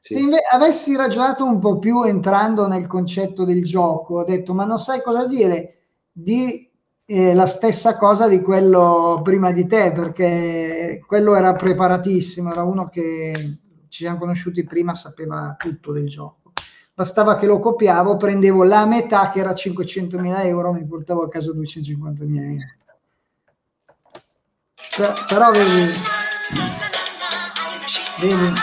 Sì. 0.00 0.14
Se 0.14 0.20
invece 0.20 0.44
avessi 0.50 0.96
ragionato 0.96 1.44
un 1.44 1.60
po' 1.60 1.78
più 1.78 2.02
entrando 2.02 2.66
nel 2.66 2.88
concetto 2.88 3.44
del 3.44 3.64
gioco, 3.64 4.18
ho 4.18 4.24
detto, 4.24 4.52
ma 4.52 4.64
non 4.64 4.78
sai 4.78 5.00
cosa 5.00 5.26
dire? 5.26 5.74
Di 6.10 6.68
eh, 7.04 7.34
la 7.34 7.46
stessa 7.46 7.96
cosa 7.96 8.26
di 8.26 8.40
quello 8.40 9.20
prima 9.22 9.52
di 9.52 9.66
te, 9.66 9.92
perché 9.92 11.00
quello 11.06 11.36
era 11.36 11.54
preparatissimo, 11.54 12.50
era 12.50 12.64
uno 12.64 12.88
che 12.88 13.32
ci 13.88 14.02
siamo 14.02 14.18
conosciuti 14.18 14.64
prima, 14.64 14.94
sapeva 14.96 15.54
tutto 15.56 15.92
del 15.92 16.08
gioco. 16.08 16.45
Bastava 16.96 17.36
che 17.36 17.44
lo 17.44 17.58
copiavo, 17.58 18.16
prendevo 18.16 18.64
la 18.64 18.86
metà 18.86 19.28
che 19.28 19.40
era 19.40 19.52
500.000 19.52 20.46
euro, 20.46 20.72
mi 20.72 20.86
portavo 20.86 21.24
a 21.24 21.28
casa 21.28 21.52
250.000 21.52 22.42
euro. 22.42 22.64
Però 25.28 25.50
vedi, 25.50 25.92
vedi 28.18 28.54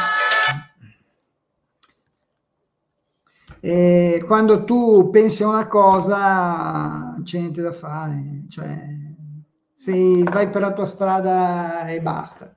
E 3.65 4.23
quando 4.25 4.63
tu 4.63 5.09
pensi 5.09 5.43
a 5.43 5.47
una 5.47 5.67
cosa, 5.67 7.15
c'è 7.23 7.37
niente 7.37 7.61
da 7.61 7.71
fare, 7.71 8.45
cioè 8.49 8.75
se 9.73 10.23
vai 10.23 10.49
per 10.49 10.61
la 10.61 10.73
tua 10.73 10.85
strada 10.85 11.87
e 11.87 12.01
basta. 12.01 12.53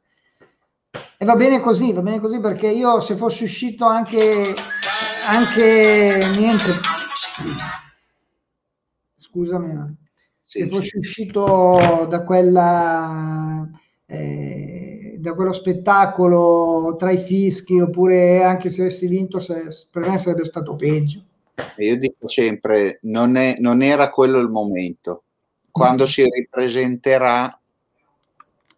E 1.19 1.25
va 1.25 1.37
bene 1.37 1.61
così, 1.61 1.93
va 1.93 2.03
bene 2.03 2.19
così 2.19 2.41
perché 2.41 2.67
io 2.67 2.99
se 3.01 3.15
fossi 3.15 3.45
uscito 3.45 3.85
anche, 3.85 4.55
anche 5.27 6.21
niente, 6.37 6.65
scusami, 9.15 9.97
se 10.45 10.69
fossi 10.69 10.97
uscito 10.97 12.07
da 12.09 12.23
quella 12.23 13.69
eh, 14.07 15.17
da 15.19 15.35
quello 15.35 15.53
spettacolo 15.53 16.95
tra 16.97 17.11
i 17.11 17.19
fischi 17.19 17.81
oppure 17.81 18.45
anche 18.45 18.69
se 18.69 18.83
avessi 18.83 19.09
vinto 19.09 19.41
se, 19.41 19.67
per 19.91 20.09
me 20.09 20.19
sarebbe 20.19 20.45
stato 20.45 20.77
peggio. 20.77 21.21
Io 21.79 21.99
dico 21.99 22.29
sempre 22.29 23.01
non, 23.03 23.37
è, 23.37 23.57
non 23.59 23.83
era 23.83 24.09
quello 24.11 24.39
il 24.39 24.49
momento. 24.49 25.25
Quando 25.71 26.05
mm. 26.05 26.07
si 26.07 26.25
ripresenterà 26.25 27.59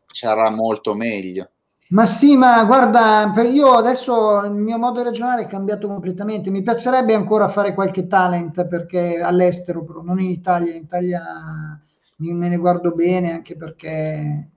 sarà 0.06 0.48
molto 0.50 0.94
meglio 0.94 1.50
ma 1.90 2.06
sì, 2.06 2.36
ma 2.36 2.64
guarda, 2.64 3.32
io 3.42 3.72
adesso 3.72 4.44
il 4.44 4.52
mio 4.52 4.78
modo 4.78 4.98
di 4.98 5.04
ragionare 5.04 5.42
è 5.42 5.46
cambiato 5.46 5.88
completamente. 5.88 6.50
Mi 6.50 6.62
piacerebbe 6.62 7.14
ancora 7.14 7.48
fare 7.48 7.74
qualche 7.74 8.06
talent 8.06 8.66
perché 8.66 9.20
all'estero, 9.20 9.84
però 9.84 10.02
non 10.02 10.20
in 10.20 10.30
Italia. 10.30 10.74
In 10.74 10.82
Italia 10.82 11.22
me 12.16 12.48
ne 12.48 12.56
guardo 12.56 12.90
bene 12.92 13.32
anche 13.32 13.56
perché 13.56 14.50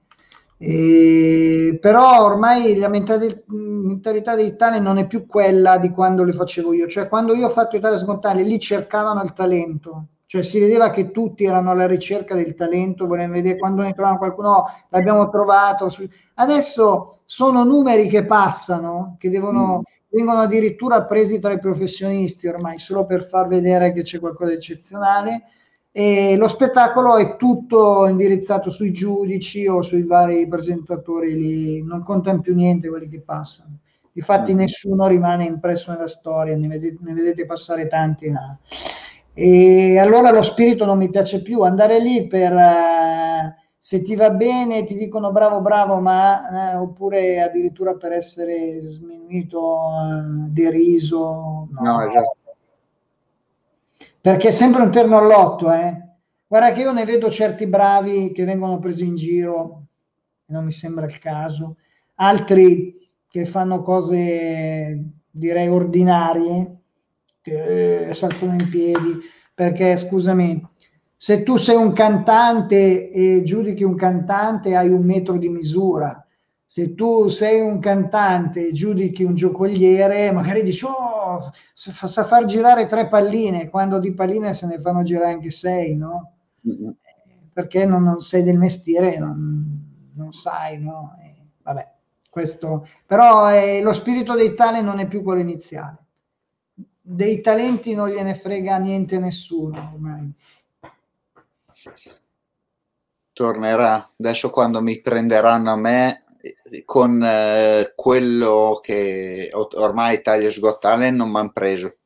e, 0.57 1.77
però 1.81 2.23
ormai 2.23 2.75
la 2.77 2.87
mentalità 2.89 4.35
dell'Italia 4.35 4.79
non 4.79 4.97
è 4.97 5.07
più 5.07 5.25
quella 5.25 5.77
di 5.77 5.89
quando 5.89 6.23
le 6.23 6.33
facevo 6.33 6.73
io, 6.73 6.87
cioè 6.87 7.07
quando 7.07 7.33
io 7.33 7.47
ho 7.47 7.49
fatto 7.49 7.77
Italia 7.77 7.97
Scontale 7.97 8.43
lì 8.43 8.59
cercavano 8.59 9.23
il 9.23 9.33
talento, 9.33 10.05
cioè 10.27 10.43
si 10.43 10.59
vedeva 10.59 10.91
che 10.91 11.09
tutti 11.11 11.45
erano 11.45 11.71
alla 11.71 11.87
ricerca 11.87 12.35
del 12.35 12.53
talento, 12.55 13.07
volevano 13.07 13.33
vedere 13.33 13.57
quando 13.57 13.81
ne 13.81 13.93
trovavano 13.93 14.19
qualcuno, 14.19 14.49
no, 14.49 14.65
l'abbiamo 14.89 15.29
trovato. 15.29 15.87
Adesso 16.35 17.20
sono 17.31 17.63
numeri 17.63 18.09
che 18.09 18.25
passano, 18.25 19.15
che 19.17 19.29
devono, 19.29 19.77
mm. 19.77 19.81
vengono 20.09 20.39
addirittura 20.39 21.05
presi 21.05 21.39
tra 21.39 21.53
i 21.53 21.59
professionisti 21.59 22.45
ormai 22.45 22.77
solo 22.77 23.05
per 23.05 23.25
far 23.25 23.47
vedere 23.47 23.93
che 23.93 24.01
c'è 24.01 24.19
qualcosa 24.19 24.49
di 24.49 24.57
eccezionale 24.57 25.43
e 25.93 26.35
lo 26.35 26.49
spettacolo 26.49 27.15
è 27.15 27.37
tutto 27.37 28.05
indirizzato 28.05 28.69
sui 28.69 28.91
giudici 28.91 29.65
o 29.65 29.81
sui 29.81 30.03
vari 30.03 30.45
presentatori 30.49 31.33
lì, 31.33 31.81
non 31.81 32.03
contano 32.03 32.41
più 32.41 32.53
niente 32.53 32.89
quelli 32.89 33.07
che 33.07 33.21
passano. 33.21 33.77
Infatti 34.11 34.53
mm. 34.53 34.57
nessuno 34.57 35.07
rimane 35.07 35.45
impresso 35.45 35.93
nella 35.93 36.09
storia, 36.09 36.57
ne 36.57 36.67
vedete, 36.67 36.97
ne 36.99 37.13
vedete 37.13 37.45
passare 37.45 37.87
tanti 37.87 38.29
là. 38.29 38.57
E 39.33 39.97
allora 39.97 40.31
lo 40.31 40.41
spirito 40.41 40.83
non 40.83 40.97
mi 40.97 41.09
piace 41.09 41.41
più, 41.41 41.61
andare 41.61 42.01
lì 42.01 42.27
per 42.27 42.51
uh, 42.51 43.60
se 43.83 44.03
ti 44.03 44.15
va 44.15 44.29
bene 44.29 44.83
ti 44.83 44.93
dicono 44.93 45.31
bravo 45.31 45.59
bravo, 45.59 45.99
ma 45.99 46.75
uh, 46.75 46.81
oppure 46.83 47.41
addirittura 47.41 47.95
per 47.95 48.11
essere 48.11 48.77
sminuito, 48.79 49.59
uh, 49.59 50.49
deriso. 50.49 51.67
No, 51.71 51.81
no 51.81 52.07
esatto 52.07 52.35
perché 54.21 54.49
è 54.49 54.51
sempre 54.51 54.83
un 54.83 54.91
terno 54.91 55.17
all'otto, 55.17 55.73
eh. 55.73 56.09
Guarda 56.47 56.73
che 56.73 56.81
io 56.81 56.91
ne 56.91 57.05
vedo 57.05 57.31
certi 57.31 57.65
bravi 57.65 58.31
che 58.31 58.45
vengono 58.45 58.77
presi 58.77 59.03
in 59.03 59.15
giro, 59.15 59.85
non 60.47 60.63
mi 60.63 60.71
sembra 60.71 61.05
il 61.05 61.17
caso, 61.17 61.77
altri 62.15 63.09
che 63.27 63.45
fanno 63.47 63.81
cose 63.81 65.03
direi 65.31 65.69
ordinarie, 65.69 66.75
che 67.41 68.09
si 68.11 68.25
alzano 68.25 68.51
in 68.51 68.69
piedi, 68.69 69.19
perché 69.55 69.97
scusami, 69.97 70.69
se 71.23 71.43
tu 71.43 71.57
sei 71.57 71.75
un 71.75 71.93
cantante 71.93 73.11
e 73.11 73.43
giudichi 73.43 73.83
un 73.83 73.93
cantante 73.93 74.75
hai 74.75 74.89
un 74.89 75.05
metro 75.05 75.37
di 75.37 75.49
misura, 75.49 76.25
se 76.65 76.95
tu 76.95 77.27
sei 77.27 77.61
un 77.61 77.77
cantante 77.77 78.69
e 78.69 78.71
giudichi 78.71 79.23
un 79.23 79.35
giocoliere, 79.35 80.31
magari 80.31 80.63
dici, 80.63 80.83
oh, 80.83 81.51
sa 81.73 82.23
far 82.23 82.45
girare 82.45 82.87
tre 82.87 83.07
palline, 83.07 83.69
quando 83.69 83.99
di 83.99 84.15
palline 84.15 84.55
se 84.55 84.65
ne 84.65 84.79
fanno 84.79 85.03
girare 85.03 85.33
anche 85.33 85.51
sei, 85.51 85.95
no? 85.95 86.37
Mm-hmm. 86.67 86.89
Perché 87.53 87.85
non, 87.85 88.01
non, 88.01 88.21
sei 88.21 88.41
del 88.41 88.57
mestiere, 88.57 89.19
non, 89.19 90.11
non 90.15 90.33
sai, 90.33 90.79
no? 90.79 91.15
E, 91.21 91.35
vabbè, 91.61 91.87
questo... 92.31 92.87
Però 93.05 93.53
eh, 93.53 93.79
lo 93.83 93.93
spirito 93.93 94.33
dei 94.33 94.55
tali 94.55 94.81
non 94.81 94.97
è 94.97 95.05
più 95.05 95.21
quello 95.21 95.41
iniziale. 95.41 95.97
Dei 96.99 97.41
talenti 97.41 97.93
non 97.93 98.09
gliene 98.09 98.33
frega 98.33 98.77
niente 98.77 99.19
nessuno 99.19 99.91
ormai 99.93 100.33
tornerà. 103.33 104.11
Adesso 104.17 104.49
quando 104.49 104.81
mi 104.81 105.01
prenderanno 105.01 105.71
a 105.71 105.75
me 105.75 106.23
con 106.85 107.21
eh, 107.23 107.93
quello 107.95 108.79
che 108.81 109.49
ormai 109.53 110.15
Italia 110.15 110.51
Got 110.57 110.79
Talent 110.79 111.17
non 111.17 111.29
mi 111.29 111.37
hanno 111.37 111.51
preso 111.51 111.97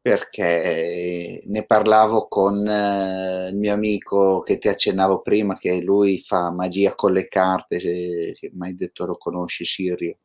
perché 0.00 1.42
ne 1.44 1.64
parlavo 1.64 2.28
con 2.28 2.66
eh, 2.66 3.48
il 3.50 3.56
mio 3.56 3.72
amico 3.72 4.40
che 4.40 4.58
ti 4.58 4.68
accennavo 4.68 5.20
prima 5.22 5.58
che 5.58 5.80
lui 5.80 6.18
fa 6.18 6.50
magia 6.50 6.94
con 6.94 7.12
le 7.12 7.28
carte 7.28 7.78
che 7.78 8.50
mai 8.54 8.74
detto 8.74 9.06
lo 9.06 9.16
conosci 9.16 9.64
Sirio 9.64 10.18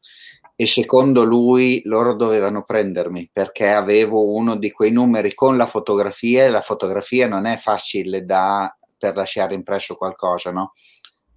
e 0.56 0.68
secondo 0.68 1.24
lui 1.24 1.82
loro 1.86 2.14
dovevano 2.14 2.64
prendermi 2.64 3.30
perché 3.32 3.72
avevo 3.72 4.36
uno 4.36 4.56
di 4.56 4.72
quei 4.72 4.91
numeri 4.91 5.34
con 5.34 5.58
la 5.58 5.66
fotografia 5.66 6.43
e 6.43 6.49
la 6.49 6.62
fotografia 6.62 7.28
non 7.28 7.45
è 7.45 7.58
facile 7.58 8.24
da 8.24 8.76
per 8.97 9.16
lasciare 9.16 9.56
impresso 9.56 9.95
qualcosa 9.95 10.51
no 10.51 10.74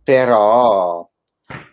però 0.03 1.09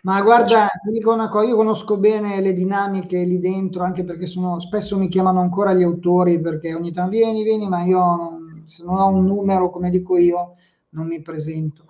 ma 0.02 0.22
guarda, 0.22 0.70
cosa, 1.02 1.44
io 1.44 1.56
conosco 1.56 1.98
bene 1.98 2.39
le 2.41 2.54
dinamiche 2.54 3.24
lì 3.24 3.39
dentro, 3.39 3.84
anche 3.84 4.04
perché 4.04 4.28
sono, 4.28 4.60
spesso 4.60 4.98
mi 4.98 5.08
chiamano 5.08 5.39
ancora 5.39 5.74
gli 5.74 5.82
autori, 5.82 6.39
perché 6.39 6.76
ogni 6.76 6.91
tanto 6.91 7.12
vieni, 7.12 7.41
vieni, 7.41 7.68
ma 7.68 7.84
io 7.84 7.98
non, 7.98 8.64
se 8.68 8.84
non 8.84 8.98
ho 8.98 9.08
un 9.08 9.26
numero, 9.26 9.72
come 9.72 9.89
dico 9.89 10.18
io, 10.18 10.56
non 10.89 11.08
mi 11.08 11.22
presento. 11.22 11.86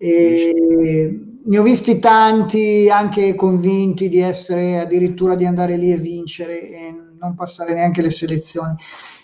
E 0.00 1.20
ne 1.44 1.58
ho 1.58 1.62
visti 1.62 1.98
tanti 1.98 2.88
anche 2.88 3.34
convinti 3.34 4.08
di 4.08 4.20
essere 4.20 4.78
addirittura 4.78 5.34
di 5.34 5.44
andare 5.44 5.76
lì 5.76 5.90
e 5.90 5.96
vincere 5.96 6.68
e 6.68 6.94
non 7.18 7.34
passare 7.34 7.74
neanche 7.74 8.00
le 8.00 8.10
selezioni. 8.10 8.76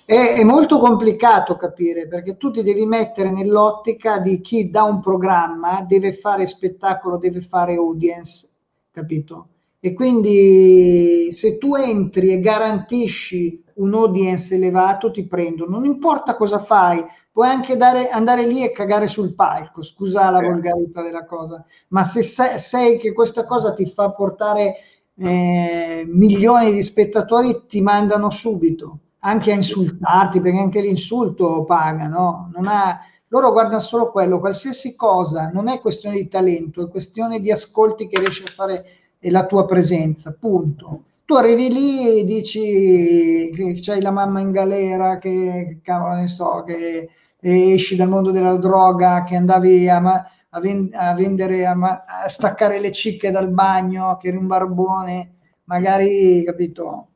È, 0.05 0.35
è, 0.35 0.43
molto 0.43 0.79
complicato 0.79 1.57
capire 1.57 2.09
perché 2.09 2.37
tu 2.37 2.51
ti 2.51 2.63
devi 2.63 2.85
mettere 2.87 3.31
nell'ottica 3.31 4.19
di 4.19 4.41
chi 4.41 4.69
da 4.69 4.83
un 4.83 5.01
programma 5.01 5.83
deve 5.87 6.13
fare 6.13 6.47
spettacolo, 6.47 7.19
deve 7.19 7.41
fare 7.41 7.77
audience, 7.77 8.49
capito? 8.91 9.49
E 9.85 9.93
quindi 9.93 11.31
se 11.33 11.59
tu 11.59 11.75
entri 11.75 12.33
e 12.33 12.41
garantisci 12.41 13.63
un 13.75 13.93
audience 13.93 14.55
elevato 14.55 15.11
ti 15.11 15.27
prendono, 15.27 15.73
non 15.73 15.85
importa 15.85 16.37
cosa 16.37 16.59
fai, 16.59 17.05
puoi 17.31 17.49
anche 17.49 17.77
dare, 17.77 18.09
andare 18.09 18.47
lì 18.47 18.65
e 18.65 18.73
cagare 18.73 19.09
sul 19.09 19.35
palco, 19.35 19.83
scusa 19.83 20.31
la 20.31 20.41
volgarità 20.41 21.03
della 21.03 21.27
cosa, 21.27 21.63
ma 21.89 22.03
se 22.03 22.23
sei, 22.23 22.59
sei 22.59 22.99
che 22.99 23.13
questa 23.13 23.45
cosa 23.45 23.75
ti 23.75 23.85
fa 23.85 24.11
portare 24.13 24.77
eh, 25.19 26.07
milioni 26.09 26.73
di 26.73 26.83
spettatori, 26.83 27.67
ti 27.69 27.83
mandano 27.83 28.31
subito. 28.31 29.01
Anche 29.19 29.53
a 29.53 29.55
insultarti, 29.55 30.41
perché 30.41 30.61
anche 30.61 30.81
l'insulto 30.81 31.63
paga, 31.65 32.09
no? 32.09 32.51
Non 32.55 32.69
ha, 32.69 33.01
loro 33.29 33.53
guardano 33.53 33.81
solo 33.81 34.11
quello, 34.11 34.41
qualsiasi 34.41 34.97
cosa, 34.97 35.51
non 35.53 35.69
è 35.69 35.79
questione 35.83 36.17
di 36.17 36.29
talento, 36.29 36.83
è 36.83 36.89
questione 36.89 37.39
di 37.39 37.51
ascolti 37.51 38.09
che 38.09 38.19
riesci 38.19 38.45
a 38.45 38.51
fare 38.51 38.85
e 39.25 39.31
la 39.31 39.47
tua 39.47 39.65
presenza, 39.65 40.37
punto. 40.39 41.05
Tu 41.25 41.33
arrivi 41.33 41.73
lì 41.73 42.21
e 42.21 42.25
dici 42.27 43.51
che 43.55 43.75
c'hai 43.81 44.03
la 44.03 44.11
mamma 44.11 44.41
in 44.41 44.51
galera, 44.51 45.17
che, 45.17 45.79
cavolo 45.83 46.17
ne 46.17 46.29
so, 46.29 46.63
che 46.63 47.09
esci 47.41 47.97
dal 47.97 48.11
mondo 48.11 48.31
della 48.31 48.59
droga, 48.59 49.25
che 49.25 49.35
andavi 49.35 49.89
a, 49.89 49.97
a, 49.97 50.61
a 50.93 51.15
vendere, 51.15 51.65
a, 51.65 51.73
a, 51.73 52.29
staccare 52.29 52.79
le 52.79 52.93
cicche 52.93 53.31
dal 53.31 53.49
bagno, 53.49 54.19
che 54.21 54.29
eri 54.29 54.37
un 54.37 54.47
barbone, 54.47 55.37
magari, 55.65 56.45
capito? 56.45 57.09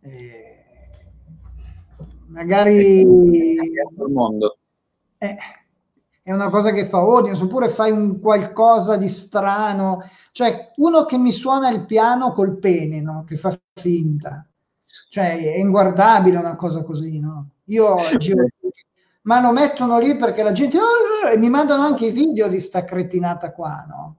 Eh, 0.00 0.64
magari 2.28 3.00
il 3.00 3.84
mondo. 4.08 4.56
Eh, 5.18 5.36
è 6.24 6.30
una 6.30 6.50
cosa 6.50 6.70
che 6.70 6.86
fa 6.86 6.98
audience, 6.98 7.42
oppure 7.42 7.68
fai 7.68 7.90
un 7.90 8.20
qualcosa 8.20 8.96
di 8.96 9.08
strano, 9.08 10.02
cioè 10.32 10.72
uno 10.76 11.04
che 11.04 11.18
mi 11.18 11.30
suona 11.30 11.70
il 11.70 11.84
piano 11.84 12.32
col 12.32 12.58
pene, 12.58 13.00
no? 13.00 13.24
che 13.24 13.36
fa 13.36 13.56
finta, 13.74 14.46
cioè 15.08 15.38
è 15.38 15.58
inguardabile 15.58 16.38
una 16.38 16.56
cosa 16.56 16.82
così, 16.82 17.20
no? 17.20 17.48
Io 17.66 17.96
giro, 18.18 18.46
ma 19.22 19.40
lo 19.40 19.52
mettono 19.52 19.98
lì 19.98 20.16
perché 20.16 20.42
la 20.42 20.52
gente 20.52 20.78
oh, 20.78 21.28
e 21.28 21.36
mi 21.36 21.50
mandano 21.50 21.82
anche 21.82 22.06
i 22.06 22.10
video 22.10 22.48
di 22.48 22.60
sta 22.60 22.84
cretinata 22.84 23.52
qua, 23.52 23.84
no? 23.88 24.16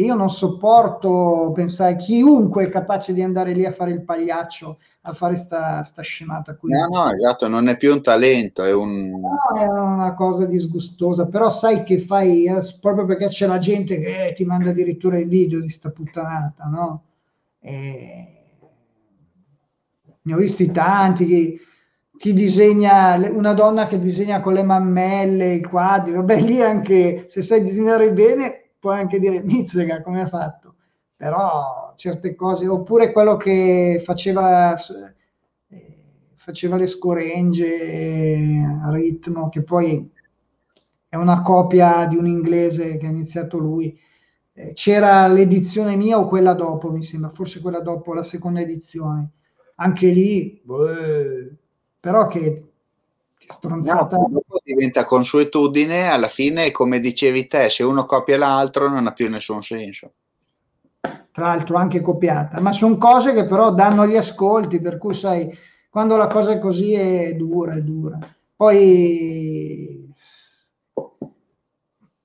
Che 0.00 0.06
io 0.06 0.14
non 0.14 0.30
sopporto 0.30 1.52
pensare 1.54 1.96
chiunque 1.96 2.64
è 2.64 2.68
capace 2.70 3.12
di 3.12 3.22
andare 3.22 3.52
lì 3.52 3.66
a 3.66 3.70
fare 3.70 3.90
il 3.90 4.02
pagliaccio, 4.02 4.78
a 5.02 5.12
fare 5.12 5.36
sta, 5.36 5.82
sta 5.82 6.00
scemata 6.00 6.56
qui. 6.56 6.72
No, 6.72 6.86
no, 6.86 7.12
esatto, 7.12 7.48
non 7.48 7.68
è 7.68 7.76
più 7.76 7.92
un 7.92 8.00
talento, 8.00 8.64
è 8.64 8.72
un... 8.72 9.10
No, 9.10 9.58
è 9.58 9.66
una 9.66 10.14
cosa 10.14 10.46
disgustosa, 10.46 11.26
però 11.26 11.50
sai 11.50 11.82
che 11.82 11.98
fai, 11.98 12.46
eh, 12.46 12.60
proprio 12.80 13.04
perché 13.04 13.28
c'è 13.28 13.46
la 13.46 13.58
gente 13.58 13.98
che 13.98 14.28
eh, 14.28 14.32
ti 14.32 14.44
manda 14.44 14.70
addirittura 14.70 15.18
i 15.18 15.26
video 15.26 15.60
di 15.60 15.68
sta 15.68 15.90
puttanata, 15.90 16.64
no? 16.64 17.02
E... 17.60 18.34
Ne 20.22 20.34
ho 20.34 20.36
visti 20.38 20.70
tanti, 20.70 21.26
chi, 21.26 21.60
chi 22.16 22.32
disegna, 22.32 23.16
una 23.32 23.52
donna 23.52 23.86
che 23.86 23.98
disegna 23.98 24.40
con 24.40 24.54
le 24.54 24.62
mammelle, 24.62 25.54
i 25.54 25.62
quadri, 25.62 26.12
vabbè 26.12 26.40
lì 26.40 26.62
anche 26.62 27.24
se 27.28 27.42
sai 27.42 27.62
disegnare 27.62 28.12
bene 28.12 28.59
puoi 28.80 28.98
anche 28.98 29.20
dire 29.20 29.42
Mizzega 29.44 30.02
come 30.02 30.22
ha 30.22 30.28
fatto, 30.28 30.74
però 31.14 31.92
certe 31.96 32.34
cose, 32.34 32.66
oppure 32.66 33.12
quello 33.12 33.36
che 33.36 34.00
faceva, 34.04 34.74
eh, 35.68 36.04
faceva 36.36 36.76
le 36.76 36.86
scoregge 36.86 38.62
a 38.82 38.90
ritmo, 38.90 39.48
che 39.50 39.62
poi 39.62 40.10
è 41.08 41.16
una 41.16 41.42
copia 41.42 42.06
di 42.06 42.16
un 42.16 42.26
inglese 42.26 42.96
che 42.96 43.06
ha 43.06 43.10
iniziato 43.10 43.58
lui. 43.58 43.96
Eh, 44.52 44.72
c'era 44.72 45.26
l'edizione 45.26 45.94
mia 45.96 46.18
o 46.18 46.26
quella 46.26 46.54
dopo, 46.54 46.90
mi 46.90 47.02
sembra, 47.02 47.30
forse 47.30 47.60
quella 47.60 47.80
dopo, 47.80 48.14
la 48.14 48.22
seconda 48.22 48.60
edizione. 48.60 49.30
Anche 49.76 50.08
lì, 50.08 50.60
beh, 50.64 51.54
però 52.00 52.26
che 52.26 52.69
stronzata. 53.50 54.16
No, 54.16 54.42
diventa 54.62 55.04
consuetudine, 55.04 56.08
alla 56.08 56.28
fine, 56.28 56.70
come 56.70 57.00
dicevi 57.00 57.46
te, 57.46 57.68
se 57.68 57.82
uno 57.82 58.04
copia 58.04 58.38
l'altro 58.38 58.88
non 58.88 59.06
ha 59.06 59.12
più 59.12 59.28
nessun 59.28 59.62
senso. 59.62 60.12
Tra 61.32 61.46
l'altro 61.46 61.76
anche 61.76 62.00
copiata, 62.00 62.60
ma 62.60 62.72
sono 62.72 62.96
cose 62.96 63.32
che 63.32 63.46
però 63.46 63.72
danno 63.72 64.06
gli 64.06 64.16
ascolti, 64.16 64.80
per 64.80 64.98
cui 64.98 65.14
sai, 65.14 65.48
quando 65.88 66.16
la 66.16 66.26
cosa 66.26 66.52
è 66.52 66.58
così 66.58 66.94
è 66.94 67.34
dura, 67.34 67.74
è 67.74 67.82
dura. 67.82 68.18
Poi 68.56 70.12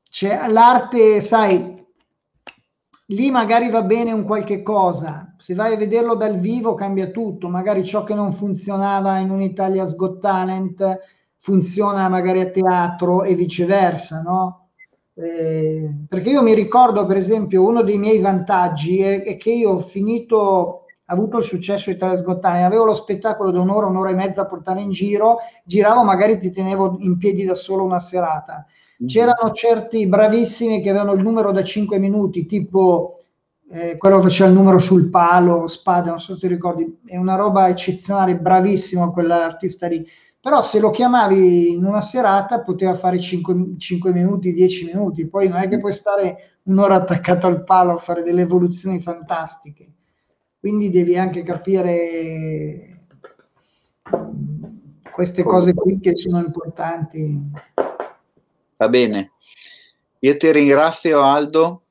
c'è 0.10 0.48
l'arte, 0.48 1.22
sai, 1.22 1.86
lì 3.08 3.32
magari 3.32 3.70
va 3.70 3.84
bene 3.84 4.12
un 4.12 4.24
qualche 4.24 4.62
cosa, 4.62 5.34
se 5.38 5.54
vai 5.54 5.74
a 5.74 5.78
vederlo 5.78 6.16
dal 6.16 6.40
vivo 6.40 6.74
cambia 6.74 7.08
tutto, 7.08 7.48
magari 7.48 7.86
ciò 7.86 8.04
che 8.04 8.16
non 8.16 8.34
funzionava 8.34 9.20
in 9.20 9.30
un 9.30 9.42
Italia's 9.42 9.96
Got 9.96 10.20
Talent 10.20 11.00
funziona 11.46 12.10
magari 12.10 12.42
a 12.42 12.50
teatro 12.50 13.22
e 13.22 13.36
viceversa, 13.36 14.24
no? 14.24 14.70
Eh, 15.14 15.92
perché 16.10 16.32
io 16.32 16.42
mi 16.42 16.56
ricordo, 16.56 17.06
per 17.06 17.18
esempio, 17.18 17.64
uno 17.64 17.84
dei 17.84 18.00
miei 18.00 18.20
vantaggi 18.20 19.00
è, 19.00 19.22
è 19.22 19.38
che 19.38 19.52
io 19.52 19.74
ho 19.74 19.80
finito, 19.80 20.86
avuto 21.06 21.38
il 21.38 21.44
successo 21.44 21.92
di 21.92 22.00
Sgottane, 22.00 22.64
avevo 22.64 22.86
lo 22.86 22.96
spettacolo 22.96 23.52
di 23.52 23.60
un'ora, 23.60 23.86
un'ora 23.86 24.10
e 24.10 24.16
mezza 24.16 24.42
a 24.42 24.48
portare 24.48 24.82
in 24.82 24.90
giro, 24.90 25.38
giravo, 25.64 26.04
magari 26.04 26.40
ti 26.40 26.50
tenevo 26.50 26.98
in 27.02 27.16
piedi 27.20 27.46
da 27.46 27.54
solo 27.54 27.84
una 27.84 28.00
serata. 28.00 28.66
Mm-hmm. 28.66 29.08
C'erano 29.08 29.52
certi 29.54 30.08
bravissimi 30.08 30.82
che 30.82 30.90
avevano 30.90 31.14
il 31.14 31.22
numero 31.22 31.52
da 31.52 31.64
5 31.64 32.00
minuti, 32.00 32.48
tipo 32.48 33.20
eh, 33.70 33.98
quello 33.98 34.18
che 34.18 34.24
faceva 34.24 34.50
il 34.50 34.56
numero 34.56 34.80
sul 34.80 35.12
palo, 35.12 35.68
spada, 35.68 36.10
non 36.10 36.20
so 36.20 36.34
se 36.34 36.40
ti 36.40 36.48
ricordi, 36.48 37.02
è 37.06 37.18
una 37.18 37.36
roba 37.36 37.68
eccezionale, 37.68 38.36
bravissimo 38.36 39.12
quell'artista 39.12 39.86
lì 39.86 40.04
però 40.46 40.62
se 40.62 40.80
lo 40.80 40.92
chiamavi 40.92 41.72
in 41.72 41.84
una 41.84 42.02
serata 42.02 42.62
poteva 42.62 42.94
fare 42.94 43.20
5, 43.20 43.78
5, 43.80 44.12
minuti, 44.12 44.54
10 44.54 44.86
minuti, 44.86 45.28
poi 45.28 45.48
non 45.48 45.60
è 45.60 45.68
che 45.68 45.80
puoi 45.80 45.92
stare 45.92 46.60
un'ora 46.66 46.94
attaccato 46.94 47.48
al 47.48 47.64
palo 47.64 47.94
a 47.94 47.98
fare 47.98 48.22
delle 48.22 48.44
evoluzioni 48.44 49.02
fantastiche, 49.02 49.92
quindi 50.60 50.92
devi 50.92 51.18
anche 51.18 51.42
capire 51.42 53.08
mm, 54.16 54.64
queste 55.12 55.42
cose 55.42 55.74
qui 55.74 56.00
che 56.00 56.16
sono 56.16 56.38
importanti. 56.38 57.52
Va 58.78 58.88
bene, 58.88 59.32
io 60.20 60.38
ti 60.38 60.52
ringrazio 60.52 61.24
Aldo, 61.24 61.86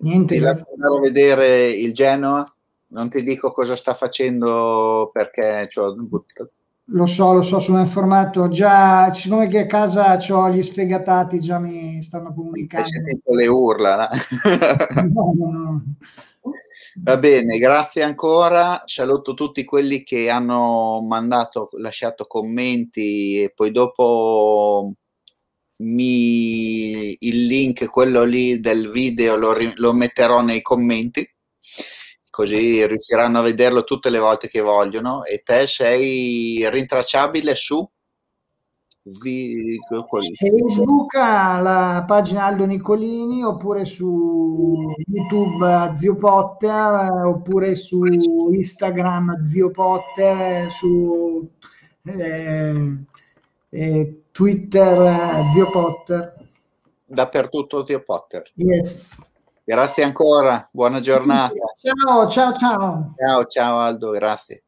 Niente, 0.00 0.34
ti 0.34 0.40
lascio 0.42 0.66
andare 0.74 0.98
a 0.98 1.00
vedere 1.00 1.70
il 1.70 1.94
Genoa, 1.94 2.44
non 2.88 3.08
ti 3.08 3.22
dico 3.22 3.50
cosa 3.50 3.74
sta 3.76 3.94
facendo 3.94 5.08
perché 5.10 5.70
ho 5.76 5.94
buttato 5.94 6.50
lo 6.86 7.06
so, 7.06 7.32
lo 7.32 7.42
so, 7.42 7.60
sono 7.60 7.80
informato. 7.80 8.48
Già, 8.48 9.12
siccome 9.14 9.48
che 9.48 9.60
a 9.60 9.66
casa 9.66 10.18
ho 10.30 10.50
gli 10.50 10.62
sfegatati, 10.62 11.40
già 11.40 11.58
mi 11.58 12.02
stanno 12.02 12.34
comunicando. 12.34 12.86
Hai 12.86 12.92
sentito 12.92 13.34
le 13.34 13.46
urla? 13.46 14.08
No? 15.12 15.32
no, 15.36 15.50
no, 15.50 15.82
Va 16.96 17.16
bene, 17.16 17.56
grazie 17.56 18.02
ancora. 18.02 18.82
Saluto 18.84 19.34
tutti 19.34 19.64
quelli 19.64 20.02
che 20.02 20.28
hanno 20.28 21.00
mandato, 21.02 21.70
lasciato 21.78 22.26
commenti 22.26 23.42
e 23.42 23.50
poi 23.54 23.70
dopo 23.70 24.92
mi, 25.76 27.16
il 27.18 27.46
link, 27.46 27.88
quello 27.90 28.24
lì 28.24 28.60
del 28.60 28.90
video, 28.90 29.36
lo, 29.36 29.54
lo 29.76 29.92
metterò 29.92 30.42
nei 30.42 30.62
commenti 30.62 31.33
così 32.34 32.84
riusciranno 32.84 33.38
a 33.38 33.42
vederlo 33.42 33.84
tutte 33.84 34.10
le 34.10 34.18
volte 34.18 34.48
che 34.48 34.60
vogliono. 34.60 35.22
E 35.22 35.42
te 35.44 35.68
sei 35.68 36.68
rintracciabile 36.68 37.54
su 37.54 37.88
Facebook 40.36 41.14
la 41.14 42.04
pagina 42.08 42.46
Aldo 42.46 42.64
Nicolini 42.64 43.44
oppure 43.44 43.84
su 43.84 44.92
YouTube 45.06 45.92
Zio 45.94 46.16
Potter 46.16 47.24
oppure 47.24 47.76
su 47.76 48.02
Instagram 48.50 49.44
Zio 49.44 49.70
Potter 49.70 50.70
su 50.70 51.48
eh, 52.02 52.98
eh, 53.68 54.22
Twitter 54.32 55.44
Zio 55.52 55.70
Potter. 55.70 56.34
Dappertutto 57.04 57.84
Zio 57.84 58.02
Potter. 58.02 58.50
Yes 58.54 59.32
Grazie 59.66 60.04
ancora, 60.04 60.68
buona 60.70 61.00
giornata. 61.00 61.54
Ciao, 61.80 62.28
ciao, 62.28 62.52
ciao. 62.52 63.14
Ciao, 63.16 63.46
ciao 63.46 63.78
Aldo, 63.78 64.10
grazie. 64.10 64.63